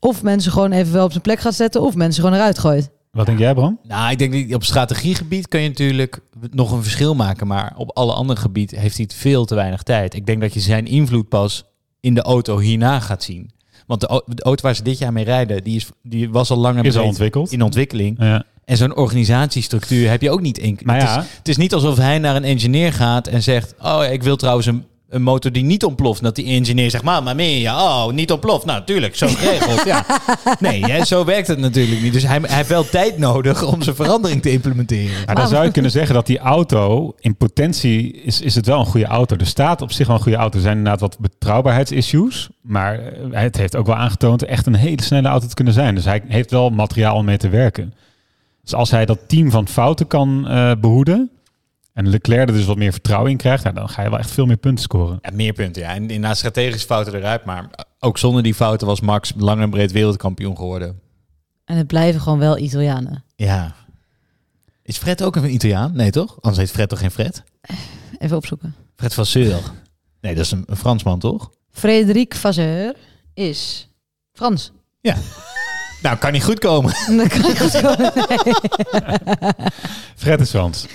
of 0.00 0.22
mensen 0.22 0.52
gewoon 0.52 0.72
even 0.72 0.92
wel 0.92 1.04
op 1.04 1.10
zijn 1.10 1.22
plek 1.22 1.40
gaat 1.40 1.54
zetten, 1.54 1.82
of 1.82 1.94
mensen 1.94 2.22
gewoon 2.22 2.38
eruit 2.38 2.58
gooit. 2.58 2.90
Wat 3.10 3.26
denk 3.26 3.38
jij, 3.38 3.54
Bram? 3.54 3.78
Nou, 3.82 4.10
ik 4.10 4.18
denk 4.18 4.32
dat 4.32 4.54
op 4.54 4.64
strategiegebied 4.64 5.48
kun 5.48 5.60
je 5.60 5.68
natuurlijk 5.68 6.20
nog 6.50 6.72
een 6.72 6.82
verschil 6.82 7.14
maken. 7.14 7.46
Maar 7.46 7.72
op 7.76 7.90
alle 7.96 8.12
andere 8.12 8.40
gebieden 8.40 8.78
heeft 8.78 8.96
hij 8.96 9.04
het 9.08 9.14
veel 9.18 9.44
te 9.44 9.54
weinig 9.54 9.82
tijd. 9.82 10.14
Ik 10.14 10.26
denk 10.26 10.40
dat 10.40 10.54
je 10.54 10.60
zijn 10.60 10.86
invloed 10.86 11.28
pas 11.28 11.64
in 12.00 12.14
de 12.14 12.22
auto 12.22 12.58
hierna 12.58 13.00
gaat 13.00 13.22
zien. 13.22 13.50
Want 13.86 14.00
de, 14.00 14.06
au- 14.06 14.22
de 14.26 14.42
auto 14.42 14.62
waar 14.62 14.74
ze 14.74 14.82
dit 14.82 14.98
jaar 14.98 15.12
mee 15.12 15.24
rijden, 15.24 15.64
die, 15.64 15.76
is, 15.76 15.88
die 16.02 16.30
was 16.30 16.50
al 16.50 16.56
langer 16.56 16.84
Is 16.84 16.96
al 16.96 17.04
ontwikkeld. 17.04 17.52
in 17.52 17.62
ontwikkeling. 17.62 18.16
Ja. 18.18 18.44
En 18.64 18.76
zo'n 18.76 18.96
organisatiestructuur 18.96 20.10
heb 20.10 20.22
je 20.22 20.30
ook 20.30 20.40
niet 20.40 20.58
in. 20.58 20.78
Maar 20.82 20.96
het, 20.96 21.04
ja. 21.08 21.20
is, 21.20 21.26
het 21.38 21.48
is 21.48 21.56
niet 21.56 21.74
alsof 21.74 21.96
hij 21.96 22.18
naar 22.18 22.36
een 22.36 22.44
engineer 22.44 22.92
gaat 22.92 23.26
en 23.26 23.42
zegt... 23.42 23.74
Oh, 23.82 24.04
ik 24.10 24.22
wil 24.22 24.36
trouwens 24.36 24.66
een, 24.66 24.84
een 25.14 25.22
motor 25.22 25.52
die 25.52 25.64
niet 25.64 25.84
ontploft. 25.84 26.22
Dat 26.22 26.34
die 26.34 26.46
engineer 26.46 26.90
zegt, 26.90 27.04
maar 27.04 27.22
maar 27.22 27.34
meer, 27.34 27.60
ja, 27.60 27.84
oh, 27.84 28.12
niet 28.12 28.32
ontploft. 28.32 28.64
Nou, 28.64 28.84
tuurlijk, 28.84 29.16
zo 29.16 29.26
geregeld, 29.26 29.84
ja. 29.84 30.04
Nee, 30.58 30.84
hè, 30.84 31.04
zo 31.04 31.24
werkt 31.24 31.48
het 31.48 31.58
natuurlijk 31.58 32.02
niet. 32.02 32.12
Dus 32.12 32.22
hij, 32.22 32.38
hij 32.40 32.56
heeft 32.56 32.68
wel 32.68 32.88
tijd 32.88 33.18
nodig 33.18 33.62
om 33.62 33.82
zijn 33.82 33.96
verandering 33.96 34.42
te 34.42 34.50
implementeren. 34.50 35.16
Maar 35.26 35.34
dan 35.34 35.48
zou 35.48 35.64
je 35.64 35.70
kunnen 35.70 35.90
zeggen 35.90 36.14
dat 36.14 36.26
die 36.26 36.38
auto, 36.38 37.14
in 37.20 37.36
potentie 37.36 38.12
is, 38.12 38.40
is 38.40 38.54
het 38.54 38.66
wel 38.66 38.78
een 38.78 38.86
goede 38.86 39.06
auto. 39.06 39.36
Er 39.36 39.46
staat 39.46 39.82
op 39.82 39.92
zich 39.92 40.06
wel 40.06 40.16
een 40.16 40.22
goede 40.22 40.38
auto. 40.38 40.56
Er 40.56 40.62
zijn 40.62 40.76
inderdaad 40.76 41.00
wat 41.00 41.18
betrouwbaarheidsissues. 41.18 42.48
Maar 42.60 42.98
eh, 42.98 43.40
het 43.40 43.56
heeft 43.56 43.76
ook 43.76 43.86
wel 43.86 43.96
aangetoond 43.96 44.44
echt 44.44 44.66
een 44.66 44.74
hele 44.74 45.02
snelle 45.02 45.28
auto 45.28 45.46
te 45.46 45.54
kunnen 45.54 45.74
zijn. 45.74 45.94
Dus 45.94 46.04
hij 46.04 46.22
heeft 46.26 46.50
wel 46.50 46.70
materiaal 46.70 47.16
om 47.16 47.24
mee 47.24 47.36
te 47.36 47.48
werken. 47.48 47.94
Dus 48.62 48.74
als 48.74 48.90
hij 48.90 49.06
dat 49.06 49.18
team 49.28 49.50
van 49.50 49.68
fouten 49.68 50.06
kan 50.06 50.48
eh, 50.48 50.72
behoeden... 50.80 51.30
en 51.94 52.08
Leclerc 52.08 52.48
er 52.48 52.54
dus 52.54 52.64
wat 52.64 52.76
meer 52.76 52.92
vertrouwen 52.92 53.30
in 53.30 53.36
krijgt... 53.36 53.62
ja, 53.62 53.72
dan 53.72 53.88
ga 53.88 54.02
je 54.02 54.10
wel 54.10 54.18
echt 54.18 54.30
veel 54.30 54.46
meer 54.46 54.56
punten 54.56 54.84
scoren. 54.84 55.18
Ja, 55.22 55.30
meer 55.32 55.52
punten, 55.52 55.82
ja. 55.82 55.94
En 55.94 56.20
na 56.20 56.34
strategische 56.34 56.86
fouten 56.86 57.14
eruit. 57.14 57.44
Maar 57.44 57.70
ook 57.98 58.18
zonder 58.18 58.42
die 58.42 58.54
fouten 58.54 58.86
was 58.86 59.00
Max 59.00 59.32
lang 59.36 59.60
en 59.60 59.70
breed 59.70 59.92
wereldkampioen 59.92 60.56
geworden. 60.56 61.00
En 61.64 61.76
het 61.76 61.86
blijven 61.86 62.20
gewoon 62.20 62.38
wel 62.38 62.58
Italianen. 62.58 63.24
Ja. 63.36 63.74
Is 64.82 64.98
Fred 64.98 65.22
ook 65.22 65.36
een 65.36 65.52
Italiaan? 65.54 65.96
Nee, 65.96 66.10
toch? 66.10 66.36
Anders 66.40 66.56
heet 66.56 66.70
Fred 66.70 66.88
toch 66.88 66.98
geen 66.98 67.10
Fred? 67.10 67.42
Even 68.18 68.36
opzoeken. 68.36 68.74
Fred 68.96 69.14
Vasseur. 69.14 69.60
Nee, 70.20 70.34
dat 70.34 70.44
is 70.44 70.50
een, 70.50 70.62
een 70.66 70.76
Fransman, 70.76 71.18
toch? 71.18 71.50
Frederik 71.70 72.34
Vasseur 72.34 72.94
is 73.34 73.88
Frans. 74.32 74.72
Nou, 76.02 76.16
kan 76.16 76.32
niet 76.32 76.44
goed 76.44 76.58
komen. 76.58 76.94
Dat 77.16 77.28
kan 77.28 77.50
ik 77.50 77.58
goed 77.58 77.80
komen. 77.80 78.12
Fred 80.16 80.40
is 80.40 80.50
Frans. 80.50 80.86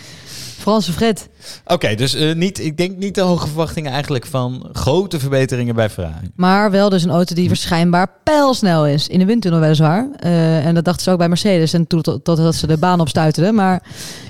Franse 0.69 0.91
Fred. 0.93 1.29
Oké, 1.65 1.95
dus 1.95 2.13
eh, 2.13 2.35
niet, 2.35 2.59
ik 2.59 2.77
denk 2.77 2.97
niet 2.97 3.15
de 3.15 3.21
hoge 3.21 3.47
verwachtingen 3.47 3.91
eigenlijk 3.91 4.25
van 4.25 4.69
grote 4.71 5.19
verbeteringen 5.19 5.75
bij 5.75 5.89
Ferrari. 5.89 6.29
Maar 6.35 6.71
wel 6.71 6.89
dus 6.89 7.03
een 7.03 7.09
auto 7.09 7.35
die 7.35 7.47
waarschijnlijk 7.47 8.11
pijlsnel 8.23 8.87
is. 8.87 9.07
In 9.07 9.19
de 9.19 9.25
windtunnel 9.25 9.59
weliswaar. 9.59 10.09
Eh, 10.15 10.65
en 10.65 10.75
dat 10.75 10.85
dachten 10.85 11.03
ze 11.03 11.11
ook 11.11 11.17
bij 11.17 11.27
Mercedes. 11.27 11.73
En 11.73 11.87
toen 11.87 12.01
tot- 12.01 12.23
totdat 12.23 12.55
ze 12.55 12.67
de 12.67 12.77
baan 12.77 12.99
opstuiterden. 12.99 13.55
Maar 13.55 13.83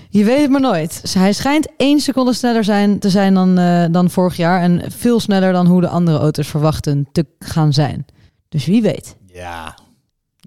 je 0.10 0.24
weet 0.24 0.42
het 0.42 0.50
maar 0.50 0.62
nooit. 0.62 1.02
Hij 1.14 1.34
schijnt 1.34 1.68
één 1.78 2.00
seconde 2.00 2.34
sneller 2.34 2.64
zijn, 2.64 3.00
te 3.00 3.10
zijn 3.10 3.34
dan, 3.34 3.58
eh, 3.58 3.86
dan 3.92 4.10
vorig 4.10 4.38
jaar. 4.38 4.62
En 4.62 4.82
veel 4.92 5.20
sneller 5.20 5.52
dan 5.54 5.66
hoe 5.68 5.82
de 5.82 5.88
andere 5.90 6.18
auto's 6.18 6.48
verwachten 6.48 7.08
te 7.12 7.26
gaan 7.40 7.74
zijn. 7.74 8.06
Dus 8.50 8.66
wie 8.66 8.82
weet. 8.82 9.16
Ja. 9.34 9.78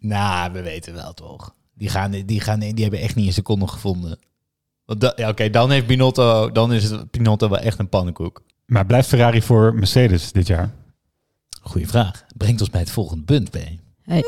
Nou, 0.00 0.52
we 0.52 0.62
weten 0.62 0.94
wel 0.94 1.12
toch. 1.12 1.54
Die, 1.74 1.88
gaan, 1.88 2.10
die, 2.10 2.40
gaan, 2.40 2.58
die 2.58 2.74
hebben 2.82 3.00
echt 3.00 3.14
niet 3.14 3.26
een 3.26 3.32
seconde 3.32 3.66
gevonden. 3.66 4.18
Want 4.84 5.12
ja, 5.16 5.28
Oké, 5.28 5.50
dan 5.50 5.70
heeft 5.70 5.86
Binotto, 5.86 6.50
dan 6.52 6.72
is 6.72 6.90
het 6.90 7.10
Binotto 7.10 7.48
wel 7.48 7.58
echt 7.58 7.78
een 7.78 7.88
pannenkoek. 7.88 8.42
Maar 8.66 8.86
blijft 8.86 9.08
Ferrari 9.08 9.42
voor 9.42 9.74
Mercedes 9.74 10.32
dit 10.32 10.46
jaar? 10.46 10.70
Goeie 11.62 11.88
vraag. 11.88 12.24
Brengt 12.36 12.60
ons 12.60 12.70
bij 12.70 12.80
het 12.80 12.90
volgende 12.90 13.24
punt, 13.24 13.50
B. 13.50 13.56
Hey. 14.02 14.24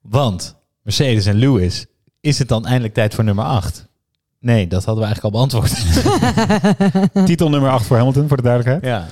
Want 0.00 0.56
Mercedes 0.82 1.26
en 1.26 1.36
Lewis, 1.36 1.86
is 2.20 2.38
het 2.38 2.48
dan 2.48 2.66
eindelijk 2.66 2.94
tijd 2.94 3.14
voor 3.14 3.24
nummer 3.24 3.44
8? 3.44 3.88
Nee, 4.38 4.66
dat 4.66 4.84
hadden 4.84 5.04
we 5.04 5.14
eigenlijk 5.14 5.34
al 5.34 5.40
beantwoord. 5.40 5.84
Titel 7.26 7.50
nummer 7.50 7.70
8 7.70 7.86
voor 7.86 7.96
Hamilton, 7.96 8.28
voor 8.28 8.36
de 8.36 8.42
duidelijkheid. 8.42 8.84
ja. 8.84 9.08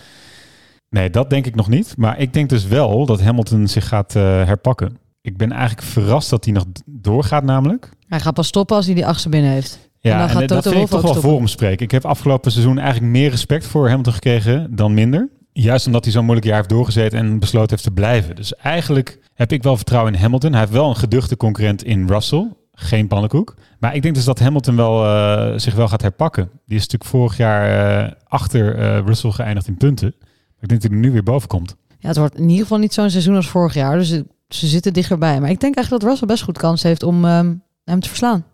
Nee, 0.91 1.11
dat 1.11 1.31
denk 1.31 1.47
ik 1.47 1.55
nog 1.55 1.69
niet. 1.69 1.97
Maar 1.97 2.19
ik 2.19 2.33
denk 2.33 2.49
dus 2.49 2.67
wel 2.67 3.07
dat 3.07 3.21
Hamilton 3.21 3.69
zich 3.69 3.89
gaat 3.89 4.15
eh, 4.17 4.23
herpakken. 4.23 4.99
Ik 5.21 5.37
ben 5.37 5.53
eigenlijk 5.53 5.83
verrast 5.89 6.31
dat 6.31 6.45
hij 6.45 6.55
nog 6.55 6.65
doorgaat 6.87 7.45
namelijk. 7.45 7.91
Hij 8.07 8.21
gaat 8.21 8.35
pas 8.35 8.47
stoppen 8.47 8.77
als 8.77 8.87
hij 8.87 8.95
die 8.95 9.07
achtste 9.07 9.29
binnen 9.29 9.51
heeft. 9.51 9.88
Ja, 10.01 10.13
En 10.13 10.19
dan 10.19 10.29
gaat 10.29 10.49
dat 10.49 10.63
vind 10.63 10.83
ik 10.83 10.87
toch 10.87 11.03
wel 11.03 11.15
voor 11.15 11.37
hem 11.37 11.47
spreken. 11.47 11.85
Ik 11.85 11.91
heb 11.91 12.05
afgelopen 12.05 12.53
seizoen 12.53 12.79
eigenlijk 12.79 13.13
meer 13.13 13.31
respect 13.31 13.67
voor 13.67 13.89
Hamilton 13.89 14.13
gekregen 14.13 14.77
dan 14.77 14.95
minder. 14.95 15.29
Juist 15.53 15.87
omdat 15.87 16.05
hij 16.05 16.13
zo'n 16.13 16.25
moeilijk 16.25 16.47
jaar 16.47 16.57
heeft 16.57 16.69
doorgezeten 16.69 17.19
en 17.19 17.39
besloten 17.39 17.71
heeft 17.71 17.83
te 17.83 17.91
blijven. 17.91 18.37
Dus 18.37 18.55
eigenlijk 18.55 19.19
heb 19.35 19.53
ik 19.53 19.63
wel 19.63 19.77
vertrouwen 19.77 20.15
in 20.15 20.21
Hamilton. 20.21 20.51
Hij 20.51 20.61
heeft 20.61 20.73
wel 20.73 20.89
een 20.89 20.97
geduchte 20.97 21.37
concurrent 21.37 21.85
in 21.85 22.09
Russell. 22.09 22.53
Geen 22.73 23.09
pannenkoek. 23.09 23.55
Maar 23.79 23.95
ik 23.95 24.03
denk 24.03 24.15
dus 24.15 24.25
dat 24.25 24.39
Hamilton 24.39 24.77
wel, 24.77 25.05
eh, 25.05 25.59
zich 25.59 25.75
wel 25.75 25.89
gaat 25.89 26.03
herpakken. 26.03 26.51
Die 26.67 26.77
is 26.77 26.83
natuurlijk 26.83 27.11
vorig 27.11 27.37
jaar 27.37 27.99
eh, 28.05 28.13
achter 28.25 28.79
eh, 28.79 28.99
Russell 29.07 29.31
geëindigd 29.31 29.67
in 29.67 29.77
punten. 29.77 30.15
Maar 30.19 30.63
ik 30.63 30.69
denk 30.69 30.83
dat 30.83 30.91
hij 30.91 31.01
nu 31.01 31.13
weer 31.13 31.23
boven 31.23 31.49
komt. 31.49 31.77
Ja, 31.99 32.09
het 32.09 32.17
wordt 32.17 32.35
in 32.35 32.49
ieder 32.49 32.63
geval 32.63 32.79
niet 32.79 32.95
zo'n 32.95 33.11
seizoen 33.11 33.37
als 33.37 33.49
vorig 33.49 33.75
jaar. 33.75 33.97
Dus 33.99 34.09
ze 34.49 34.67
zitten 34.67 34.93
dichterbij. 34.93 35.41
Maar 35.41 35.51
ik 35.51 35.61
denk 35.61 35.75
eigenlijk 35.75 36.03
dat 36.03 36.11
Russell 36.11 36.29
best 36.29 36.43
goed 36.43 36.59
kans 36.59 36.83
heeft 36.83 37.03
om 37.03 37.25
ehm, 37.25 37.55
hem 37.85 38.01
te 38.01 38.09
verslaan. 38.09 38.45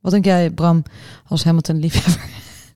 Wat 0.00 0.12
denk 0.12 0.24
jij, 0.24 0.50
Bram, 0.50 0.82
als 1.26 1.44
Hamilton 1.44 1.76
liefhebber? 1.76 2.28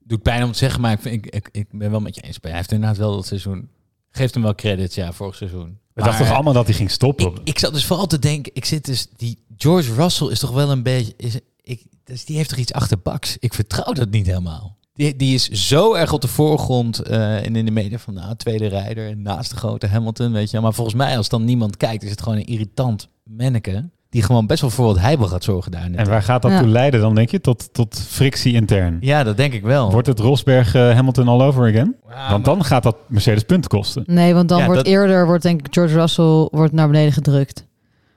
Doet 0.05 0.23
pijn 0.23 0.45
om 0.45 0.53
te 0.53 0.59
zeggen, 0.59 0.81
maar 0.81 0.93
ik, 0.93 1.01
vind, 1.01 1.15
ik, 1.15 1.35
ik, 1.35 1.49
ik 1.53 1.67
ben 1.71 1.91
wel 1.91 2.01
met 2.01 2.15
je 2.15 2.21
eens. 2.21 2.39
Hij 2.41 2.53
heeft 2.53 2.73
inderdaad 2.73 2.99
wel 2.99 3.15
dat 3.15 3.27
seizoen. 3.27 3.69
Geeft 4.11 4.35
hem 4.35 4.43
wel 4.43 4.55
credits, 4.55 4.95
ja, 4.95 5.13
vorig 5.13 5.35
seizoen. 5.35 5.79
We 5.93 6.03
dachten 6.03 6.25
toch 6.25 6.35
allemaal 6.35 6.53
dat 6.53 6.67
hij 6.67 6.75
ging 6.75 6.91
stoppen? 6.91 7.27
Ik, 7.27 7.41
ik 7.45 7.59
zat 7.59 7.73
dus 7.73 7.85
vooral 7.85 8.07
te 8.07 8.19
denken, 8.19 8.53
ik 8.55 8.65
zit 8.65 8.85
dus, 8.85 9.07
die 9.17 9.45
George 9.57 9.95
Russell 9.95 10.29
is 10.29 10.39
toch 10.39 10.51
wel 10.51 10.71
een 10.71 10.83
beetje, 10.83 11.15
is, 11.17 11.39
ik, 11.63 11.85
dus 12.05 12.25
die 12.25 12.37
heeft 12.37 12.49
toch 12.49 12.59
iets 12.59 12.73
achterbaks. 12.73 13.37
Ik 13.39 13.55
vertrouw 13.55 13.93
dat 13.93 14.11
niet 14.11 14.27
helemaal. 14.27 14.77
Die, 14.95 15.17
die 15.17 15.35
is 15.35 15.49
zo 15.49 15.95
erg 15.95 16.13
op 16.13 16.21
de 16.21 16.29
voorgrond 16.29 16.99
eh, 16.99 17.45
en 17.45 17.57
in 17.57 17.65
de 17.65 17.71
media 17.71 17.99
van 17.99 18.15
nou, 18.15 18.37
tweede 18.37 18.67
rijder 18.67 19.09
en 19.09 19.23
naast 19.23 19.51
de 19.51 19.57
grote 19.57 19.87
Hamilton, 19.87 20.33
weet 20.33 20.51
je. 20.51 20.61
Maar 20.61 20.75
volgens 20.75 20.97
mij, 20.97 21.17
als 21.17 21.29
dan 21.29 21.45
niemand 21.45 21.77
kijkt, 21.77 22.03
is 22.03 22.11
het 22.11 22.23
gewoon 22.23 22.39
een 22.39 22.47
irritant 22.47 23.09
manneke 23.23 23.91
die 24.15 24.23
gewoon 24.23 24.47
best 24.47 24.61
wel 24.61 24.71
voor 24.71 24.85
wat 24.85 24.99
heibel 24.99 25.27
gaat 25.27 25.45
zorgen 25.45 25.71
daar. 25.73 25.89
En 25.95 26.09
waar 26.09 26.23
gaat 26.23 26.43
dat 26.43 26.51
Ja. 26.51 26.59
toe 26.59 26.69
leiden 26.69 27.01
dan, 27.01 27.15
denk 27.15 27.31
je? 27.31 27.41
Tot, 27.41 27.69
tot 27.73 28.05
frictie 28.09 28.53
intern. 28.53 28.97
Ja, 29.01 29.25
dat 29.25 29.37
denk 29.37 29.53
ik 29.53 29.63
wel. 29.63 29.91
Wordt 29.91 30.07
het 30.07 30.19
Rosberg 30.19 30.75
eh, 30.75 30.95
Hamilton 30.95 31.29
all 31.29 31.41
over 31.41 31.69
again? 31.69 31.97
Want 32.31 32.45
dan 32.45 32.65
gaat 32.65 32.83
dat 32.83 32.97
Mercedes 33.07 33.43
punten 33.43 33.71
kosten. 33.71 34.03
Nee, 34.07 34.35
want 34.35 34.49
dan 34.49 34.59
Ja, 34.59 34.65
wordt 34.67 34.81
dat- 34.81 34.91
eerder, 34.93 35.27
wordt 35.27 35.43
denk 35.43 35.67
ik 35.67 35.75
George 35.75 35.95
Russell 35.95 36.49
wordt 36.51 36.73
naar 36.73 36.87
beneden 36.87 37.13
gedrukt. 37.13 37.67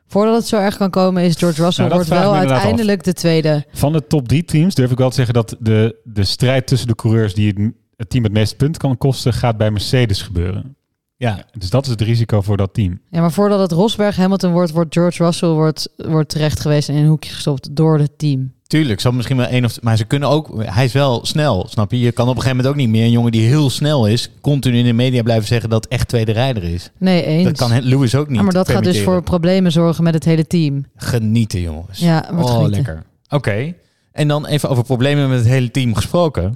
Voordat 0.07 0.35
het 0.35 0.47
zo 0.47 0.57
erg 0.57 0.77
kan 0.77 0.89
komen, 0.89 1.23
is 1.23 1.35
George 1.35 1.63
Russell 1.63 1.83
Nou, 1.85 1.95
wordt 1.95 2.09
wel 2.19 2.35
uiteindelijk 2.35 3.03
de 3.03 3.13
tweede. 3.13 3.65
Van 3.73 3.91
de 3.93 4.07
top 4.07 4.27
drie 4.27 4.43
teams 4.45 4.75
durf 4.75 4.91
ik 4.91 4.97
wel 4.97 5.09
te 5.09 5.15
zeggen 5.15 5.33
dat 5.33 5.55
de, 5.59 5.95
de 6.03 6.23
strijd 6.23 6.67
tussen 6.67 6.87
de 6.87 6.95
coureurs 6.95 7.33
die 7.33 7.47
het, 7.47 7.71
het 7.95 8.09
team 8.09 8.23
het 8.23 8.33
meeste 8.33 8.55
punten 8.55 8.81
kan 8.81 8.97
kosten, 8.97 9.33
gaat 9.33 9.57
bij 9.57 9.71
Mercedes 9.71 10.21
gebeuren. 10.21 10.75
Ja, 11.17 11.45
Dus 11.57 11.69
dat 11.69 11.85
is 11.85 11.91
het 11.91 12.01
risico 12.01 12.41
voor 12.41 12.57
dat 12.57 12.73
team. 12.73 12.99
Ja, 13.09 13.21
maar 13.21 13.31
voordat 13.31 13.59
het 13.59 13.71
Rosberg 13.71 14.15
Hamilton 14.15 14.51
wordt, 14.51 14.71
wordt 14.71 14.93
George 14.93 15.23
Russell 15.23 15.49
wordt, 15.49 15.89
wordt 15.95 16.29
terecht 16.29 16.59
geweest 16.59 16.89
en 16.89 16.95
in 16.95 17.01
een 17.01 17.09
hoekje 17.09 17.33
gestopt 17.33 17.75
door 17.75 17.99
het 17.99 18.11
team. 18.17 18.51
tuurlijk. 18.67 18.99
Zal 18.99 19.11
misschien 19.11 19.37
wel 19.37 19.45
één 19.45 19.65
of 19.65 19.81
maar 19.81 19.97
ze 19.97 20.05
kunnen 20.05 20.29
ook. 20.29 20.63
Hij 20.63 20.85
is 20.85 20.93
wel 20.93 21.25
snel, 21.25 21.65
snap 21.69 21.91
je? 21.91 21.99
Je 21.99 22.11
kan 22.11 22.27
op 22.27 22.35
een 22.35 22.41
gegeven 22.41 22.57
moment 22.57 22.75
ook 22.75 22.81
niet 22.81 22.89
meer 22.89 23.03
een 23.03 23.11
jongen 23.11 23.31
die 23.31 23.47
heel 23.47 23.69
snel 23.69 24.07
is, 24.07 24.31
continu 24.41 24.77
in 24.77 24.85
de 24.85 24.93
media 24.93 25.21
blijven 25.21 25.47
zeggen 25.47 25.69
dat 25.69 25.87
echt 25.87 26.07
tweede 26.07 26.31
rijder 26.31 26.63
is. 26.63 26.89
Nee, 26.97 27.23
eens. 27.23 27.43
Dat 27.43 27.57
kan 27.69 27.81
Lewis 27.81 28.15
ook 28.15 28.27
niet. 28.27 28.37
Ja, 28.37 28.43
maar 28.43 28.53
dat 28.53 28.69
gaat 28.69 28.83
dus 28.83 29.01
voor 29.01 29.23
problemen 29.23 29.71
zorgen 29.71 30.03
met 30.03 30.13
het 30.13 30.25
hele 30.25 30.47
team. 30.47 30.85
Genieten, 30.95 31.61
jongens. 31.61 31.99
Ja, 31.99 32.29
wordt 32.31 32.49
oh, 32.49 32.55
genieten. 32.55 32.75
lekker. 32.75 33.03
Oké. 33.29 33.73
En 34.11 34.27
dan 34.27 34.45
even 34.45 34.69
over 34.69 34.83
problemen 34.83 35.29
met 35.29 35.39
het 35.39 35.47
hele 35.47 35.71
team 35.71 35.95
gesproken. 35.95 36.55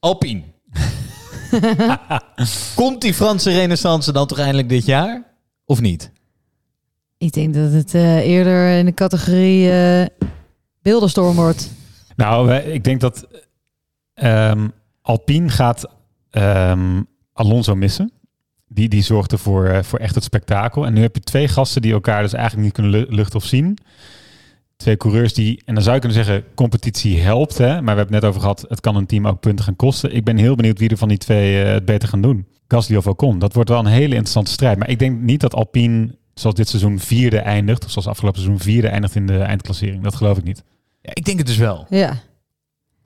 Alpine. 0.00 0.42
Komt 2.74 3.00
die 3.00 3.14
Franse 3.14 3.50
renaissance 3.50 4.12
dan 4.12 4.26
toch 4.26 4.38
eindelijk 4.38 4.68
dit 4.68 4.84
jaar? 4.84 5.22
Of 5.64 5.80
niet? 5.80 6.10
Ik 7.18 7.32
denk 7.32 7.54
dat 7.54 7.72
het 7.72 7.94
eh, 7.94 8.16
eerder 8.16 8.78
in 8.78 8.84
de 8.84 8.94
categorie 8.94 9.70
eh 9.70 10.06
beeldenstorm 10.82 11.36
wordt. 11.36 11.70
Nou, 12.16 12.52
ik 12.54 12.84
denk 12.84 13.00
dat 13.00 13.26
ehm, 14.14 14.68
Alpine 15.02 15.48
gaat 15.48 15.86
ehm, 16.30 17.02
Alonso 17.32 17.74
missen. 17.74 18.12
Die, 18.68 18.88
die 18.88 19.02
zorgde 19.02 19.38
voor, 19.38 19.66
eh, 19.66 19.82
voor 19.82 19.98
echt 19.98 20.14
het 20.14 20.24
spektakel. 20.24 20.86
En 20.86 20.92
nu 20.92 21.00
heb 21.00 21.14
je 21.14 21.20
twee 21.20 21.48
gasten 21.48 21.82
die 21.82 21.92
elkaar 21.92 22.22
dus 22.22 22.32
eigenlijk 22.32 22.64
niet 22.64 22.72
kunnen 22.72 22.90
lu- 22.92 23.14
luchten 23.16 23.36
of 23.38 23.44
zien. 23.44 23.78
Twee 24.80 24.96
coureurs 24.96 25.34
die, 25.34 25.62
en 25.64 25.74
dan 25.74 25.82
zou 25.82 25.94
je 25.94 26.00
kunnen 26.00 26.24
zeggen, 26.24 26.44
competitie 26.54 27.20
helpt. 27.20 27.58
Hè? 27.58 27.66
Maar 27.66 27.94
we 27.94 28.00
hebben 28.00 28.04
het 28.04 28.10
net 28.10 28.24
over 28.24 28.40
gehad, 28.40 28.64
het 28.68 28.80
kan 28.80 28.96
een 28.96 29.06
team 29.06 29.26
ook 29.26 29.40
punten 29.40 29.64
gaan 29.64 29.76
kosten. 29.76 30.14
Ik 30.14 30.24
ben 30.24 30.36
heel 30.36 30.54
benieuwd 30.54 30.78
wie 30.78 30.88
er 30.88 30.96
van 30.96 31.08
die 31.08 31.18
twee 31.18 31.62
eh, 31.62 31.72
het 31.72 31.84
beter 31.84 32.08
gaan 32.08 32.20
doen. 32.20 32.46
Gasly 32.68 32.96
of 32.96 33.06
Ocon. 33.06 33.38
Dat 33.38 33.54
wordt 33.54 33.68
wel 33.68 33.78
een 33.78 33.86
hele 33.86 34.14
interessante 34.14 34.50
strijd. 34.50 34.78
Maar 34.78 34.88
ik 34.90 34.98
denk 34.98 35.20
niet 35.20 35.40
dat 35.40 35.54
Alpine, 35.54 36.16
zoals 36.34 36.56
dit 36.56 36.68
seizoen, 36.68 36.98
vierde 36.98 37.38
eindigt. 37.38 37.84
Of 37.84 37.90
zoals 37.90 38.06
afgelopen 38.08 38.40
seizoen 38.40 38.60
vierde 38.60 38.88
eindigt 38.88 39.14
in 39.14 39.26
de 39.26 39.38
eindklassering. 39.38 40.02
Dat 40.02 40.14
geloof 40.14 40.38
ik 40.38 40.44
niet. 40.44 40.62
Ja, 41.02 41.10
ik 41.14 41.24
denk 41.24 41.38
het 41.38 41.46
dus 41.46 41.56
wel. 41.56 41.86
Ja. 41.88 42.22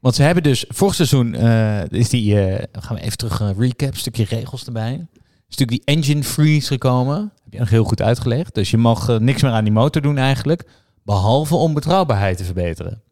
Want 0.00 0.14
ze 0.14 0.22
hebben 0.22 0.42
dus 0.42 0.64
vorig 0.68 0.94
seizoen 0.94 1.34
eh, 1.34 1.88
is 1.88 2.08
die 2.08 2.40
eh, 2.40 2.64
gaan 2.72 2.96
we 2.96 3.02
even 3.02 3.16
terug 3.16 3.52
recap 3.58 3.96
stukje 3.96 4.24
regels 4.24 4.66
erbij. 4.66 5.06
Is 5.48 5.56
natuurlijk 5.56 5.86
die 5.86 5.96
engine 5.96 6.24
freeze 6.24 6.66
gekomen. 6.66 7.32
Heb 7.44 7.52
je 7.52 7.58
nog 7.58 7.70
heel 7.70 7.84
goed 7.84 8.02
uitgelegd. 8.02 8.54
Dus 8.54 8.70
je 8.70 8.76
mag 8.76 9.18
niks 9.18 9.42
meer 9.42 9.52
aan 9.52 9.64
die 9.64 9.72
motor 9.72 10.02
doen 10.02 10.18
eigenlijk, 10.18 10.64
behalve 11.04 11.54
om 11.54 11.74
betrouwbaarheid 11.74 12.36
te 12.36 12.44
verbeteren. 12.44 13.02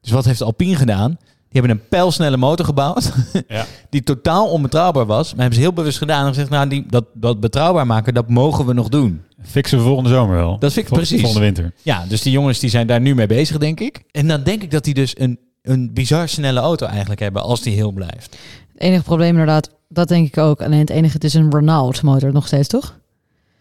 Dus 0.00 0.10
wat 0.10 0.24
heeft 0.24 0.42
Alpine 0.42 0.76
gedaan? 0.76 1.16
Die 1.50 1.60
hebben 1.60 1.70
een 1.80 1.88
pijlsnelle 1.88 2.36
motor 2.36 2.66
gebouwd, 2.66 3.12
Ja. 3.48 3.66
die 3.90 4.02
totaal 4.02 4.48
onbetrouwbaar 4.48 5.06
was. 5.06 5.30
Maar 5.30 5.38
hebben 5.40 5.54
ze 5.54 5.60
heel 5.60 5.72
bewust 5.72 5.98
gedaan 5.98 6.22
en 6.22 6.28
gezegd, 6.28 6.50
nou 6.50 6.68
die, 6.68 6.84
dat, 6.88 7.04
dat 7.14 7.40
betrouwbaar 7.40 7.86
maken, 7.86 8.14
dat 8.14 8.28
mogen 8.28 8.66
we 8.66 8.72
nog 8.72 8.88
doen. 8.88 9.22
Fixen 9.42 9.78
we 9.78 9.84
volgende 9.84 10.10
zomer 10.10 10.36
wel. 10.36 10.58
Dat 10.58 10.72
vind 10.72 10.76
ik 10.76 10.86
Vol- 10.88 10.96
precies. 10.96 11.20
Volgende 11.20 11.44
winter. 11.44 11.72
Ja, 11.82 12.04
dus 12.08 12.22
die 12.22 12.32
jongens 12.32 12.58
die 12.58 12.70
zijn 12.70 12.86
daar 12.86 13.00
nu 13.00 13.14
mee 13.14 13.26
bezig, 13.26 13.58
denk 13.58 13.80
ik. 13.80 14.02
En 14.10 14.28
dan 14.28 14.42
denk 14.42 14.62
ik 14.62 14.70
dat 14.70 14.84
die 14.84 14.94
dus 14.94 15.18
een, 15.20 15.38
een 15.62 15.92
bizar 15.92 16.28
snelle 16.28 16.60
auto 16.60 16.86
eigenlijk 16.86 17.20
hebben 17.20 17.42
als 17.42 17.60
die 17.62 17.74
heel 17.74 17.92
blijft. 17.92 18.36
Het 18.72 18.82
enige 18.82 19.02
probleem 19.02 19.30
inderdaad, 19.30 19.70
dat 19.88 20.08
denk 20.08 20.26
ik 20.26 20.38
ook. 20.38 20.62
Alleen 20.62 20.78
het 20.78 20.90
enige, 20.90 21.12
het 21.14 21.24
is 21.24 21.34
een 21.34 21.50
Renault 21.50 22.02
motor 22.02 22.32
nog 22.32 22.46
steeds, 22.46 22.68
toch? 22.68 22.98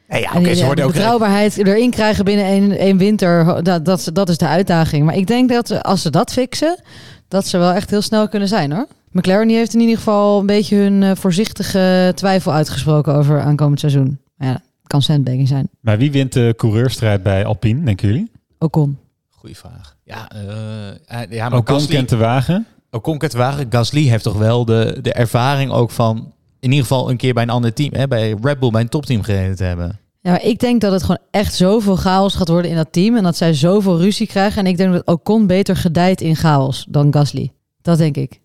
Ja, 0.10 0.34
en 0.34 0.43
die 0.43 0.76
de 0.76 0.86
betrouwbaarheid 0.86 1.58
erin 1.58 1.91
krijgen 1.91 2.26
binnen 2.26 2.46
één, 2.46 2.72
één 2.78 2.98
winter, 2.98 3.63
dat, 3.63 3.86
dat, 3.86 4.10
dat 4.13 4.30
is 4.30 4.38
de 4.38 4.48
uitdaging. 4.48 5.06
Maar 5.06 5.15
ik 5.15 5.28
denk 5.28 5.50
dat 5.50 5.84
als 5.84 6.02
ze 6.02 6.10
dat 6.10 6.32
fixen, 6.32 6.80
dat 7.28 7.48
ze 7.48 7.58
wel 7.58 7.72
echt 7.72 7.89
heel 7.89 8.02
snel 8.02 8.30
kunnen 8.30 8.48
zijn 8.48 8.72
hoor. 8.72 8.88
McLaren 9.12 9.48
die 9.48 9.58
heeft 9.58 9.74
in 9.74 9.80
ieder 9.80 9.98
geval 9.98 10.39
een 10.39 10.46
beetje 10.46 10.76
hun 10.76 11.04
eh, 11.04 11.12
voorzichtige 11.15 12.12
twijfel 12.15 12.54
uitgesproken 12.54 13.15
over 13.15 13.41
aankomend 13.41 13.80
seizoen. 13.80 14.20
Maar 14.36 14.48
ja, 14.48 14.54
het 14.54 14.88
kan 14.88 15.02
sandbagging 15.02 15.48
zijn. 15.48 15.70
Maar 15.80 15.98
wie 15.98 16.12
wint 16.12 16.34
de 16.34 16.54
coureurstrijd 16.58 17.24
bij 17.24 17.46
Alpine, 17.46 17.84
denken 17.84 18.08
jullie? 18.08 18.32
Ocon. 18.60 18.98
Goeie 19.30 19.58
vraag. 19.58 19.96
Ja, 20.04 20.32
eh, 20.32 20.89
eh, 20.89 21.32
ja 21.32 21.50
maar 21.50 21.60
Ocon 21.60 21.76
Gasly, 21.76 21.96
kent 21.96 22.10
de 22.10 22.17
wagen. 22.17 22.65
Ocon 22.91 23.17
kent 23.17 23.32
de 23.32 23.38
wagen. 23.38 23.65
Gasly 23.70 24.04
heeft 24.04 24.24
toch 24.24 24.38
wel 24.38 24.65
de, 24.65 25.00
de 25.02 25.13
ervaring 25.13 25.72
ook 25.72 25.91
van 25.91 26.34
in 26.60 26.70
ieder 26.70 26.86
geval 26.86 27.10
een 27.10 27.17
keer 27.17 27.34
bij 27.34 27.43
een 27.43 27.50
ander 27.50 27.74
team, 27.74 27.93
hè, 27.93 28.08
bij 28.08 28.36
Red 28.41 28.60
Bull, 28.60 28.70
bij 28.70 28.82
een 28.82 28.89
topteam 28.89 29.22
gereden 29.22 29.56
te 29.56 29.63
hebben. 29.63 30.00
Ja, 30.22 30.32
maar 30.32 30.43
ik 30.43 30.60
denk 30.60 30.82
dat 30.82 30.91
het 30.91 31.02
gewoon 31.02 31.22
echt 31.32 31.54
zoveel 31.54 31.96
chaos 31.96 32.36
gaat 32.36 32.48
worden 32.48 32.72
in 32.72 32.78
dat 32.78 32.91
team. 32.91 33.15
En 33.15 33.24
dat 33.24 33.38
zij 33.38 33.54
zoveel 33.54 34.00
ruzie 34.00 34.28
krijgen. 34.28 34.65
En 34.65 34.67
ik 34.67 34.78
denk 34.78 34.93
dat 34.93 35.06
Ocon 35.06 35.48
beter 35.48 35.76
gedijt 35.76 36.22
in 36.22 36.36
chaos 36.36 36.86
dan 36.89 37.13
Gasly. 37.13 37.52
Dat 37.82 37.98
denk 37.98 38.17
ik. 38.17 38.39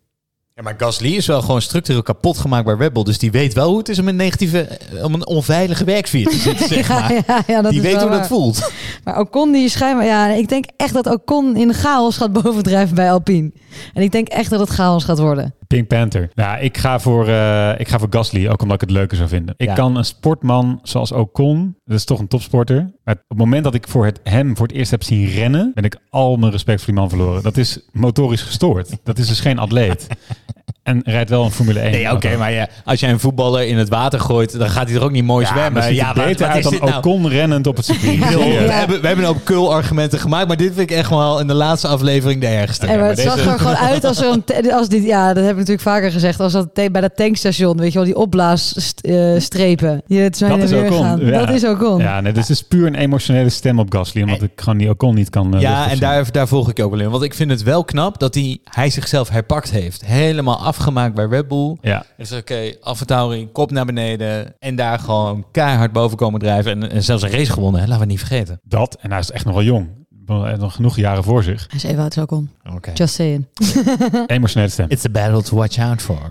Ja, 0.54 0.62
maar 0.62 0.74
Gasly 0.78 1.16
is 1.16 1.26
wel 1.26 1.40
gewoon 1.40 1.62
structureel 1.62 2.02
kapot 2.02 2.38
gemaakt 2.38 2.64
bij 2.64 2.74
Red 2.74 2.92
Bull. 2.92 3.02
Dus 3.02 3.18
die 3.18 3.30
weet 3.30 3.54
wel 3.54 3.68
hoe 3.68 3.78
het 3.78 3.88
is 3.88 3.98
om 3.98 4.08
een 4.08 4.16
negatieve, 4.16 4.78
om 5.02 5.14
een 5.14 5.26
onveilige 5.26 5.84
werksfeer 5.84 6.26
te 6.26 6.36
zitten, 6.36 6.68
zeg 6.74 6.88
maar. 6.88 7.12
ja, 7.12 7.22
ja, 7.26 7.42
ja, 7.46 7.62
dat 7.62 7.72
die 7.72 7.80
weet 7.80 8.00
hoe 8.00 8.10
dat 8.10 8.26
voelt. 8.26 8.72
Maar 9.04 9.20
Ocon 9.20 9.52
die 9.52 9.64
is 9.64 9.72
schijnbaar... 9.72 10.06
Ja, 10.06 10.28
ik 10.28 10.48
denk 10.48 10.64
echt 10.76 10.94
dat 10.94 11.06
Ocon 11.06 11.56
in 11.56 11.74
chaos 11.74 12.16
gaat 12.16 12.32
bovendrijven 12.42 12.94
bij 12.94 13.12
Alpine. 13.12 13.52
En 13.94 14.02
ik 14.02 14.12
denk 14.12 14.28
echt 14.28 14.50
dat 14.50 14.60
het 14.60 14.68
chaos 14.68 15.04
gaat 15.04 15.18
worden. 15.18 15.54
Pink 15.72 15.88
Panther. 15.88 16.30
Ja, 16.34 16.56
ik 16.58 16.78
ga, 16.78 16.98
voor, 17.00 17.28
eh, 17.28 17.72
ik 17.78 17.88
ga 17.88 17.98
voor 17.98 18.06
Gasly, 18.10 18.48
ook 18.48 18.62
omdat 18.62 18.74
ik 18.74 18.80
het 18.80 18.90
leuker 18.90 19.16
zou 19.16 19.28
vinden. 19.28 19.54
Ik 19.56 19.68
Ja. 19.68 19.74
kan 19.74 19.96
een 19.96 20.04
sportman 20.04 20.80
zoals 20.82 21.12
Ocon, 21.12 21.76
dat 21.84 21.96
is 21.98 22.04
toch 22.04 22.18
een 22.18 22.28
topsporter. 22.28 22.76
Maar 23.04 23.14
op 23.14 23.24
het 23.28 23.38
moment 23.38 23.64
dat 23.64 23.74
ik 23.74 23.88
voor 23.88 24.04
het, 24.04 24.20
hem 24.22 24.56
voor 24.56 24.66
het 24.66 24.76
eerst 24.76 24.90
heb 24.90 25.02
zien 25.02 25.26
rennen, 25.26 25.70
ben 25.74 25.84
ik 25.84 25.96
al 26.10 26.36
mijn 26.36 26.52
respect 26.52 26.78
voor 26.82 26.92
die 26.92 27.00
man 27.00 27.08
verloren. 27.08 27.42
Dat 27.42 27.56
is 27.56 27.88
motorisch 27.92 28.42
gestoord. 28.42 28.96
Dat 29.04 29.18
is 29.18 29.28
dus 29.28 29.40
geen 29.40 29.58
atleet. 29.58 30.06
En 30.82 31.00
rijdt 31.04 31.30
wel 31.30 31.44
een 31.44 31.50
Formule 31.50 31.80
1. 31.80 31.92
Nee, 31.92 32.10
oké, 32.12 32.36
maar 32.36 32.52
ja, 32.52 32.68
als 32.84 33.00
jij 33.00 33.10
een 33.10 33.20
voetballer 33.20 33.66
in 33.66 33.76
het 33.78 33.88
water 33.88 34.20
gooit, 34.20 34.58
dan 34.58 34.70
gaat 34.70 34.86
hij 34.88 34.96
er 34.96 35.02
ook 35.04 35.10
niet 35.10 35.24
mooi 35.24 35.46
Ja, 35.46 35.52
zwemmen. 35.52 35.82
er 35.82 35.92
ja, 35.92 36.12
beter 36.12 36.38
wat 36.46 36.48
uit 36.48 36.56
is 36.56 36.62
dan 36.62 36.72
dit 36.72 36.82
nou? 36.82 36.96
Ocon 36.96 37.28
rennend 37.28 37.66
op 37.66 37.76
het 37.76 37.84
circuit. 37.84 38.18
We, 38.34 38.72
hebben, 38.72 39.00
we 39.00 39.06
hebben 39.06 39.24
ook 39.26 39.44
kul 39.44 39.74
argumenten 39.74 40.18
gemaakt, 40.18 40.48
maar 40.48 40.56
dit 40.56 40.72
vind 40.74 40.90
ik 40.90 40.96
echt 40.96 41.10
wel 41.10 41.40
in 41.40 41.46
de 41.46 41.54
laatste 41.54 41.88
aflevering 41.88 42.40
de 42.40 42.46
ergste. 42.46 42.86
En 42.86 42.98
maar 42.98 43.08
het 43.08 43.24
maar 43.24 43.38
zag 43.38 43.46
er 43.46 43.58
gewoon 43.58 43.76
uit 43.76 44.04
als 44.04 44.20
er 44.20 44.28
een... 44.54 44.72
Als 44.72 44.88
dit, 44.88 45.04
ja, 45.04 45.26
dat 45.26 45.42
heb 45.42 45.50
ik 45.52 45.56
natuurlijk 45.58 45.82
vaker 45.82 46.10
gezegd. 46.12 46.40
Als 46.40 46.52
dat 46.52 46.72
bij 46.74 46.88
dat 47.00 47.16
tankstation, 47.16 47.76
weet 47.76 47.92
je 47.92 47.98
wel, 47.98 48.06
die 48.06 48.16
opblaasstrepen. 48.16 50.02
Zijn 50.06 50.30
Dat 50.38 50.50
en 50.50 50.60
is 50.60 50.72
Ocon. 50.72 51.30
Dat 51.30 51.50
is 51.50 51.64
Ocon. 51.64 51.98
Ja, 51.98 52.20
nee, 52.20 52.32
dit 52.32 52.48
is 52.48 52.62
puur 52.62 52.86
een 52.86 52.94
emotionele 52.94 53.50
stem 53.50 53.78
op 53.78 53.92
Gasly, 53.94 54.22
omdat 54.22 54.42
ik 54.42 54.50
gewoon 54.56 54.78
die 54.78 54.88
Ocon 54.88 55.14
niet 55.14 55.30
kan. 55.30 55.54
eh, 55.54 55.60
Ja, 55.60 55.90
en 55.90 55.98
daar, 55.98 56.32
daar 56.32 56.48
volg 56.48 56.70
ik 56.70 56.76
je 56.76 56.84
ook 56.84 56.90
wel 56.90 57.00
in. 57.00 57.10
Want 57.10 57.22
ik 57.22 57.34
vind 57.34 57.50
het 57.50 57.62
wel 57.62 57.84
knap 57.84 58.18
dat 58.20 58.34
hij, 58.34 58.58
hij 58.64 58.90
zichzelf 58.90 59.28
herpakt 59.28 59.70
heeft. 59.70 60.04
Helemaal 60.06 60.58
afgemaakt 60.76 61.14
bij 61.14 61.24
Red 61.26 61.48
Bull. 61.48 61.76
Ja, 61.80 62.04
Hij 62.16 62.24
zegt, 62.24 62.40
oké, 62.40 62.72
afvertouwing, 62.80 63.52
kop 63.52 63.70
naar 63.70 63.84
beneden. 63.84 64.54
En 64.58 64.76
daar 64.76 64.98
gewoon 64.98 65.44
keihard 65.50 65.92
boven 65.92 66.16
komen 66.16 66.40
drijven. 66.40 66.72
En, 66.82 66.90
en 66.90 67.02
zelfs 67.02 67.22
een 67.22 67.30
race 67.30 67.52
gewonnen, 67.52 67.80
hè? 67.80 67.86
laten 67.86 68.02
we 68.02 68.08
niet 68.10 68.18
vergeten. 68.18 68.60
dat. 68.64 68.96
En 69.00 69.10
hij 69.10 69.20
is 69.20 69.30
echt 69.30 69.44
nog 69.44 69.54
wel 69.54 69.62
jong. 69.62 69.88
Heeft 70.26 70.60
nog 70.60 70.74
genoeg 70.74 70.96
jaren 70.96 71.24
voor 71.24 71.42
zich. 71.42 71.64
Hij 71.68 71.76
is 71.76 71.82
even 71.84 72.02
oud 72.02 72.16
als 72.16 72.24
Ocon. 72.24 72.50
Oké. 72.74 72.90
Just 72.94 73.14
saying. 73.14 73.46
Emotionele 74.26 74.70
stem. 74.70 74.86
It's 74.88 75.04
a 75.04 75.10
battle 75.10 75.42
to 75.42 75.56
watch 75.56 75.78
out 75.78 76.02
for. 76.02 76.30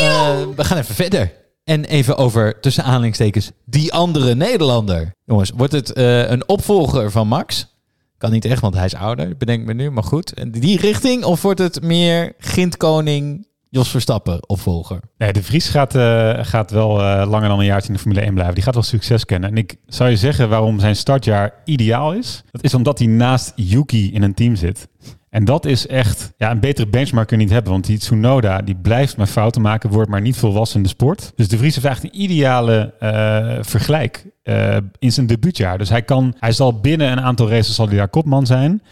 Eh, 0.00 0.30
we 0.56 0.64
gaan 0.64 0.78
even 0.78 0.94
verder. 0.94 1.32
En 1.64 1.84
even 1.84 2.16
over, 2.16 2.60
tussen 2.60 2.84
aanhalingstekens, 2.84 3.50
die 3.64 3.92
andere 3.92 4.34
Nederlander. 4.34 5.10
Jongens, 5.24 5.50
wordt 5.56 5.72
het 5.72 5.92
eh, 5.92 6.30
een 6.30 6.48
opvolger 6.48 7.10
van 7.10 7.28
Max? 7.28 7.75
Kan 8.18 8.30
niet 8.30 8.44
echt, 8.44 8.60
want 8.60 8.74
hij 8.74 8.84
is 8.84 8.94
ouder, 8.94 9.36
bedenk 9.36 9.66
me 9.66 9.74
nu. 9.74 9.90
Maar 9.90 10.04
goed, 10.04 10.32
En 10.32 10.50
die 10.50 10.80
richting? 10.80 11.24
Of 11.24 11.42
wordt 11.42 11.58
het 11.58 11.82
meer 11.82 12.32
Gintkoning, 12.38 13.46
Jos 13.68 13.88
Verstappen 13.88 14.48
opvolger? 14.48 15.00
Nee, 15.18 15.32
de 15.32 15.42
Vries 15.42 15.68
gaat, 15.68 15.94
eh, 15.94 16.38
gaat 16.40 16.70
wel 16.70 17.00
eh, 17.00 17.30
langer 17.30 17.48
dan 17.48 17.58
een 17.58 17.64
jaartje 17.64 17.88
in 17.88 17.94
de 17.94 18.00
Formule 18.00 18.20
1 18.20 18.32
blijven. 18.32 18.54
Die 18.54 18.64
gaat 18.64 18.74
wel 18.74 18.82
succes 18.82 19.24
kennen. 19.24 19.50
En 19.50 19.56
ik 19.56 19.76
zou 19.86 20.10
je 20.10 20.16
zeggen 20.16 20.48
waarom 20.48 20.80
zijn 20.80 20.96
startjaar 20.96 21.54
ideaal 21.64 22.12
is. 22.12 22.42
Dat 22.50 22.64
is 22.64 22.74
omdat 22.74 22.98
hij 22.98 23.08
naast 23.08 23.52
Yuki 23.56 24.12
in 24.12 24.22
een 24.22 24.34
team 24.34 24.56
zit. 24.56 24.88
En 25.36 25.44
dat 25.44 25.64
is 25.64 25.86
echt, 25.86 26.32
ja, 26.36 26.50
een 26.50 26.60
betere 26.60 26.88
benchmark 26.88 27.28
kun 27.28 27.36
je 27.36 27.42
niet 27.44 27.52
hebben. 27.52 27.72
Want 27.72 27.86
die 27.86 27.98
Tsunoda, 27.98 28.62
die 28.62 28.74
blijft 28.74 29.16
maar 29.16 29.26
fouten 29.26 29.62
maken, 29.62 29.90
wordt 29.90 30.10
maar 30.10 30.20
niet 30.20 30.36
volwassen 30.36 30.76
in 30.76 30.82
de 30.82 30.88
sport. 30.88 31.32
Dus 31.34 31.48
de 31.48 31.58
Vries 31.58 31.74
heeft 31.74 31.86
eigenlijk 31.86 32.14
een 32.14 32.22
ideale 32.22 32.94
eh, 32.98 33.58
vergelijk 33.60 34.26
eh, 34.42 34.76
in 34.98 35.12
zijn 35.12 35.26
debuutjaar. 35.26 35.78
Dus 35.78 35.88
hij 35.88 36.02
kan, 36.02 36.34
hij 36.38 36.52
zal 36.52 36.80
binnen 36.80 37.12
een 37.12 37.20
aantal 37.20 37.48
races 37.48 37.74
zal 37.74 37.88
hij 37.88 37.96
daar 37.96 38.08
kopman 38.08 38.46
zijn. 38.46 38.82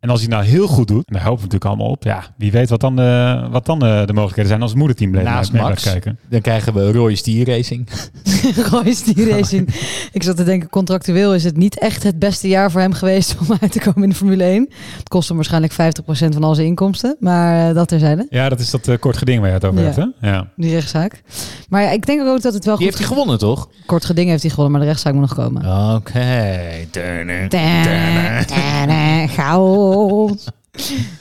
En 0.00 0.10
als 0.10 0.20
hij 0.20 0.28
nou 0.28 0.44
heel 0.44 0.66
goed 0.66 0.88
doet, 0.88 1.06
en 1.06 1.12
daar 1.14 1.22
hopen 1.22 1.36
we 1.38 1.42
natuurlijk 1.44 1.64
allemaal 1.70 1.90
op, 1.92 2.02
ja, 2.04 2.24
wie 2.36 2.50
weet 2.52 2.68
wat 2.70 2.80
dan 2.80 2.96
de, 2.96 3.40
wat 3.50 3.66
dan 3.66 3.78
de, 3.78 4.02
de 4.06 4.12
mogelijkheden 4.12 4.46
zijn 4.50 4.60
als 4.62 4.70
het 4.70 4.78
moederteam 4.78 5.10
bleef 5.10 5.24
Naast 5.24 5.52
mee 5.52 5.62
Max. 5.62 5.82
blijft 5.82 6.00
kijken. 6.04 6.18
Dan 6.30 6.40
krijgen 6.40 6.74
we 6.74 6.92
Roy 6.92 7.14
Stier 7.14 7.46
Racing. 7.46 7.88
Royce 8.70 9.14
die 9.14 9.30
racing. 9.30 9.68
Ik 10.12 10.22
zat 10.22 10.36
te 10.36 10.44
denken, 10.44 10.68
contractueel 10.68 11.34
is 11.34 11.44
het 11.44 11.56
niet 11.56 11.78
echt 11.78 12.02
het 12.02 12.18
beste 12.18 12.48
jaar 12.48 12.70
voor 12.70 12.80
hem 12.80 12.92
geweest 12.92 13.36
om 13.40 13.56
uit 13.60 13.72
te 13.72 13.78
komen 13.80 14.02
in 14.02 14.08
de 14.08 14.14
Formule 14.14 14.44
1. 14.44 14.68
Het 14.98 15.08
kost 15.08 15.28
hem 15.28 15.36
waarschijnlijk 15.36 15.72
50% 15.72 15.76
van 16.08 16.44
al 16.44 16.54
zijn 16.54 16.66
inkomsten. 16.66 17.16
Maar 17.20 17.68
eh, 17.68 17.74
dat 17.74 17.88
terzijde, 17.88 18.26
Ja, 18.30 18.48
dat 18.48 18.60
is 18.60 18.70
dat 18.70 18.88
eh, 18.88 18.98
kort 18.98 19.16
geding 19.16 19.38
waar 19.40 19.48
je 19.48 19.54
het 19.54 19.64
over 19.64 19.80
Ja. 19.80 19.84
hebt, 19.84 19.96
hè? 20.20 20.28
Ja. 20.30 20.48
die 20.56 20.70
rechtszaak. 20.70 21.22
Maar 21.68 21.82
ja, 21.82 21.90
ik 21.90 22.06
denk 22.06 22.20
ook 22.26 22.42
dat 22.42 22.54
het 22.54 22.64
wel 22.64 22.76
Die 22.76 22.86
goed... 22.86 22.94
heeft 22.96 22.98
hij 22.98 23.06
gewonnen, 23.06 23.38
toch? 23.38 23.68
Kort 23.86 24.04
geding 24.04 24.28
heeft 24.28 24.42
hij 24.42 24.50
gewonnen, 24.50 24.72
maar 24.72 24.80
de 24.82 24.86
rechtszaak 24.88 25.12
moet 25.12 25.22
nog 25.22 25.34
komen. 25.34 25.94
Oké. 25.94 26.26
Turner. 26.90 27.48
Tana, 27.48 29.26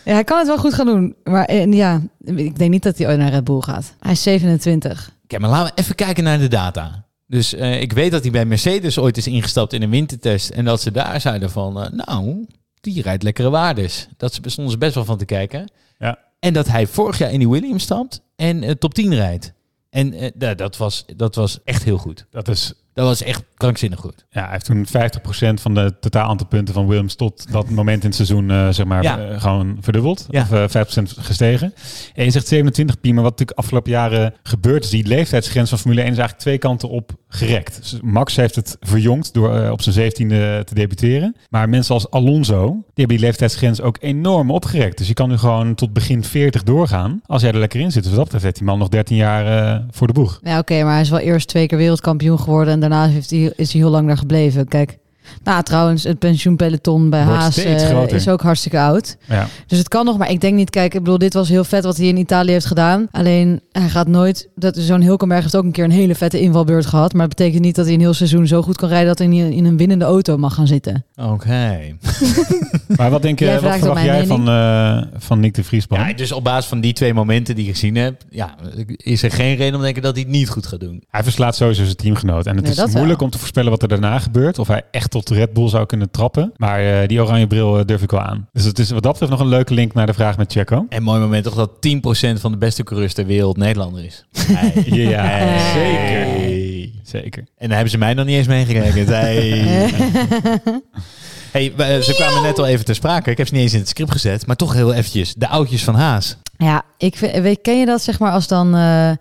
Ja, 0.06 0.14
hij 0.14 0.24
kan 0.24 0.38
het 0.38 0.48
wel 0.48 0.58
goed 0.58 0.74
gaan 0.74 0.86
doen. 0.86 1.16
Maar 1.24 1.46
eh, 1.46 1.74
ja, 1.74 2.02
ik 2.26 2.58
denk 2.58 2.72
niet 2.72 2.84
dat 2.84 2.98
hij 2.98 3.08
ooit 3.08 3.18
naar 3.18 3.30
Red 3.32 3.44
Bull 3.44 3.62
gaat. 3.62 3.94
Hij 4.00 4.12
is 4.12 4.24
27. 4.24 5.12
Oké, 5.24 5.40
maar 5.40 5.50
laten 5.50 5.76
we 5.76 5.82
even 5.82 5.96
kijken 5.96 6.24
naar 6.24 6.40
de 6.40 6.48
data. 6.48 7.06
Dus 7.28 7.54
eh, 7.54 7.82
ik 7.82 7.94
weet 7.94 8.12
dat 8.12 8.22
hij 8.22 8.32
bij 8.32 8.46
Mercedes 8.46 8.98
ooit 9.00 9.18
is 9.18 9.28
ingestapt 9.28 9.74
in 9.74 9.82
een 9.82 9.90
wintertest. 9.90 10.50
En 10.50 10.66
dat 10.66 10.82
ze 10.82 10.92
daar 10.92 11.22
zeiden 11.22 11.52
van, 11.52 11.82
eh, 11.82 11.92
nou, 11.92 12.46
die 12.82 13.02
rijdt 13.02 13.24
lekkere 13.24 13.50
waardes. 13.50 14.08
Dat 14.18 14.34
ze 14.34 14.42
stonden 14.46 14.72
ze 14.74 14.78
best 14.80 14.96
wel 14.96 15.06
van 15.06 15.18
te 15.18 15.26
kijken. 15.26 15.72
Ja. 16.00 16.18
En 16.40 16.54
dat 16.54 16.68
hij 16.68 16.88
vorig 16.88 17.18
jaar 17.18 17.32
in 17.32 17.40
die 17.40 17.50
Williams 17.50 17.84
stapt 17.84 18.22
en 18.36 18.80
top 18.80 18.94
10 18.94 19.16
rijdt. 19.16 19.54
En 19.90 20.32
da- 20.36 20.54
dat, 20.54 20.78
was, 20.78 21.06
dat 21.16 21.36
was 21.36 21.60
echt 21.64 21.84
heel 21.84 21.98
goed. 21.98 22.26
Dat 22.30 22.48
is, 22.48 22.74
Dat 22.98 23.06
was 23.06 23.24
echt 23.24 23.44
krankzinnig 23.56 24.00
goed. 24.00 24.26
ja, 24.30 24.42
hij 24.42 24.52
heeft 24.52 24.66
toen 24.66 24.86
50% 24.88 25.62
van 25.62 25.74
de 25.74 25.94
totaal 26.00 26.30
aantal 26.30 26.48
punten 26.48 26.74
van 26.74 26.88
Williams 26.88 27.16
tot 27.16 27.52
dat 27.52 27.70
moment 27.70 28.00
in 28.02 28.08
het 28.08 28.16
seizoen, 28.16 28.52
eh, 28.52 28.70
zeg 28.70 28.86
maar, 28.86 29.04
Ja. 29.04 29.20
eh, 29.20 29.42
gewoon 29.42 29.78
verdubbeld. 29.82 30.26
Ja. 30.30 30.42
Of 30.42 30.52
eh 30.52 30.64
5% 30.68 31.14
gestegen. 31.20 31.74
En 32.16 32.24
je 32.26 32.32
zegt 32.32 32.48
27 32.48 33.00
pi, 33.00 33.14
maar 33.14 33.24
wat 33.24 33.32
natuurlijk 33.32 33.58
afgelopen 33.60 33.92
jaren 33.92 34.34
gebeurd 34.44 34.84
is, 34.84 34.90
die 34.90 35.06
leeftijdsgrens 35.08 35.70
van 35.70 35.78
Formule 35.80 36.02
1 36.02 36.10
is 36.12 36.18
eigenlijk 36.18 36.48
twee 36.48 36.58
kanten 36.58 36.90
op 36.90 37.12
gerekt. 37.28 37.78
Dus 37.82 37.98
Max 38.02 38.36
heeft 38.36 38.56
het 38.56 38.78
verjongd 38.80 39.34
door 39.34 39.56
eh, 39.60 39.72
op 39.72 39.82
zijn 39.82 39.96
17e 39.96 40.64
te 40.64 40.74
debuteren. 40.74 41.36
Maar 41.50 41.70
mensen 41.70 41.94
als 41.94 42.10
Alonso, 42.12 42.66
die 42.68 42.82
hebben 42.96 43.18
die 43.18 43.26
leeftijdsgrens 43.26 43.82
ook 43.82 43.98
enorm 44.00 44.52
opgerekt. 44.52 44.98
Dus 44.98 45.08
je 45.08 45.14
kan 45.14 45.30
nu 45.30 45.38
gewoon 45.38 45.76
tot 45.76 45.94
begin 45.94 46.24
40 46.24 46.64
doorgaan. 46.64 47.22
Als 47.26 47.42
jij 47.42 47.52
er 47.52 47.60
lekker 47.60 47.80
in 47.80 47.92
zit. 47.92 48.04
Dus 48.04 48.12
wat 48.12 48.16
dat 48.16 48.24
betreft 48.24 48.44
heeft 48.44 48.56
die 48.58 48.66
man 48.66 48.80
nog 48.80 48.90
13 48.90 49.16
jaar 49.16 49.76
eh, 49.76 49.82
voor 49.92 50.08
de 50.08 50.14
boeg. 50.14 50.40
Ja, 50.44 50.58
oké, 50.60 50.84
maar 50.84 50.92
hij 50.94 51.02
is 51.02 51.10
wel 51.10 51.20
eerst 51.20 51.48
twee 51.48 51.68
keer 51.68 51.78
wereldkampioen 51.78 52.40
geworden. 52.40 52.74
En 52.74 52.80
daarna 52.90 53.08
heeft 53.08 53.30
hij, 53.30 53.54
is 53.56 53.72
hij 53.72 53.82
heel 53.82 53.90
lang 53.90 54.08
daar 54.08 54.18
gebleven. 54.18 54.68
Kijk, 54.68 54.98
nou 55.44 55.64
trouwens, 55.64 56.04
het 56.04 56.20
pensioenpeloton 56.20 57.10
bij 57.10 57.26
Wordt 57.26 57.40
Haas 57.42 57.58
eh, 57.58 58.08
is 58.12 58.30
ook 58.30 58.42
hartstikke 58.42 58.80
oud. 58.80 59.18
Ja. 59.28 59.48
Dus 59.68 59.78
het 59.78 59.88
kan 59.88 60.06
nog, 60.06 60.18
maar 60.18 60.32
ik 60.32 60.42
denk 60.42 60.56
niet, 60.56 60.70
kijk, 60.70 60.94
ik 60.94 61.00
bedoel, 61.04 61.18
dit 61.18 61.34
was 61.34 61.50
heel 61.50 61.64
vet 61.64 61.84
wat 61.84 61.98
hij 61.98 62.08
in 62.08 62.18
Italië 62.18 62.52
heeft 62.52 62.66
gedaan. 62.66 63.08
Alleen, 63.12 63.62
hij 63.72 63.90
gaat 63.90 64.08
nooit, 64.08 64.50
dat 64.56 64.76
zo'n 64.78 65.02
Hulkenberg 65.02 65.42
heeft 65.42 65.56
ook 65.56 65.64
een 65.64 65.72
keer 65.72 65.84
een 65.84 65.92
hele 65.92 66.16
vette 66.16 66.40
invalbeurt 66.42 66.86
gehad. 66.86 67.14
Maar 67.14 67.28
dat 67.28 67.38
betekent 67.38 67.64
niet 67.64 67.76
dat 67.76 67.86
hij 67.86 67.94
een 67.94 68.00
heel 68.00 68.14
seizoen 68.14 68.48
zo 68.48 68.62
goed 68.62 68.78
kan 68.78 68.90
rijden 68.90 69.08
dat 69.08 69.18
hij 69.18 69.28
in, 69.28 69.52
in 69.52 69.66
een 69.66 69.78
winnende 69.78 70.06
auto 70.06 70.38
mag 70.38 70.54
gaan 70.54 70.68
zitten. 70.68 71.06
Oké. 71.16 71.78
Maar 72.98 73.10
wat 73.10 73.22
denk 73.22 73.40
je, 73.40 73.46
Jij 73.46 73.60
wat 73.60 73.78
verwacht 73.78 74.04
jij 74.04 74.26
van, 74.26 74.48
eh 74.50 75.02
van 75.18 75.40
Nick 75.40 75.54
de 75.54 75.64
Vries? 75.64 75.86
Bram? 75.86 76.08
Ja, 76.08 76.14
dus 76.14 76.32
op 76.32 76.44
basis 76.44 76.66
van 76.66 76.82
die 76.82 76.94
twee 76.94 77.14
momenten 77.14 77.56
die 77.56 77.66
ik 77.66 77.72
gezien 77.72 77.96
heb, 77.96 78.22
ja, 78.30 78.56
is 78.96 79.24
er 79.24 79.32
geen 79.32 79.56
reden 79.56 79.74
om 79.74 79.78
te 79.80 79.84
denken 79.86 80.02
dat 80.02 80.14
hij 80.16 80.24
het 80.24 80.32
niet 80.32 80.50
goed 80.50 80.66
gaat 80.68 80.80
doen. 80.80 81.04
Hij 81.10 81.24
verslaat 81.24 81.56
sowieso 81.56 81.84
zijn 81.84 81.96
teamgenoot. 81.96 82.46
En 82.46 82.56
het 82.56 82.64
Nee, 82.64 82.86
is 82.86 82.94
moeilijk 82.94 83.20
wel. 83.20 83.28
om 83.28 83.30
te 83.30 83.38
voorspellen 83.38 83.72
wat 83.72 83.82
er 83.82 83.88
daarna 83.88 84.20
gebeurt. 84.20 84.60
Of 84.60 84.68
hij 84.68 84.82
echt 84.92 85.12
tot 85.24 85.38
Red 85.38 85.54
Bull 85.54 85.70
zou 85.70 85.86
kunnen 85.86 86.12
trappen. 86.12 86.54
Maar 86.58 87.02
eh, 87.02 87.08
die 87.08 87.22
oranje 87.22 87.48
bril 87.48 87.80
eh, 87.80 87.86
durf 87.86 88.02
ik 88.02 88.12
wel 88.12 88.22
aan. 88.22 88.48
Dus 88.54 88.64
het 88.64 88.80
is 88.80 88.90
wat 88.90 89.04
dat 89.04 89.12
betreft 89.12 89.32
nog 89.32 89.42
een 89.42 89.48
leuke 89.48 89.74
link 89.74 89.94
naar 89.94 90.06
de 90.06 90.14
vraag 90.14 90.38
met 90.38 90.52
Checo. 90.52 90.86
En 90.90 91.04
mooi 91.04 91.20
moment 91.20 91.44
toch 91.44 91.56
dat 91.56 91.70
10% 91.70 92.40
van 92.40 92.52
de 92.52 92.58
beste 92.58 92.84
coureurs 92.84 93.14
ter 93.14 93.26
wereld 93.26 93.58
Nederlander 93.58 94.06
is. 94.06 94.26
Ja, 94.86 95.60
zeker. 95.74 96.26
Hey. 96.26 96.92
Zeker. 97.04 97.44
En 97.58 97.68
daar 97.68 97.76
hebben 97.76 97.90
ze 97.90 97.98
mij 97.98 98.14
nog 98.14 98.26
niet 98.26 98.36
eens 98.36 98.48
meegerekend. 98.48 99.10
Hey. 99.10 99.90
ze 102.08 102.14
kwamen 102.16 102.42
net 102.42 102.60
al 102.60 102.68
even 102.68 102.86
ter 102.86 102.96
sprake. 102.96 103.32
Ik 103.32 103.38
heb 103.38 103.48
ze 103.48 103.54
niet 103.54 103.64
eens 103.64 103.74
in 103.74 103.80
het 103.80 103.90
script 103.90 104.12
gezet, 104.12 104.48
maar 104.48 104.56
toch 104.56 104.74
heel 104.74 104.94
eventjes. 104.94 105.34
De 105.34 105.48
oudjes 105.48 105.84
van 105.84 105.96
Haas. 105.96 106.38
Ja, 106.58 106.84
ik 106.98 107.16
vind, 107.16 107.38
weet, 107.38 107.62
ken 107.62 107.80
je 107.80 107.86
dat 107.86 108.02
zeg 108.02 108.20
maar 108.20 108.32
als 108.32 108.48
dan... 108.48 108.76
eh, 108.76 109.12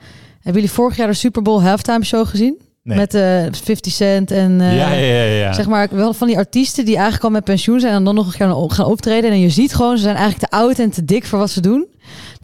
hebben 0.46 0.62
jullie 0.62 0.70
vorig 0.70 0.96
jaar 0.96 1.06
de 1.06 1.14
Super 1.14 1.42
Bowl 1.42 1.62
halftime 1.62 2.04
show 2.04 2.26
gezien? 2.26 2.61
Nee. 2.87 2.96
Met 2.96 3.14
eh 3.14 3.44
50 3.51 3.92
Cent 3.92 4.31
en... 4.31 4.61
eh, 4.61 4.77
ja, 4.77 4.92
ja, 4.92 5.07
ja. 5.07 5.22
ja. 5.22 5.53
Zeg 5.53 5.66
maar 5.66 5.88
wel 5.90 6.12
van 6.12 6.27
die 6.27 6.37
artiesten 6.37 6.85
die 6.85 6.94
eigenlijk 6.94 7.25
al 7.25 7.31
met 7.31 7.44
pensioen 7.44 7.81
zijn 7.81 7.94
en 7.94 8.05
dan 8.05 8.14
nog 8.14 8.37
gaan, 8.37 8.70
gaan 8.70 8.87
optreden. 8.87 9.31
En 9.31 9.40
je 9.40 9.51
ziet 9.51 9.75
gewoon, 9.75 9.96
ze 9.96 10.03
zijn 10.03 10.16
eigenlijk 10.16 10.51
te 10.51 10.57
oud 10.57 10.79
en 10.79 10.90
te 10.90 11.05
dik 11.05 11.27
voor 11.27 11.38
wat 11.38 11.51
ze 11.51 11.61
doen. 11.61 11.87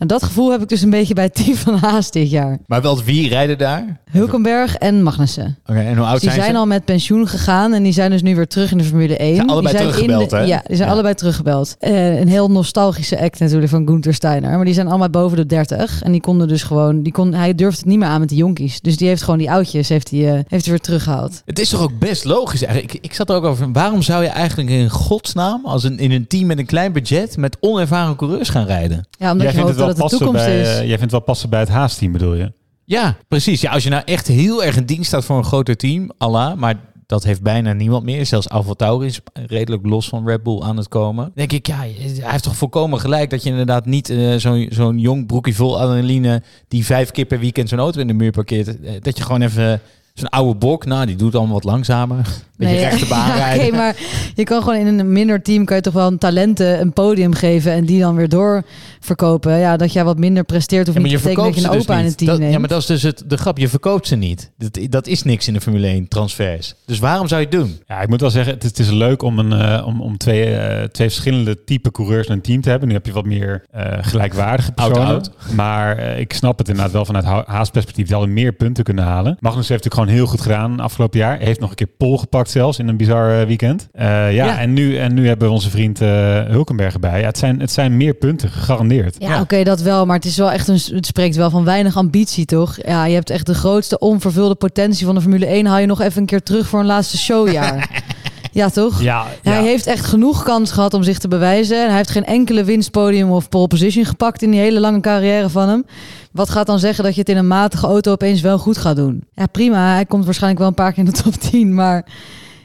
Dat 0.06 0.22
gevoel 0.22 0.50
heb 0.50 0.62
ik 0.62 0.68
dus 0.68 0.82
een 0.82 0.90
beetje 0.90 1.14
bij 1.14 1.24
het 1.24 1.34
team 1.34 1.54
van 1.56 1.74
Haas 1.74 2.10
dit 2.10 2.30
jaar. 2.30 2.58
Maar 2.66 2.82
wel 2.82 3.02
wie 3.02 3.28
rijden 3.28 3.58
daar? 3.58 4.00
Hulkenberg 4.10 4.74
en 4.76 5.02
Magnussen. 5.02 5.58
Oké, 5.66 5.78
en 5.78 5.96
hoe 5.96 6.04
oud 6.04 6.12
Dus 6.12 6.20
die 6.20 6.30
zijn, 6.30 6.42
zijn 6.42 6.52
ze? 6.54 6.60
al 6.60 6.66
met 6.66 6.84
pensioen 6.84 7.28
gegaan 7.28 7.72
en 7.72 7.82
die 7.82 7.92
zijn 7.92 8.10
dus 8.10 8.22
nu 8.22 8.34
weer 8.36 8.46
terug 8.46 8.70
in 8.72 8.78
de 8.78 8.84
Formule 8.84 9.16
1. 9.16 9.34
Zijn 9.36 9.48
allebei 9.48 9.76
die 9.76 9.84
in 9.84 9.90
teruggebeld, 9.90 10.30
de- 10.30 10.36
hè? 10.36 10.42
Ja, 10.42 10.62
die 10.66 10.76
zijn 10.76 10.88
Ja. 10.88 10.94
allebei 10.94 11.14
teruggebeld. 11.14 11.76
Eh, 11.78 12.20
een 12.20 12.28
heel 12.28 12.50
nostalgische 12.50 13.20
act 13.20 13.38
natuurlijk 13.40 13.70
van 13.70 13.86
Gunther 13.86 14.14
Steiner. 14.14 14.50
Maar 14.56 14.64
die 14.64 14.74
zijn 14.74 14.88
allemaal 14.88 15.10
boven 15.10 15.36
de 15.36 15.46
30. 15.46 16.02
En 16.02 16.12
die 16.12 16.20
konden 16.20 16.48
dus 16.48 16.62
gewoon, 16.62 17.02
die 17.02 17.12
kon, 17.12 17.32
hij 17.34 17.54
durfde 17.54 17.78
het 17.78 17.88
niet 17.88 17.98
meer 17.98 18.08
aan 18.08 18.20
met 18.20 18.28
de 18.28 18.34
jonkies. 18.34 18.80
Dus 18.80 18.96
die 18.96 19.08
heeft 19.08 19.22
gewoon 19.22 19.38
die 19.38 19.50
oudjes, 19.50 19.88
heeft 19.88 20.10
hij, 20.10 20.20
eh, 20.26 20.32
heeft 20.32 20.64
hij 20.64 20.72
weer 20.74 20.80
teruggehaald. 20.80 21.42
Het 21.44 21.58
is 21.58 21.68
toch 21.68 21.80
ook 21.82 21.98
best 21.98 22.24
logisch 22.24 22.62
eigenlijk. 22.64 22.94
Ik, 22.94 23.04
ik 23.04 23.14
zat 23.14 23.30
er 23.30 23.36
ook 23.36 23.44
over, 23.44 23.72
waarom 23.72 24.02
zou 24.02 24.22
je 24.22 24.28
eigenlijk 24.28 24.70
in 24.70 24.88
godsnaam, 24.90 25.60
als 25.66 25.84
een, 25.84 25.98
in 25.98 26.10
een 26.10 26.26
team 26.26 26.46
met 26.46 26.58
een 26.58 26.66
klein 26.66 26.92
budget, 26.92 27.36
met 27.36 27.56
onervaren 27.60 28.16
coureurs 28.16 28.48
gaan 28.48 28.66
rijden? 28.66 29.06
Ja, 29.18 29.32
omdat 29.32 29.46
jij 29.46 29.56
je 29.56 29.60
hoopt 29.66 29.76
dat 29.78 29.91
de 29.96 30.08
toekomst 30.08 30.44
bij, 30.44 30.60
is. 30.60 30.68
eh, 30.68 30.78
jij 30.78 30.86
vindt 30.86 31.00
het 31.00 31.10
wel 31.10 31.20
passen 31.20 31.50
bij 31.50 31.60
het 31.60 31.68
Haas-team, 31.68 32.12
bedoel 32.12 32.34
je? 32.34 32.52
Ja, 32.84 33.16
precies. 33.28 33.60
Ja, 33.60 33.70
als 33.70 33.84
je 33.84 33.90
nou 33.90 34.02
echt 34.04 34.26
heel 34.26 34.64
erg 34.64 34.76
in 34.76 34.84
dienst 34.84 35.06
staat 35.06 35.24
voor 35.24 35.36
een 35.36 35.44
groter 35.44 35.76
team, 35.76 36.10
Allah, 36.18 36.56
maar 36.56 36.80
dat 37.12 37.24
heeft 37.24 37.42
bijna 37.42 37.72
niemand 37.72 38.04
meer. 38.04 38.26
Zelfs 38.26 38.48
Alfa 38.48 39.04
is 39.04 39.20
redelijk 39.32 39.86
los 39.86 40.08
van 40.08 40.26
Red 40.26 40.42
Bull 40.42 40.60
aan 40.60 40.76
het 40.76 40.88
komen. 40.88 41.24
Dan 41.24 41.32
denk 41.34 41.52
ik, 41.52 41.66
ja, 41.66 41.76
hij 41.76 41.94
heeft 42.20 42.42
toch 42.42 42.56
volkomen 42.56 43.00
gelijk 43.00 43.30
dat 43.30 43.42
je 43.42 43.50
inderdaad 43.50 43.86
niet 43.86 44.10
eh, 44.10 44.34
zo'n 44.36 44.66
zo'n 44.70 44.98
jong 44.98 45.26
broekje 45.26 45.54
vol 45.54 45.80
adrenaline 45.80 46.42
die 46.68 46.84
vijf 46.84 47.10
keer 47.10 47.24
per 47.24 47.38
weekend 47.38 47.68
zo'n 47.68 47.78
auto 47.78 48.00
in 48.00 48.06
de 48.06 48.12
muur 48.12 48.30
parkeert, 48.30 48.80
eh, 48.80 48.92
dat 49.00 49.16
je 49.16 49.24
gewoon 49.24 49.42
even 49.42 49.80
Zo'n 50.14 50.28
oude 50.28 50.54
bok, 50.58 50.84
nou, 50.84 51.06
die 51.06 51.16
doet 51.16 51.34
allemaal 51.34 51.54
wat 51.54 51.64
langzamer. 51.64 52.16
Beetje 52.56 52.74
Nee, 52.74 52.84
rechte 52.84 53.06
baan 53.06 53.28
ja, 53.36 53.36
rijden. 53.36 53.66
Oké, 53.66 53.76
maar 53.76 53.96
je 54.34 54.44
kan 54.44 54.62
gewoon 54.62 54.78
in 54.86 54.98
een 54.98 55.12
minder 55.12 55.42
team 55.42 55.64
kan 55.64 55.76
je 55.76 55.82
toch 55.82 55.92
wel 55.92 56.06
een 56.06 56.18
talenten 56.18 56.80
een 56.80 56.92
podium 56.92 57.34
geven 57.34 57.72
en 57.72 57.84
die 57.84 58.00
dan 58.00 58.14
weer 58.14 58.28
doorverkopen. 58.28 59.58
Ja, 59.58 59.76
dat 59.76 59.92
jij 59.92 60.04
wat 60.04 60.18
minder 60.18 60.44
presteert 60.44 60.88
of 60.88 60.94
Ja, 60.94 61.00
maar 61.00 61.10
niet 61.10 61.20
je 61.20 61.28
betekent 61.28 61.54
dat 61.54 61.54
verkoopt 61.54 61.54
je 61.54 61.60
ze 61.60 61.66
een 61.66 61.72
dus 61.72 61.82
opa 61.88 61.98
in 61.98 62.00
niet. 62.02 62.08
het 62.08 62.18
team 62.18 62.30
Dat- 62.30 62.38
neemt. 62.40 62.52
ja, 62.52 62.58
maar 62.58 62.68
dat 62.68 62.80
is 62.80 62.86
dus 62.86 63.02
het, 63.02 63.22
de 63.26 63.36
grap. 63.36 63.58
Je 63.58 63.68
verkoopt 63.68 64.06
ze 64.06 64.16
niet. 64.16 64.50
Dat, 64.58 64.78
dat 64.90 65.06
is 65.06 65.22
niks 65.22 65.48
in 65.48 65.54
de 65.54 65.60
Formule 65.60 65.86
1 65.86 66.08
transfers. 66.08 66.74
Dus 66.86 66.98
waarom 66.98 67.28
zou 67.28 67.40
je 67.40 67.46
het 67.46 67.56
doen? 67.56 67.78
Ja, 67.86 68.00
ik 68.00 68.08
moet 68.08 68.20
wel 68.20 68.30
zeggen, 68.30 68.54
het 68.54 68.62
is, 68.64 68.68
het 68.70 68.78
is 68.78 68.90
leuk 68.90 69.22
om, 69.22 69.38
een, 69.38 69.52
eh, 69.52 69.86
om, 69.86 70.00
om 70.00 70.16
twee, 70.18 70.54
eh, 70.56 70.84
twee 70.84 71.08
verschillende 71.08 71.64
type 71.64 71.90
coureurs 71.90 72.26
in 72.26 72.32
een 72.32 72.40
team 72.40 72.60
te 72.60 72.70
hebben. 72.70 72.88
Nu 72.88 72.94
heb 72.94 73.06
je 73.06 73.12
wat 73.12 73.24
meer 73.24 73.64
eh, 73.70 73.98
gelijkwaardige 74.00 74.72
personen. 74.72 75.22
Maar 75.54 75.98
ik 76.18 76.32
snap 76.32 76.58
het 76.58 76.68
inderdaad 76.68 76.92
wel 76.92 77.04
vanuit 77.04 77.24
Ha- 77.24 77.44
Haas 77.46 77.70
perspectief. 77.70 78.06
Die 78.06 78.14
hadden 78.16 78.34
meer 78.34 78.52
punten 78.52 78.84
kunnen 78.84 79.04
halen. 79.04 79.36
Magnus 79.40 79.68
heeft 79.68 79.84
natuurlijk 79.84 79.94
gewoon 79.94 80.01
heel 80.08 80.26
goed 80.26 80.40
gedaan 80.40 80.80
afgelopen 80.80 81.18
jaar. 81.18 81.36
Hij 81.36 81.46
heeft 81.46 81.60
nog 81.60 81.70
een 81.70 81.76
keer 81.76 81.86
pol 81.86 82.18
gepakt 82.18 82.50
zelfs 82.50 82.78
in 82.78 82.88
een 82.88 82.96
bizar 82.96 83.40
eh, 83.40 83.46
weekend. 83.46 83.88
Eh, 83.92 84.06
ja, 84.06 84.44
Ja. 84.44 84.58
En, 84.58 84.72
nu, 84.72 84.96
en 84.96 85.14
nu 85.14 85.26
hebben 85.26 85.48
we 85.48 85.54
onze 85.54 85.70
vriend 85.70 86.00
eh, 86.00 86.08
Hulkenberg 86.42 86.94
erbij. 86.94 87.20
Ja, 87.20 87.26
het, 87.26 87.38
zijn, 87.38 87.60
het 87.60 87.70
zijn 87.70 87.96
meer 87.96 88.14
punten, 88.14 88.50
gegarandeerd. 88.50 89.16
Ja, 89.18 89.40
oké, 89.40 89.62
dat 89.62 89.80
wel. 89.80 90.06
Maar 90.06 90.16
het 90.16 90.24
is 90.24 90.36
wel 90.36 90.50
echt 90.50 90.68
een. 90.68 90.80
Het 90.94 91.06
spreekt 91.06 91.36
wel 91.36 91.50
van 91.50 91.64
weinig 91.64 91.96
ambitie, 91.96 92.44
toch? 92.44 92.76
Ja, 92.86 93.04
je 93.04 93.14
hebt 93.14 93.30
echt 93.30 93.46
de 93.46 93.54
grootste 93.54 93.98
onvervulde 93.98 94.54
potentie 94.54 95.06
van 95.06 95.14
de 95.14 95.20
Formule 95.20 95.46
1. 95.46 95.66
Haal 95.66 95.78
je 95.78 95.86
nog 95.86 96.00
even 96.00 96.20
een 96.20 96.26
keer 96.26 96.42
terug 96.42 96.66
voor 96.66 96.80
een 96.80 96.86
laatste 96.86 97.18
showjaar. 97.18 97.88
ja, 98.52 98.68
toch? 98.68 99.00
Ja, 99.02 99.26
Hij 99.42 99.62
heeft 99.62 99.86
echt 99.86 100.04
genoeg 100.04 100.42
kans 100.42 100.70
gehad 100.72 100.94
om 100.94 101.02
zich 101.02 101.18
te 101.18 101.28
bewijzen. 101.28 101.80
En 101.82 101.86
hij 101.88 101.96
heeft 101.96 102.10
geen 102.10 102.24
enkele 102.24 102.64
winstpodium 102.64 103.30
of 103.30 103.48
pole 103.48 103.66
position 103.66 104.04
gepakt 104.04 104.42
in 104.42 104.50
die 104.50 104.60
hele 104.60 104.80
lange 104.80 105.00
carrière 105.00 105.48
van 105.50 105.68
hem. 105.68 105.84
Wat 106.32 106.50
gaat 106.50 106.66
dan 106.66 106.78
zeggen 106.78 107.04
dat 107.04 107.14
je 107.14 107.20
het 107.20 107.28
in 107.28 107.36
een 107.36 107.46
matige 107.46 107.86
auto 107.86 108.12
opeens 108.12 108.40
wel 108.40 108.58
goed 108.58 108.78
gaat 108.78 108.96
doen? 108.96 109.24
Ja, 109.32 109.46
prima. 109.46 109.92
Hij 109.94 110.06
komt 110.06 110.24
waarschijnlijk 110.24 110.60
wel 110.60 110.68
een 110.68 110.74
paar 110.74 110.92
keer 110.92 111.04
in 111.04 111.10
de 111.10 111.22
top 111.22 111.34
10. 111.50 111.74
Maar 111.74 112.06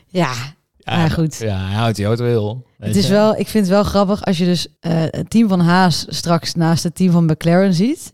ja, 0.08 0.32
Ja, 0.78 1.10
goed. 1.10 1.38
Ja, 1.38 1.58
hij 1.68 1.76
houdt 1.76 1.96
die 1.96 2.06
auto 2.06 2.26
heel. 2.26 2.66
Het 2.80 2.96
is 2.96 3.08
wel, 3.10 3.36
ik 3.36 3.48
vind 3.48 3.64
het 3.66 3.74
wel 3.74 3.84
grappig 3.84 4.24
als 4.26 4.38
je 4.38 4.46
dus 4.46 4.68
eh, 4.80 4.92
het 4.96 5.30
team 5.30 5.48
van 5.48 5.60
Haas 5.60 6.06
straks 6.10 6.54
naast 6.54 6.84
het 6.84 6.96
team 6.96 7.12
van 7.12 7.26
McLaren 7.26 7.74
ziet. 7.74 8.14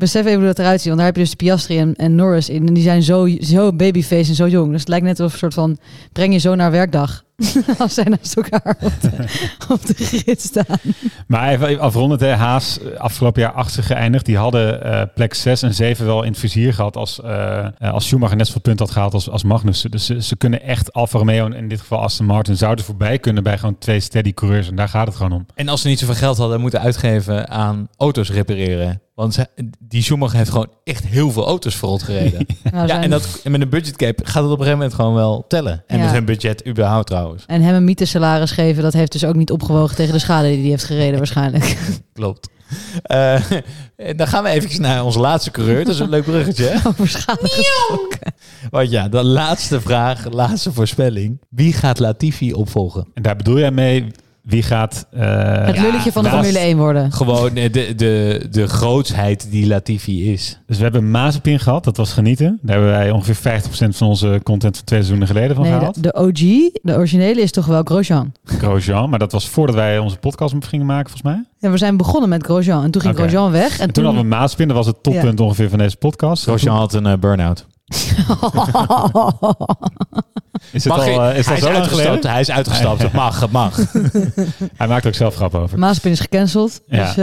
Besef 0.00 0.26
even 0.26 0.38
hoe 0.38 0.46
dat 0.46 0.58
eruit 0.58 0.80
ziet. 0.80 0.86
Want 0.86 0.96
daar 0.96 1.06
heb 1.06 1.16
je 1.16 1.22
dus 1.22 1.34
Piastri 1.34 1.78
en, 1.78 1.94
en 1.96 2.14
Norris 2.14 2.48
in. 2.48 2.66
En 2.66 2.74
die 2.74 2.82
zijn 2.82 3.02
zo, 3.02 3.28
zo 3.40 3.72
babyface 3.72 4.28
en 4.28 4.34
zo 4.34 4.48
jong. 4.48 4.70
Dus 4.70 4.80
het 4.80 4.88
lijkt 4.88 5.04
net 5.04 5.20
of 5.20 5.32
een 5.32 5.38
soort 5.38 5.54
van... 5.54 5.78
Breng 6.12 6.32
je 6.32 6.38
zo 6.38 6.54
naar 6.54 6.70
werkdag. 6.70 7.24
als 7.78 7.94
zij 7.94 8.04
naast 8.04 8.36
elkaar 8.36 8.76
op 8.80 8.92
de, 9.00 9.10
op 9.74 9.86
de 9.86 9.94
grid 9.94 10.42
staan. 10.42 10.78
Maar 11.26 11.52
even 11.52 11.80
afrondend, 11.80 12.20
hè, 12.20 12.34
Haas 12.34 12.80
eh, 12.80 13.00
afgelopen 13.00 13.42
jaar 13.42 13.52
achtste 13.52 13.82
geëindigd. 13.82 14.26
Die 14.26 14.36
hadden 14.36 14.82
eh, 14.82 15.02
plek 15.14 15.34
6 15.34 15.62
en 15.62 15.74
7 15.74 16.06
wel 16.06 16.22
in 16.22 16.30
het 16.30 16.38
vizier 16.38 16.74
gehad 16.74 16.96
als, 16.96 17.20
eh, 17.20 17.66
als 17.78 18.06
Schumacher 18.06 18.36
net 18.36 18.46
zoveel 18.46 18.60
punten 18.60 18.84
had 18.84 18.94
gehaald 18.94 19.14
als, 19.14 19.30
als 19.30 19.42
Magnussen. 19.42 19.90
Dus 19.90 20.06
ze, 20.06 20.22
ze 20.22 20.36
kunnen 20.36 20.62
echt 20.62 20.92
Alfa 20.92 21.18
Romeo 21.18 21.44
en 21.44 21.52
in 21.52 21.68
dit 21.68 21.80
geval 21.80 22.02
Aston 22.02 22.26
Martin 22.26 22.56
zouden 22.56 22.84
voorbij 22.84 23.18
kunnen 23.18 23.42
bij 23.42 23.58
gewoon 23.58 23.78
twee 23.78 24.00
steady 24.00 24.34
coureurs. 24.34 24.68
En 24.68 24.76
daar 24.76 24.88
gaat 24.88 25.06
het 25.06 25.16
gewoon 25.16 25.32
om. 25.32 25.46
En 25.54 25.68
als 25.68 25.80
ze 25.82 25.88
niet 25.88 25.98
zoveel 25.98 26.14
geld 26.14 26.36
hadden 26.36 26.60
moeten 26.60 26.80
uitgeven 26.80 27.48
aan 27.48 27.88
auto's 27.96 28.30
repareren. 28.30 29.00
Want 29.20 29.34
ze, 29.34 29.46
die 29.78 30.02
Schumacher 30.02 30.36
heeft 30.38 30.50
gewoon 30.50 30.68
echt 30.84 31.06
heel 31.06 31.30
veel 31.30 31.46
auto's 31.46 31.74
verrot 31.76 32.02
gereden. 32.02 32.46
Nou, 32.62 32.76
ja, 32.82 32.86
zijn- 32.86 33.02
en, 33.02 33.10
dat, 33.10 33.40
en 33.44 33.50
met 33.50 33.60
een 33.60 33.68
budgetcap 33.68 34.18
gaat 34.22 34.42
het 34.42 34.44
op 34.44 34.50
een 34.50 34.56
gegeven 34.56 34.78
moment 34.78 34.94
gewoon 34.94 35.14
wel 35.14 35.44
tellen. 35.48 35.84
En 35.86 35.98
Ja. 35.98 36.04
met 36.04 36.12
hun 36.12 36.24
budget 36.24 36.66
überhaupt 36.66 37.06
trouwens. 37.06 37.44
En 37.46 37.62
hem 37.62 37.74
een 37.74 37.84
mythe-salaris 37.84 38.50
geven, 38.50 38.82
dat 38.82 38.92
heeft 38.92 39.12
dus 39.12 39.24
ook 39.24 39.34
niet 39.34 39.50
opgewogen 39.50 39.96
tegen 39.96 40.12
de 40.12 40.18
schade 40.18 40.48
die 40.48 40.58
hij 40.60 40.68
heeft 40.68 40.84
gereden 40.84 41.18
waarschijnlijk. 41.24 41.76
Klopt. 42.12 42.48
Eh, 43.02 43.50
en 43.96 44.16
dan 44.20 44.26
gaan 44.26 44.42
we 44.42 44.48
even 44.50 44.80
naar 44.80 45.04
onze 45.04 45.18
laatste 45.20 45.50
coureur. 45.50 45.84
Dat 45.84 45.94
is 45.94 46.00
een 46.00 46.08
leuk 46.08 46.24
bruggetje. 46.24 46.80
gesproken. 46.96 48.32
Want 48.70 48.90
ja, 48.90 49.08
de 49.08 49.24
laatste 49.24 49.80
vraag, 49.80 50.30
laatste 50.32 50.72
voorspelling. 50.72 51.40
Wie 51.48 51.72
gaat 51.72 51.98
Latifi 51.98 52.52
opvolgen? 52.52 53.06
En 53.14 53.22
daar 53.22 53.36
bedoel 53.36 53.58
jij 53.58 53.70
mee, 53.70 54.06
wie 54.50 54.62
gaat... 54.62 55.06
eh, 55.10 55.64
Het 55.66 55.80
lulletje 55.80 56.12
van 56.12 56.22
de 56.22 56.28
Formule 56.30 56.58
1 56.58 56.76
worden. 56.76 57.12
Gewoon 57.12 57.56
eh, 57.56 57.72
de, 57.72 57.94
de, 57.96 58.46
de 58.50 58.66
grootsheid 58.68 59.46
die 59.50 59.66
Latifi 59.66 60.32
is. 60.32 60.58
Dus 60.66 60.76
we 60.76 60.82
hebben 60.82 61.10
Mazepin 61.10 61.58
gehad, 61.60 61.84
dat 61.84 61.96
was 61.96 62.12
genieten. 62.12 62.58
Daar 62.62 62.76
hebben 62.76 62.94
wij 62.94 63.10
ongeveer 63.10 63.60
50% 63.62 63.88
van 63.88 64.08
onze 64.08 64.40
content 64.42 64.76
van 64.76 64.84
twee 64.84 64.98
seizoenen 64.98 65.26
geleden 65.28 65.56
van 65.56 65.64
Nee, 65.64 65.72
gehaald. 65.72 65.94
de, 65.94 66.00
de 66.00 66.14
OG, 66.14 66.70
de 66.82 66.94
originele, 66.96 67.40
is 67.40 67.50
toch 67.50 67.66
wel 67.66 67.82
Grosjean. 67.84 68.32
Grosjean, 68.44 69.10
maar 69.10 69.18
dat 69.18 69.32
was 69.32 69.48
voordat 69.48 69.74
wij 69.74 69.98
onze 69.98 70.16
podcast 70.16 70.54
gingen 70.60 70.86
maken 70.86 71.10
volgens 71.10 71.34
mij. 71.34 71.44
Ja, 71.58 71.70
we 71.70 71.78
zijn 71.78 71.96
begonnen 71.96 72.28
met 72.28 72.44
Grosjean. 72.44 72.84
En 72.84 72.90
toen 72.90 73.00
ging 73.00 73.14
Oké. 73.14 73.22
Grosjean 73.22 73.50
weg. 73.50 73.78
En, 73.78 73.86
En 73.86 73.92
toen 73.92 74.04
hadden 74.04 74.22
we 74.22 74.28
Mazepin, 74.28 74.66
dat 74.68 74.76
was 74.76 74.86
het 74.86 75.02
toppunt 75.02 75.40
ongeveer 75.40 75.68
van 75.68 75.78
deze 75.78 75.96
podcast. 75.96 76.42
Grosjean 76.42 76.76
had 76.76 76.94
een 76.94 77.06
eh, 77.06 77.18
burn-out. 77.18 77.66
Is, 80.72 80.84
het 80.84 80.96
Mag 80.96 81.08
al, 81.08 81.22
eh, 81.24 81.38
is 81.38 81.46
hij 81.46 81.54
dat 81.54 81.54
is 81.54 81.60
zo 81.60 81.72
lang 81.72 81.76
uitgestapt. 81.76 81.88
geleden? 81.88 82.30
Hij 82.30 82.40
is 82.40 82.50
uitgestapt. 82.50 83.02
Het 83.02 83.12
mag, 83.12 83.40
het 83.40 83.52
mag. 83.52 83.76
Hij 84.76 84.88
maakt 84.88 85.06
ook 85.06 85.14
zelf 85.14 85.34
grap 85.34 85.54
over. 85.54 85.78
Maaspin 85.78 86.12
is 86.12 86.20
gecanceld. 86.20 86.80
Ja. 86.86 87.04
Dus, 87.04 87.16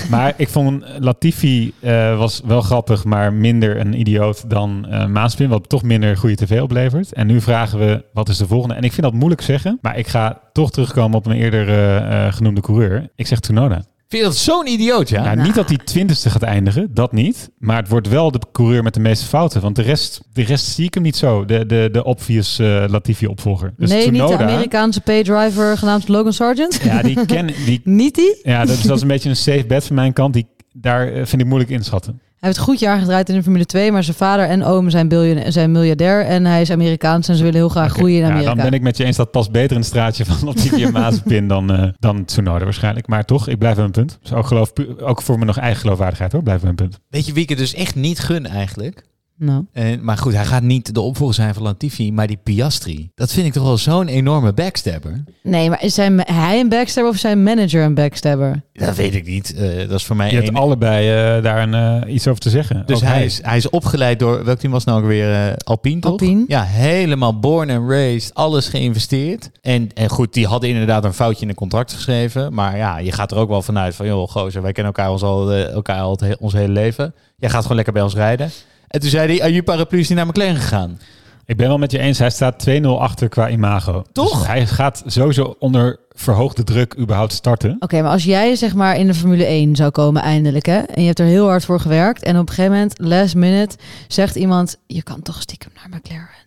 eh, 0.00 0.08
Maar 0.10 0.34
ik 0.36 0.48
vond 0.48 0.84
Latifi 0.98 1.72
eh, 1.80 2.18
was 2.18 2.40
wel 2.44 2.60
grappig, 2.60 3.04
maar 3.04 3.32
minder 3.32 3.80
een 3.80 4.00
idioot 4.00 4.50
dan 4.50 4.86
eh 4.90 5.06
Maaspin, 5.06 5.48
wat 5.48 5.68
toch 5.68 5.82
minder 5.82 6.16
goede 6.16 6.34
tv 6.34 6.60
oplevert. 6.60 7.12
En 7.12 7.26
nu 7.26 7.40
vragen 7.40 7.78
we, 7.78 8.04
wat 8.12 8.28
is 8.28 8.36
de 8.36 8.46
volgende? 8.46 8.74
En 8.74 8.82
ik 8.82 8.92
vind 8.92 9.02
dat 9.02 9.12
moeilijk 9.12 9.42
zeggen, 9.42 9.78
maar 9.82 9.98
ik 9.98 10.06
ga 10.06 10.40
toch 10.52 10.70
terugkomen 10.70 11.18
op 11.18 11.26
een 11.26 11.36
eerder 11.36 12.32
genoemde 12.32 12.60
coureur. 12.60 13.08
Ik 13.14 13.26
zeg 13.26 13.40
Tsunoda. 13.40 13.84
Vind 14.08 14.22
je 14.22 14.28
dat 14.28 14.36
zo'n 14.36 14.66
idioot, 14.66 15.08
ja? 15.08 15.22
Nou, 15.22 15.46
niet 15.46 15.54
dat 15.54 15.68
hij 15.68 15.76
twintigste 15.76 16.30
gaat 16.30 16.42
eindigen, 16.42 16.94
dat 16.94 17.12
niet. 17.12 17.50
Maar 17.58 17.76
het 17.76 17.88
wordt 17.88 18.08
wel 18.08 18.30
de 18.30 18.40
coureur 18.52 18.82
met 18.82 18.94
de 18.94 19.00
meeste 19.00 19.26
fouten. 19.26 19.60
Want 19.60 19.76
de 19.76 19.82
rest, 19.82 20.20
de 20.32 20.42
rest 20.42 20.66
zie 20.66 20.84
ik 20.84 20.94
hem 20.94 21.02
niet 21.02 21.16
zo. 21.16 21.44
De, 21.44 21.66
de, 21.66 21.88
de 21.92 22.04
obvious 22.04 22.58
eh, 22.58 22.84
Latifi-opvolger. 22.88 23.74
Dus 23.76 23.90
nee, 23.90 24.10
niet 24.10 24.20
de 24.20 24.26
Tsunoda, 24.26 24.44
Amerikaanse 24.44 25.00
paydriver 25.00 25.78
genaamd 25.78 26.08
Logan 26.08 26.32
Sargent. 26.32 26.80
Ja, 26.84 27.02
die 27.02 27.26
ken 27.26 27.46
die. 27.46 27.80
niet 28.00 28.14
die? 28.14 28.40
Ja, 28.42 28.64
dat 28.64 28.76
is, 28.76 28.82
dat 28.82 28.96
is 28.96 29.02
een 29.02 29.08
beetje 29.08 29.28
een 29.28 29.36
safe 29.36 29.64
bet 29.66 29.84
van 29.84 29.96
mijn 29.96 30.12
kant. 30.12 30.34
Die, 30.34 30.46
daar 30.72 31.12
eh, 31.12 31.26
vind 31.26 31.42
ik 31.42 31.46
moeilijk 31.46 31.70
inschatten. 31.70 32.20
Hij 32.44 32.52
heeft 32.52 32.64
een 32.64 32.72
goed 32.72 32.80
jaar 32.80 32.98
gedraaid 32.98 33.28
in 33.28 33.34
de 33.34 33.42
Formule 33.42 33.66
2, 33.66 33.92
maar 33.92 34.04
zijn 34.04 34.16
vader 34.16 34.46
en 34.46 34.64
oom 34.64 34.90
zijn, 34.90 35.08
biljoen, 35.08 35.52
zijn 35.52 35.72
miljardair. 35.72 36.24
En 36.24 36.46
hij 36.46 36.60
is 36.60 36.70
Amerikaans 36.70 37.28
en 37.28 37.36
ze 37.36 37.42
willen 37.42 37.58
heel 37.58 37.68
graag 37.68 37.92
groeien 37.92 38.16
in 38.16 38.22
ja, 38.22 38.30
Amerika. 38.30 38.54
dan 38.54 38.64
ben 38.64 38.72
ik 38.72 38.82
met 38.82 38.96
je 38.96 39.04
eens 39.04 39.16
dat 39.16 39.30
past 39.30 39.50
beter 39.50 39.70
in 39.70 39.76
het 39.76 39.86
straatje 39.86 40.24
van 40.24 40.36
Latifi 40.46 40.84
en 40.84 40.92
Mazepin 40.92 41.48
dan, 41.54 41.72
eh 41.72 41.88
dan 41.98 42.24
Tsunoda 42.24 42.64
waarschijnlijk. 42.64 43.06
Maar 43.06 43.24
toch, 43.24 43.48
ik 43.48 43.58
blijf 43.58 43.74
bij 43.74 43.88
mijn 43.88 44.06
punt. 44.06 44.18
Dus 44.22 44.32
ook, 44.32 44.46
geloof, 44.46 44.72
ook 45.00 45.22
voor 45.22 45.34
mijn 45.34 45.46
nog 45.46 45.58
eigen 45.58 45.80
geloofwaardigheid 45.80 46.32
hoor, 46.32 46.42
blijf 46.42 46.60
bij 46.60 46.72
mijn 46.74 46.90
punt. 46.90 47.00
Weet 47.08 47.26
je 47.26 47.32
wie 47.32 47.42
ik 47.42 47.48
het 47.48 47.58
dus 47.58 47.74
echt 47.74 47.94
niet 47.94 48.18
gun 48.18 48.46
eigenlijk? 48.46 49.04
Nou. 49.38 49.64
En, 49.72 50.04
maar 50.04 50.16
goed, 50.18 50.32
hij 50.34 50.44
gaat 50.44 50.62
niet 50.62 50.94
de 50.94 51.00
opvolger 51.00 51.34
zijn 51.34 51.54
van 51.54 51.62
Latifi, 51.62 52.12
maar 52.12 52.26
die 52.26 52.38
Piastri. 52.42 53.10
Dat 53.14 53.32
vind 53.32 53.46
ik 53.46 53.52
toch 53.52 53.62
wel 53.64 53.76
zo'n 53.76 54.08
enorme 54.08 54.52
backstabber. 54.52 55.24
Nee, 55.42 55.68
maar 55.68 55.82
is 55.82 55.94
zijn, 55.94 56.20
hij 56.20 56.60
een 56.60 56.68
backstabber 56.68 57.12
of 57.12 57.18
zijn 57.18 57.42
manager 57.42 57.82
een 57.82 57.94
backstabber? 57.94 58.62
Dat 58.72 58.96
weet 58.96 59.14
ik 59.14 59.26
niet. 59.26 59.54
Eh, 59.54 59.88
dat 59.88 59.98
is 59.98 60.04
voor 60.04 60.16
mij 60.16 60.30
Je 60.30 60.36
hebt 60.36 60.54
allebei 60.54 61.08
eh, 61.36 61.42
daar 61.42 61.62
een, 61.68 62.02
eh, 62.04 62.14
iets 62.14 62.28
over 62.28 62.40
te 62.40 62.50
zeggen. 62.50 62.82
Dus 62.86 63.00
hij 63.00 63.24
is, 63.24 63.40
hij 63.42 63.56
is 63.56 63.70
opgeleid 63.70 64.18
door, 64.18 64.44
welk 64.44 64.58
team 64.58 64.72
was 64.72 64.84
nou 64.84 65.00
ook 65.02 65.06
weer? 65.06 65.56
Alpine, 65.64 66.00
toch? 66.00 66.10
Alpine. 66.10 66.44
Ja, 66.48 66.62
helemaal 66.62 67.38
born 67.38 67.70
and 67.70 67.90
raised, 67.90 68.34
alles 68.34 68.68
geïnvesteerd. 68.68 69.50
En, 69.60 69.88
en 69.94 70.08
goed, 70.08 70.32
die 70.32 70.46
hadden 70.46 70.70
inderdaad 70.70 71.04
een 71.04 71.14
foutje 71.14 71.42
in 71.42 71.48
de 71.48 71.54
contract 71.54 71.92
geschreven. 71.92 72.54
Maar 72.54 72.76
ja, 72.76 72.98
je 72.98 73.12
gaat 73.12 73.30
er 73.30 73.36
ook 73.36 73.48
wel 73.48 73.62
vanuit 73.62 73.94
van, 73.94 74.06
joh, 74.06 74.28
gozer, 74.28 74.62
wij 74.62 74.72
kennen 74.72 74.92
elkaar, 74.94 75.12
ons 75.12 75.22
al, 75.22 75.52
elkaar 75.52 76.00
al 76.00 76.10
het 76.10 76.20
he- 76.20 76.34
ons 76.38 76.52
hele 76.52 76.72
leven. 76.72 77.14
Jij 77.36 77.50
gaat 77.50 77.62
gewoon 77.62 77.76
lekker 77.76 77.94
bij 77.94 78.02
ons 78.02 78.14
rijden. 78.14 78.50
En 78.94 79.00
toen 79.00 79.10
zei 79.10 79.26
hij, 79.26 79.42
Aju 79.46 79.62
Paraplu 79.62 79.98
is 79.98 80.08
niet 80.08 80.18
naar 80.18 80.26
McLaren 80.26 80.56
gegaan. 80.56 80.98
Ik 81.46 81.56
ben 81.56 81.68
wel 81.68 81.78
met 81.78 81.90
je 81.90 81.98
eens, 81.98 82.18
hij 82.18 82.30
staat 82.30 82.66
2-0 82.68 82.82
achter 82.82 83.28
qua 83.28 83.50
imago. 83.50 84.04
Toch? 84.12 84.38
Dus 84.38 84.46
hij 84.46 84.66
gaat 84.66 85.02
sowieso 85.06 85.56
onder 85.58 85.98
verhoogde 86.10 86.64
druk 86.64 86.98
überhaupt 86.98 87.32
starten. 87.32 87.76
Oké, 87.78 88.02
maar 88.02 88.10
als 88.10 88.24
jij 88.24 88.56
zeg 88.56 88.74
maar 88.74 88.96
in 88.96 89.06
de 89.06 89.14
Formule 89.14 89.44
1 89.44 89.76
zou 89.76 89.90
komen 89.90 90.22
eindelijk, 90.22 90.66
hè, 90.66 90.78
en 90.78 91.00
je 91.00 91.06
hebt 91.06 91.18
er 91.18 91.26
heel 91.26 91.46
hard 91.46 91.64
voor 91.64 91.80
gewerkt, 91.80 92.22
en 92.22 92.38
op 92.38 92.48
een 92.48 92.54
gegeven 92.54 92.72
moment, 92.72 92.94
last 92.98 93.34
minute, 93.34 93.76
zegt 94.08 94.36
iemand, 94.36 94.76
je 94.86 95.02
kan 95.02 95.22
toch 95.22 95.42
stiekem 95.42 95.70
naar 95.74 95.98
McLaren. 95.98 96.44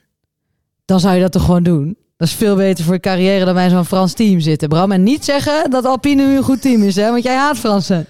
Dan 0.86 1.00
zou 1.00 1.16
je 1.16 1.22
dat 1.22 1.32
toch 1.32 1.46
gewoon 1.46 1.64
doen? 1.64 1.98
Dat 2.18 2.28
is 2.28 2.34
veel 2.34 2.56
beter 2.56 2.84
voor 2.84 2.94
je 2.94 3.00
carrière 3.00 3.46
dan 3.46 3.54
bij 3.54 3.70
zo'n 3.70 3.86
Frans 3.86 4.14
team 4.14 4.40
zitten, 4.40 4.70
Bram. 4.70 4.92
En 4.92 5.04
niet 5.04 5.26
zeggen 5.26 5.70
dat 5.70 5.86
Alpine 5.86 6.28
nu 6.28 6.38
een 6.38 6.44
goed 6.44 6.62
team 6.62 6.84
is, 6.84 6.96
hè, 6.96 7.12
want 7.12 7.24
jij 7.24 7.36
haat 7.36 7.58
Fransen. 7.58 8.06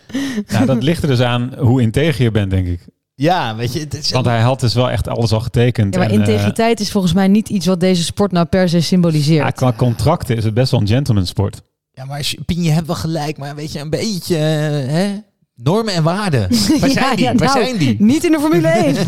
Nou, 0.47 0.65
dat 0.65 0.83
ligt 0.83 1.01
er 1.01 1.07
dus 1.07 1.21
aan 1.21 1.53
hoe 1.57 1.81
integer 1.81 2.23
je 2.23 2.31
bent, 2.31 2.51
denk 2.51 2.67
ik. 2.67 2.79
Ja, 3.19 3.55
weet 3.55 3.73
je, 3.73 3.79
het 3.79 3.93
is 3.93 4.11
Want 4.11 4.25
hij 4.25 4.41
had 4.41 4.59
dus 4.59 4.73
wel 4.73 4.89
echt 4.89 5.07
alles 5.07 5.31
al 5.31 5.39
getekend. 5.39 5.93
Ja, 5.93 5.99
maar 5.99 6.09
En, 6.09 6.21
eh, 6.21 6.27
integriteit 6.27 6.79
is 6.79 6.91
volgens 6.91 7.13
mij 7.13 7.27
niet 7.27 7.49
iets 7.49 7.65
wat 7.65 7.79
deze 7.79 8.03
sport 8.03 8.31
nou 8.31 8.45
per 8.45 8.69
se 8.69 8.81
symboliseert. 8.81 9.43
ja, 9.45 9.49
qua 9.49 9.73
contracten 9.73 10.37
is 10.37 10.43
het 10.43 10.53
best 10.53 10.71
wel 10.71 10.79
een 10.81 10.87
gentleman 10.87 11.25
sport. 11.25 11.61
Ja, 11.91 12.05
maar 12.05 12.33
Pien, 12.45 12.63
je 12.63 12.71
hebt 12.71 12.87
wel 12.87 12.95
gelijk, 12.95 13.37
maar 13.37 13.55
weet 13.55 13.71
je, 13.71 13.79
een 13.79 13.89
beetje, 13.89 14.35
eh, 14.35 14.93
hè? 14.93 15.07
Normen 15.55 15.93
en 15.93 16.03
waarden. 16.03 16.41
Waar 16.79 16.89
Ja, 16.89 16.93
zijn 16.93 17.15
die? 17.15 17.25
ja, 17.25 17.33
Waar 17.35 17.47
nou, 17.55 17.65
zijn 17.65 17.77
die? 17.77 17.95
Niet 17.99 18.23
in 18.23 18.31
de 18.31 18.39
Formule 18.39 18.67
1. 18.67 18.95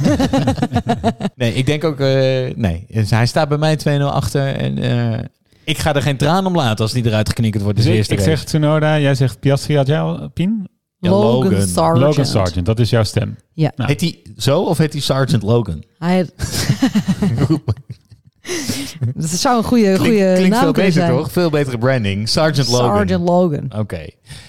Nee, 1.35 1.53
ik 1.53 1.65
denk 1.65 1.83
ook, 1.83 1.99
eh, 1.99 2.07
nee. 2.55 2.85
Dus 2.87 3.09
hij 3.09 3.25
staat 3.25 3.49
bij 3.49 3.57
mij 3.57 3.77
2-0 3.99 4.01
achter 4.03 4.55
en 4.55 4.77
eh, 4.77 5.19
ik 5.63 5.77
ga 5.77 5.95
er 5.95 6.01
geen 6.01 6.17
traan 6.17 6.45
om 6.45 6.55
laten 6.55 6.83
als 6.83 6.93
die 6.93 7.05
eruit 7.05 7.29
geknikkerd 7.29 7.63
wordt. 7.63 7.77
Dus 7.77 7.85
Dus 7.85 7.93
ik, 7.95 7.99
eerste 7.99 8.13
ik 8.13 8.19
race. 8.19 8.35
zeg 8.37 8.43
Tsunoda, 8.45 8.99
jij 8.99 9.15
zegt 9.15 9.39
Piastri, 9.39 9.75
had 9.75 9.87
jij 9.87 9.99
al 9.99 10.29
Pien? 10.29 10.67
Ja, 10.99 11.09
Logan, 11.09 11.51
Logan. 11.51 11.67
Sargent. 11.67 12.05
Logan 12.05 12.25
Sargent, 12.25 12.65
dat 12.65 12.79
is 12.79 12.89
jouw 12.89 13.03
stem. 13.03 13.37
Ja. 13.53 13.71
Nou. 13.75 13.89
Heet 13.89 14.01
hij 14.01 14.21
zo 14.37 14.61
of 14.61 14.77
heet 14.77 14.93
hij 14.93 15.01
Sergeant 15.01 15.43
Logan? 15.43 15.83
Hij... 15.97 16.25
dat 19.15 19.29
zou 19.29 19.57
een 19.57 19.63
goede, 19.63 19.83
Klinkt, 19.83 20.01
goede 20.01 20.33
klinkt 20.33 20.49
naam 20.49 20.63
veel 20.63 20.71
beter, 20.71 20.91
zijn. 20.91 21.11
toch? 21.11 21.31
Veel 21.31 21.49
betere 21.49 21.77
branding. 21.77 22.29
Sergeant 22.29 22.69
Logan. 22.69 22.97
Sergeant 22.97 23.29
Logan. 23.29 23.79
Oké. 23.79 24.05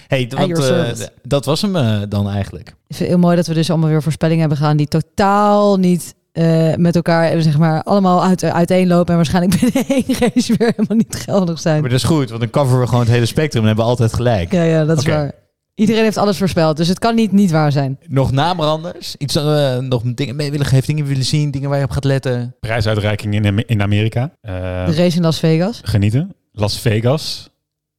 Hey, 0.08 0.30
want, 0.36 0.58
eh, 0.58 1.06
dat 1.22 1.44
was 1.44 1.62
hem 1.62 1.76
eh, 1.76 2.00
dan 2.08 2.28
eigenlijk. 2.28 2.68
Ik 2.68 2.74
vind 2.86 2.98
het 2.98 3.08
heel 3.08 3.18
mooi 3.18 3.36
dat 3.36 3.46
we 3.46 3.54
dus 3.54 3.70
allemaal 3.70 3.88
weer 3.88 4.02
voorspellingen 4.02 4.40
hebben 4.40 4.58
gedaan 4.58 4.76
die 4.76 4.88
totaal 4.88 5.76
niet 5.76 6.14
eh, 6.32 6.74
met 6.74 6.96
elkaar, 6.96 7.42
zeg 7.42 7.58
maar, 7.58 7.82
allemaal 7.82 8.24
uit, 8.24 8.44
uiteenlopen 8.44 9.08
en 9.08 9.16
waarschijnlijk 9.16 9.60
binnen 9.60 9.84
één 9.88 10.18
race 10.18 10.54
weer 10.56 10.72
helemaal 10.76 10.96
niet 10.96 11.16
geldig 11.16 11.60
zijn. 11.60 11.80
Maar 11.80 11.90
dat 11.90 11.98
is 11.98 12.04
goed, 12.04 12.28
want 12.28 12.40
dan 12.40 12.50
coveren 12.50 12.80
we 12.80 12.86
gewoon 12.86 13.02
het 13.02 13.12
hele 13.12 13.26
spectrum 13.26 13.60
en 13.62 13.66
hebben 13.66 13.84
we 13.84 13.90
altijd 13.90 14.14
gelijk. 14.14 14.52
Ja, 14.52 14.62
ja, 14.62 14.84
dat 14.84 14.98
is 14.98 15.04
waar. 15.06 15.32
Iedereen 15.80 16.02
heeft 16.02 16.16
alles 16.16 16.38
voorspeld, 16.38 16.76
dus 16.76 16.88
het 16.88 16.98
kan 16.98 17.14
niet 17.14 17.32
niet 17.32 17.50
waar 17.50 17.72
zijn. 17.72 17.98
Nog 18.08 18.30
nabranders? 18.32 19.14
Iets 19.18 19.36
eh, 19.36 19.76
nog 19.78 20.02
dingen 20.04 20.36
mee 20.36 20.50
willen 20.50 20.66
geven, 20.66 20.86
dingen 20.86 21.04
willen 21.06 21.24
zien, 21.24 21.50
dingen 21.50 21.68
waar 21.68 21.78
je 21.78 21.84
op 21.84 21.90
gaat 21.90 22.04
letten? 22.04 22.54
Prijsuitreiking 22.60 23.34
in, 23.34 23.66
in 23.66 23.82
Amerika. 23.82 24.30
Eh, 24.40 24.52
De 24.86 24.94
race 24.94 25.16
in 25.16 25.22
Las 25.22 25.38
Vegas. 25.38 25.80
genieten. 25.84 26.34
Las 26.52 26.78
Vegas. 26.80 27.50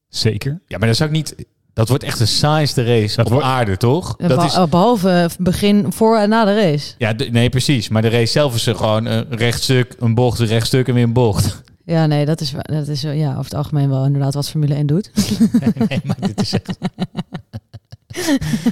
Zeker. 0.08 0.60
Ja, 0.66 0.78
maar 0.78 0.88
dat 0.88 0.96
zou 0.96 1.08
ik 1.10 1.14
niet... 1.16 1.34
Dat 1.74 1.88
wordt 1.88 2.02
echt 2.04 2.18
de 2.18 2.26
saaiste 2.26 2.84
race 2.84 3.16
Dat 3.16 3.26
op 3.26 3.32
wordt- 3.32 3.46
aarde, 3.46 3.76
toch? 3.76 4.14
Eh, 4.18 4.28
Dat 4.28 4.44
is, 4.44 4.54
eh, 4.54 4.66
Behalve 4.66 5.28
begin 5.38 5.92
voor 5.92 6.18
en 6.18 6.28
na 6.28 6.44
de 6.44 6.54
race. 6.54 6.94
ja, 6.98 7.12
de- 7.12 7.24
nee, 7.30 7.48
precies. 7.48 7.88
Maar 7.88 8.02
de 8.02 8.08
race 8.08 8.32
zelf 8.32 8.54
is 8.54 8.66
er 8.66 8.74
gewoon 8.76 9.04
een 9.04 9.26
rechtstuk, 9.30 9.94
een 9.98 10.14
bocht, 10.14 10.38
een 10.38 10.46
rechtstuk 10.46 10.88
en 10.88 10.94
weer 10.94 11.02
een 11.04 11.12
bocht. 11.12 11.62
Ja, 11.84 12.06
nee, 12.06 12.24
dat 12.24 12.40
is, 12.40 12.52
dat 12.62 12.88
is 12.88 13.00
ja, 13.02 13.30
over 13.30 13.44
het 13.44 13.54
algemeen 13.54 13.88
wel 13.88 14.04
inderdaad 14.04 14.34
wat 14.34 14.48
Formule 14.50 14.74
1 14.74 14.86
doet. 14.86 15.10
nee, 15.88 16.00
maar 16.04 16.16
dit 16.20 16.40
is 16.40 16.52
echt... 16.52 16.78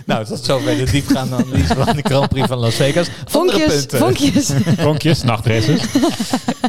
nou, 0.07 0.25
tot 0.25 0.45
zover 0.45 0.77
de 0.77 0.91
diepgaande 0.91 1.35
analyse 1.37 1.75
van 1.75 1.97
de 1.97 2.03
Grand 2.03 2.29
Prix 2.29 2.47
van 2.47 2.59
Las 2.59 2.75
Vegas. 2.75 3.09
Vonkjes, 3.27 3.87
vonkjes. 3.89 4.51
Vonkjes, 4.79 5.23
nachtraces. 5.23 5.83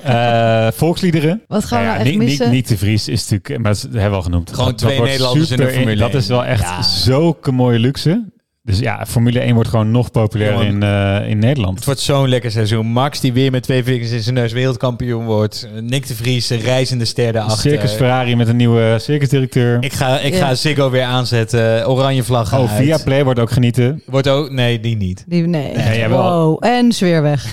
Eh 0.04 0.67
volksliederen. 0.73 1.41
Wat 1.47 1.65
gaan 1.65 1.84
Nou 1.84 1.91
we 1.91 1.97
ja, 1.99 2.06
echt 2.10 2.17
niet, 2.19 2.27
missen? 2.27 2.45
niet, 2.45 2.56
niet 2.56 2.67
de 2.67 2.77
Vries 2.77 3.08
is 3.08 3.30
natuurlijk, 3.30 3.62
maar 3.63 3.73
dat 3.73 3.82
hebben 3.82 4.10
we 4.10 4.15
al 4.15 4.21
genoemd. 4.21 4.49
Gewoon 4.49 4.65
Dat- 4.65 4.80
dat 4.80 4.88
twee 4.88 4.95
wordt 4.97 5.12
Nederlanders 5.12 5.51
in 5.51 5.58
de 5.58 5.62
super 5.63 5.77
Formule 5.77 5.99
Dat 6.01 6.10
1. 6.12 6.19
is 6.19 6.27
wel 6.27 6.45
echt 6.45 6.62
Ja. 6.62 6.82
zulke 6.82 7.51
mooie 7.51 7.80
luxe. 7.80 8.31
Dus 8.63 8.80
ja, 8.80 9.06
Formule 9.08 9.39
1 9.39 9.54
wordt 9.54 9.69
gewoon 9.69 9.91
nog 9.91 10.12
populairder 10.12 10.65
in, 10.65 10.84
eh, 10.84 11.30
in 11.30 11.38
Nederland. 11.39 11.76
Het 11.76 11.86
wordt 11.86 12.00
zo'n 12.00 12.28
lekker 12.30 12.52
seizoen. 12.52 12.86
Max 12.88 13.19
die 13.19 13.34
weer 13.34 13.52
met 13.52 13.63
twee 13.63 13.84
vingers 13.84 14.12
in 14.12 14.21
zijn 14.21 14.36
neus 14.36 14.52
wereldkampioen 14.52 15.26
wordt. 15.26 15.67
Nick 15.82 16.08
de 16.08 16.15
Vries, 16.15 16.50
een 16.50 16.60
reizende 16.60 17.06
ster 17.06 17.34
daarachter. 17.34 17.69
Circus 17.71 17.91
Ferrari 17.93 18.36
met 18.36 18.47
een 18.47 18.56
nieuwe 18.56 18.97
circusdirecteur. 19.00 19.78
Ik 19.84 19.93
ga, 19.93 20.19
ik 20.19 20.34
Ja. 20.34 20.39
ga 20.47 20.56
Ziggo 20.56 20.89
weer 20.89 21.04
aanzetten. 21.04 21.89
Oranje 21.89 22.24
vlag 22.24 22.54
Oh, 22.54 22.60
uit. 22.60 22.69
via 22.69 22.97
Play 23.04 23.24
wordt 23.24 23.39
ook 23.39 23.52
genieten. 23.52 24.02
Wordt 24.06 24.28
ook... 24.28 24.52
Nee, 24.52 24.80
die 24.80 24.95
niet. 24.97 25.24
Die, 25.28 25.47
nee, 25.47 26.08
wow. 26.10 26.58
En 26.65 26.91
zweerweg. 26.91 27.45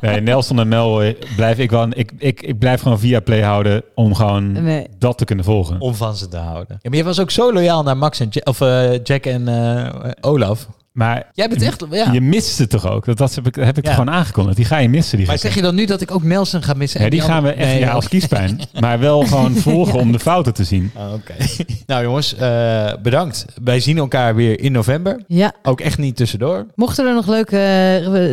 Nee, 0.00 0.20
Nelson 0.20 0.58
en 0.60 0.68
Mel 0.68 1.02
eh, 1.02 1.14
blijf 1.36 1.58
ik 1.58 1.70
wel. 1.70 1.86
Ik, 1.90 2.12
ik, 2.18 2.42
ik 2.42 2.58
blijf 2.58 2.80
gewoon 2.80 2.98
via 2.98 3.20
Play 3.20 3.42
houden 3.42 3.82
om 3.94 4.14
gewoon 4.14 4.52
Nee. 4.52 4.86
dat 4.98 5.18
te 5.18 5.24
kunnen 5.24 5.44
volgen. 5.44 5.80
Om 5.80 5.94
van 5.94 6.16
ze 6.16 6.28
te 6.28 6.36
houden. 6.36 6.78
Ja, 6.82 6.88
maar 6.90 6.98
je 6.98 7.04
was 7.04 7.20
ook 7.20 7.30
zo 7.30 7.52
loyaal 7.52 7.82
naar 7.82 7.96
Max 7.96 8.20
en 8.20 8.28
of, 8.44 8.60
eh, 8.60 8.85
Jack 9.02 9.26
en 9.26 9.48
eh, 9.48 10.10
Olaf. 10.20 10.68
Maar 10.92 11.30
Jij 11.32 11.48
bent 11.48 11.62
echt... 11.62 11.84
Ja. 11.90 12.12
je 12.12 12.20
mist 12.20 12.58
het 12.58 12.70
toch 12.70 12.90
ook? 12.90 13.04
Dat, 13.04 13.18
dat 13.18 13.34
heb 13.34 13.46
ik, 13.46 13.54
heb 13.54 13.78
ik 13.78 13.86
Ja. 13.86 13.90
gewoon 13.90 14.10
aangekondigd. 14.10 14.56
Die 14.56 14.64
ga 14.64 14.78
je 14.78 14.88
missen. 14.88 15.18
Die 15.18 15.26
Maar 15.26 15.38
zeg 15.38 15.54
je 15.54 15.62
dan 15.62 15.74
nu 15.74 15.86
dat 15.86 16.00
ik 16.00 16.10
ook 16.10 16.22
Nelson 16.22 16.62
ga 16.62 16.72
missen? 16.74 16.98
Ja, 17.00 17.04
en 17.04 17.10
die 17.12 17.20
gaan 17.20 17.42
we 17.42 17.50
echt 17.52 17.68
Nee, 17.68 17.78
ja, 17.78 17.90
als 17.90 18.08
kiespijn. 18.08 18.60
maar 18.80 18.98
wel 18.98 19.20
gewoon 19.22 19.54
volgen 19.54 19.98
om 19.98 20.12
de 20.12 20.18
fouten 20.18 20.54
te 20.54 20.64
zien. 20.64 20.90
Oh, 20.96 21.12
Oké. 21.12 21.34
nou 21.86 22.02
jongens, 22.02 22.34
eh, 22.36 22.92
bedankt. 23.02 23.44
Wij 23.64 23.80
zien 23.80 23.98
elkaar 23.98 24.34
weer 24.34 24.60
in 24.60 24.72
november. 24.72 25.20
Ja, 25.26 25.52
Ook 25.62 25.80
echt 25.80 25.98
niet 25.98 26.16
tussendoor. 26.16 26.66
mochten 26.74 27.06
er 27.06 27.14
nog 27.14 27.26
leuke 27.26 27.56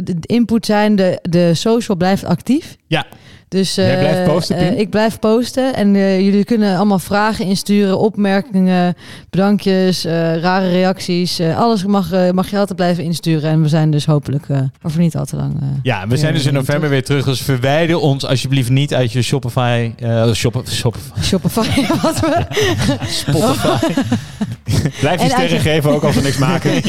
eh, 0.05 0.15
input 0.21 0.65
zijn, 0.65 0.95
de, 0.95 1.19
de 1.29 1.53
social 1.53 1.97
blijft 1.97 2.25
actief. 2.25 2.75
Ja. 2.87 3.05
Dus 3.53 3.75
Jij 3.75 3.93
eh, 3.93 3.99
blijft 3.99 4.23
posten, 4.23 4.55
eh, 4.55 4.67
Pien? 4.67 4.79
ik 4.79 4.89
blijf 4.89 5.19
posten. 5.19 5.75
En 5.75 5.95
eh, 5.95 6.19
jullie 6.19 6.43
kunnen 6.43 6.75
allemaal 6.75 6.99
vragen 6.99 7.45
insturen, 7.45 7.99
opmerkingen, 7.99 8.95
bedankjes, 9.29 10.03
rare 10.41 10.69
reacties. 10.69 11.41
alles 11.41 11.85
mag, 11.85 12.31
mag 12.31 12.49
je 12.49 12.57
altijd 12.57 12.77
blijven 12.77 13.03
insturen. 13.03 13.49
En 13.49 13.61
we 13.61 13.67
zijn 13.67 13.91
dus 13.91 14.05
hopelijk, 14.05 14.45
over 14.81 14.99
niet 14.99 15.15
al 15.15 15.25
te 15.25 15.35
lang. 15.35 15.53
Ja, 15.83 16.07
we 16.07 16.17
zijn 16.17 16.33
dus 16.33 16.45
in 16.45 16.53
november 16.53 16.89
weer 16.89 17.03
terug. 17.03 17.25
Dus 17.25 17.41
verwijder 17.41 17.97
ons 17.97 18.25
alsjeblieft 18.25 18.69
niet 18.69 18.93
uit 18.93 19.11
je 19.11 19.21
Shopify. 19.21 19.91
Shop, 20.33 20.63
Shopify. 20.69 21.21
Shopify. 21.21 21.85
wat 22.01 22.19
we, 22.19 22.45
Spotify. 23.23 23.93
Blijf 24.99 25.21
je 25.21 25.29
sterren 25.29 25.59
geven, 25.59 25.91
ook 25.91 26.03
als 26.03 26.15
we 26.15 26.21
niks 26.21 26.37
maken. 26.37 26.83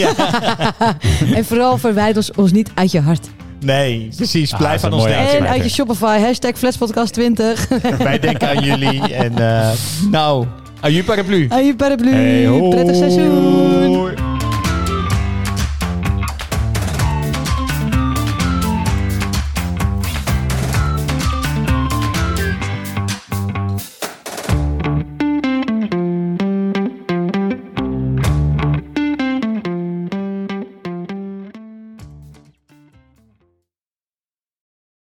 en 1.34 1.44
vooral 1.44 1.78
verwijder 1.78 2.16
ons, 2.16 2.32
ons 2.32 2.52
niet 2.52 2.70
uit 2.74 2.90
je 2.90 3.00
hart. 3.00 3.28
Nee, 3.64 4.08
precies. 4.16 4.52
Ah, 4.52 4.58
Blijf 4.58 4.84
aan 4.84 4.92
ons 4.92 5.04
denken. 5.04 5.38
En 5.38 5.46
uit 5.48 5.62
je 5.62 5.68
Shopify, 5.70 6.18
hashtag 6.18 6.52
Flatspodcast20. 6.56 7.68
Wij 7.98 8.18
denken 8.18 8.48
aan 8.48 8.64
jullie. 8.64 9.14
En 9.14 9.38
eh, 9.38 9.70
nou, 10.10 10.46
aju 10.80 11.04
paraplu. 11.04 11.46
Aan 11.48 11.66
je 11.66 11.76
paraplu. 11.76 12.10
Hey. 12.14 12.68
Prettig 12.70 12.96
seizoen. 12.96 14.23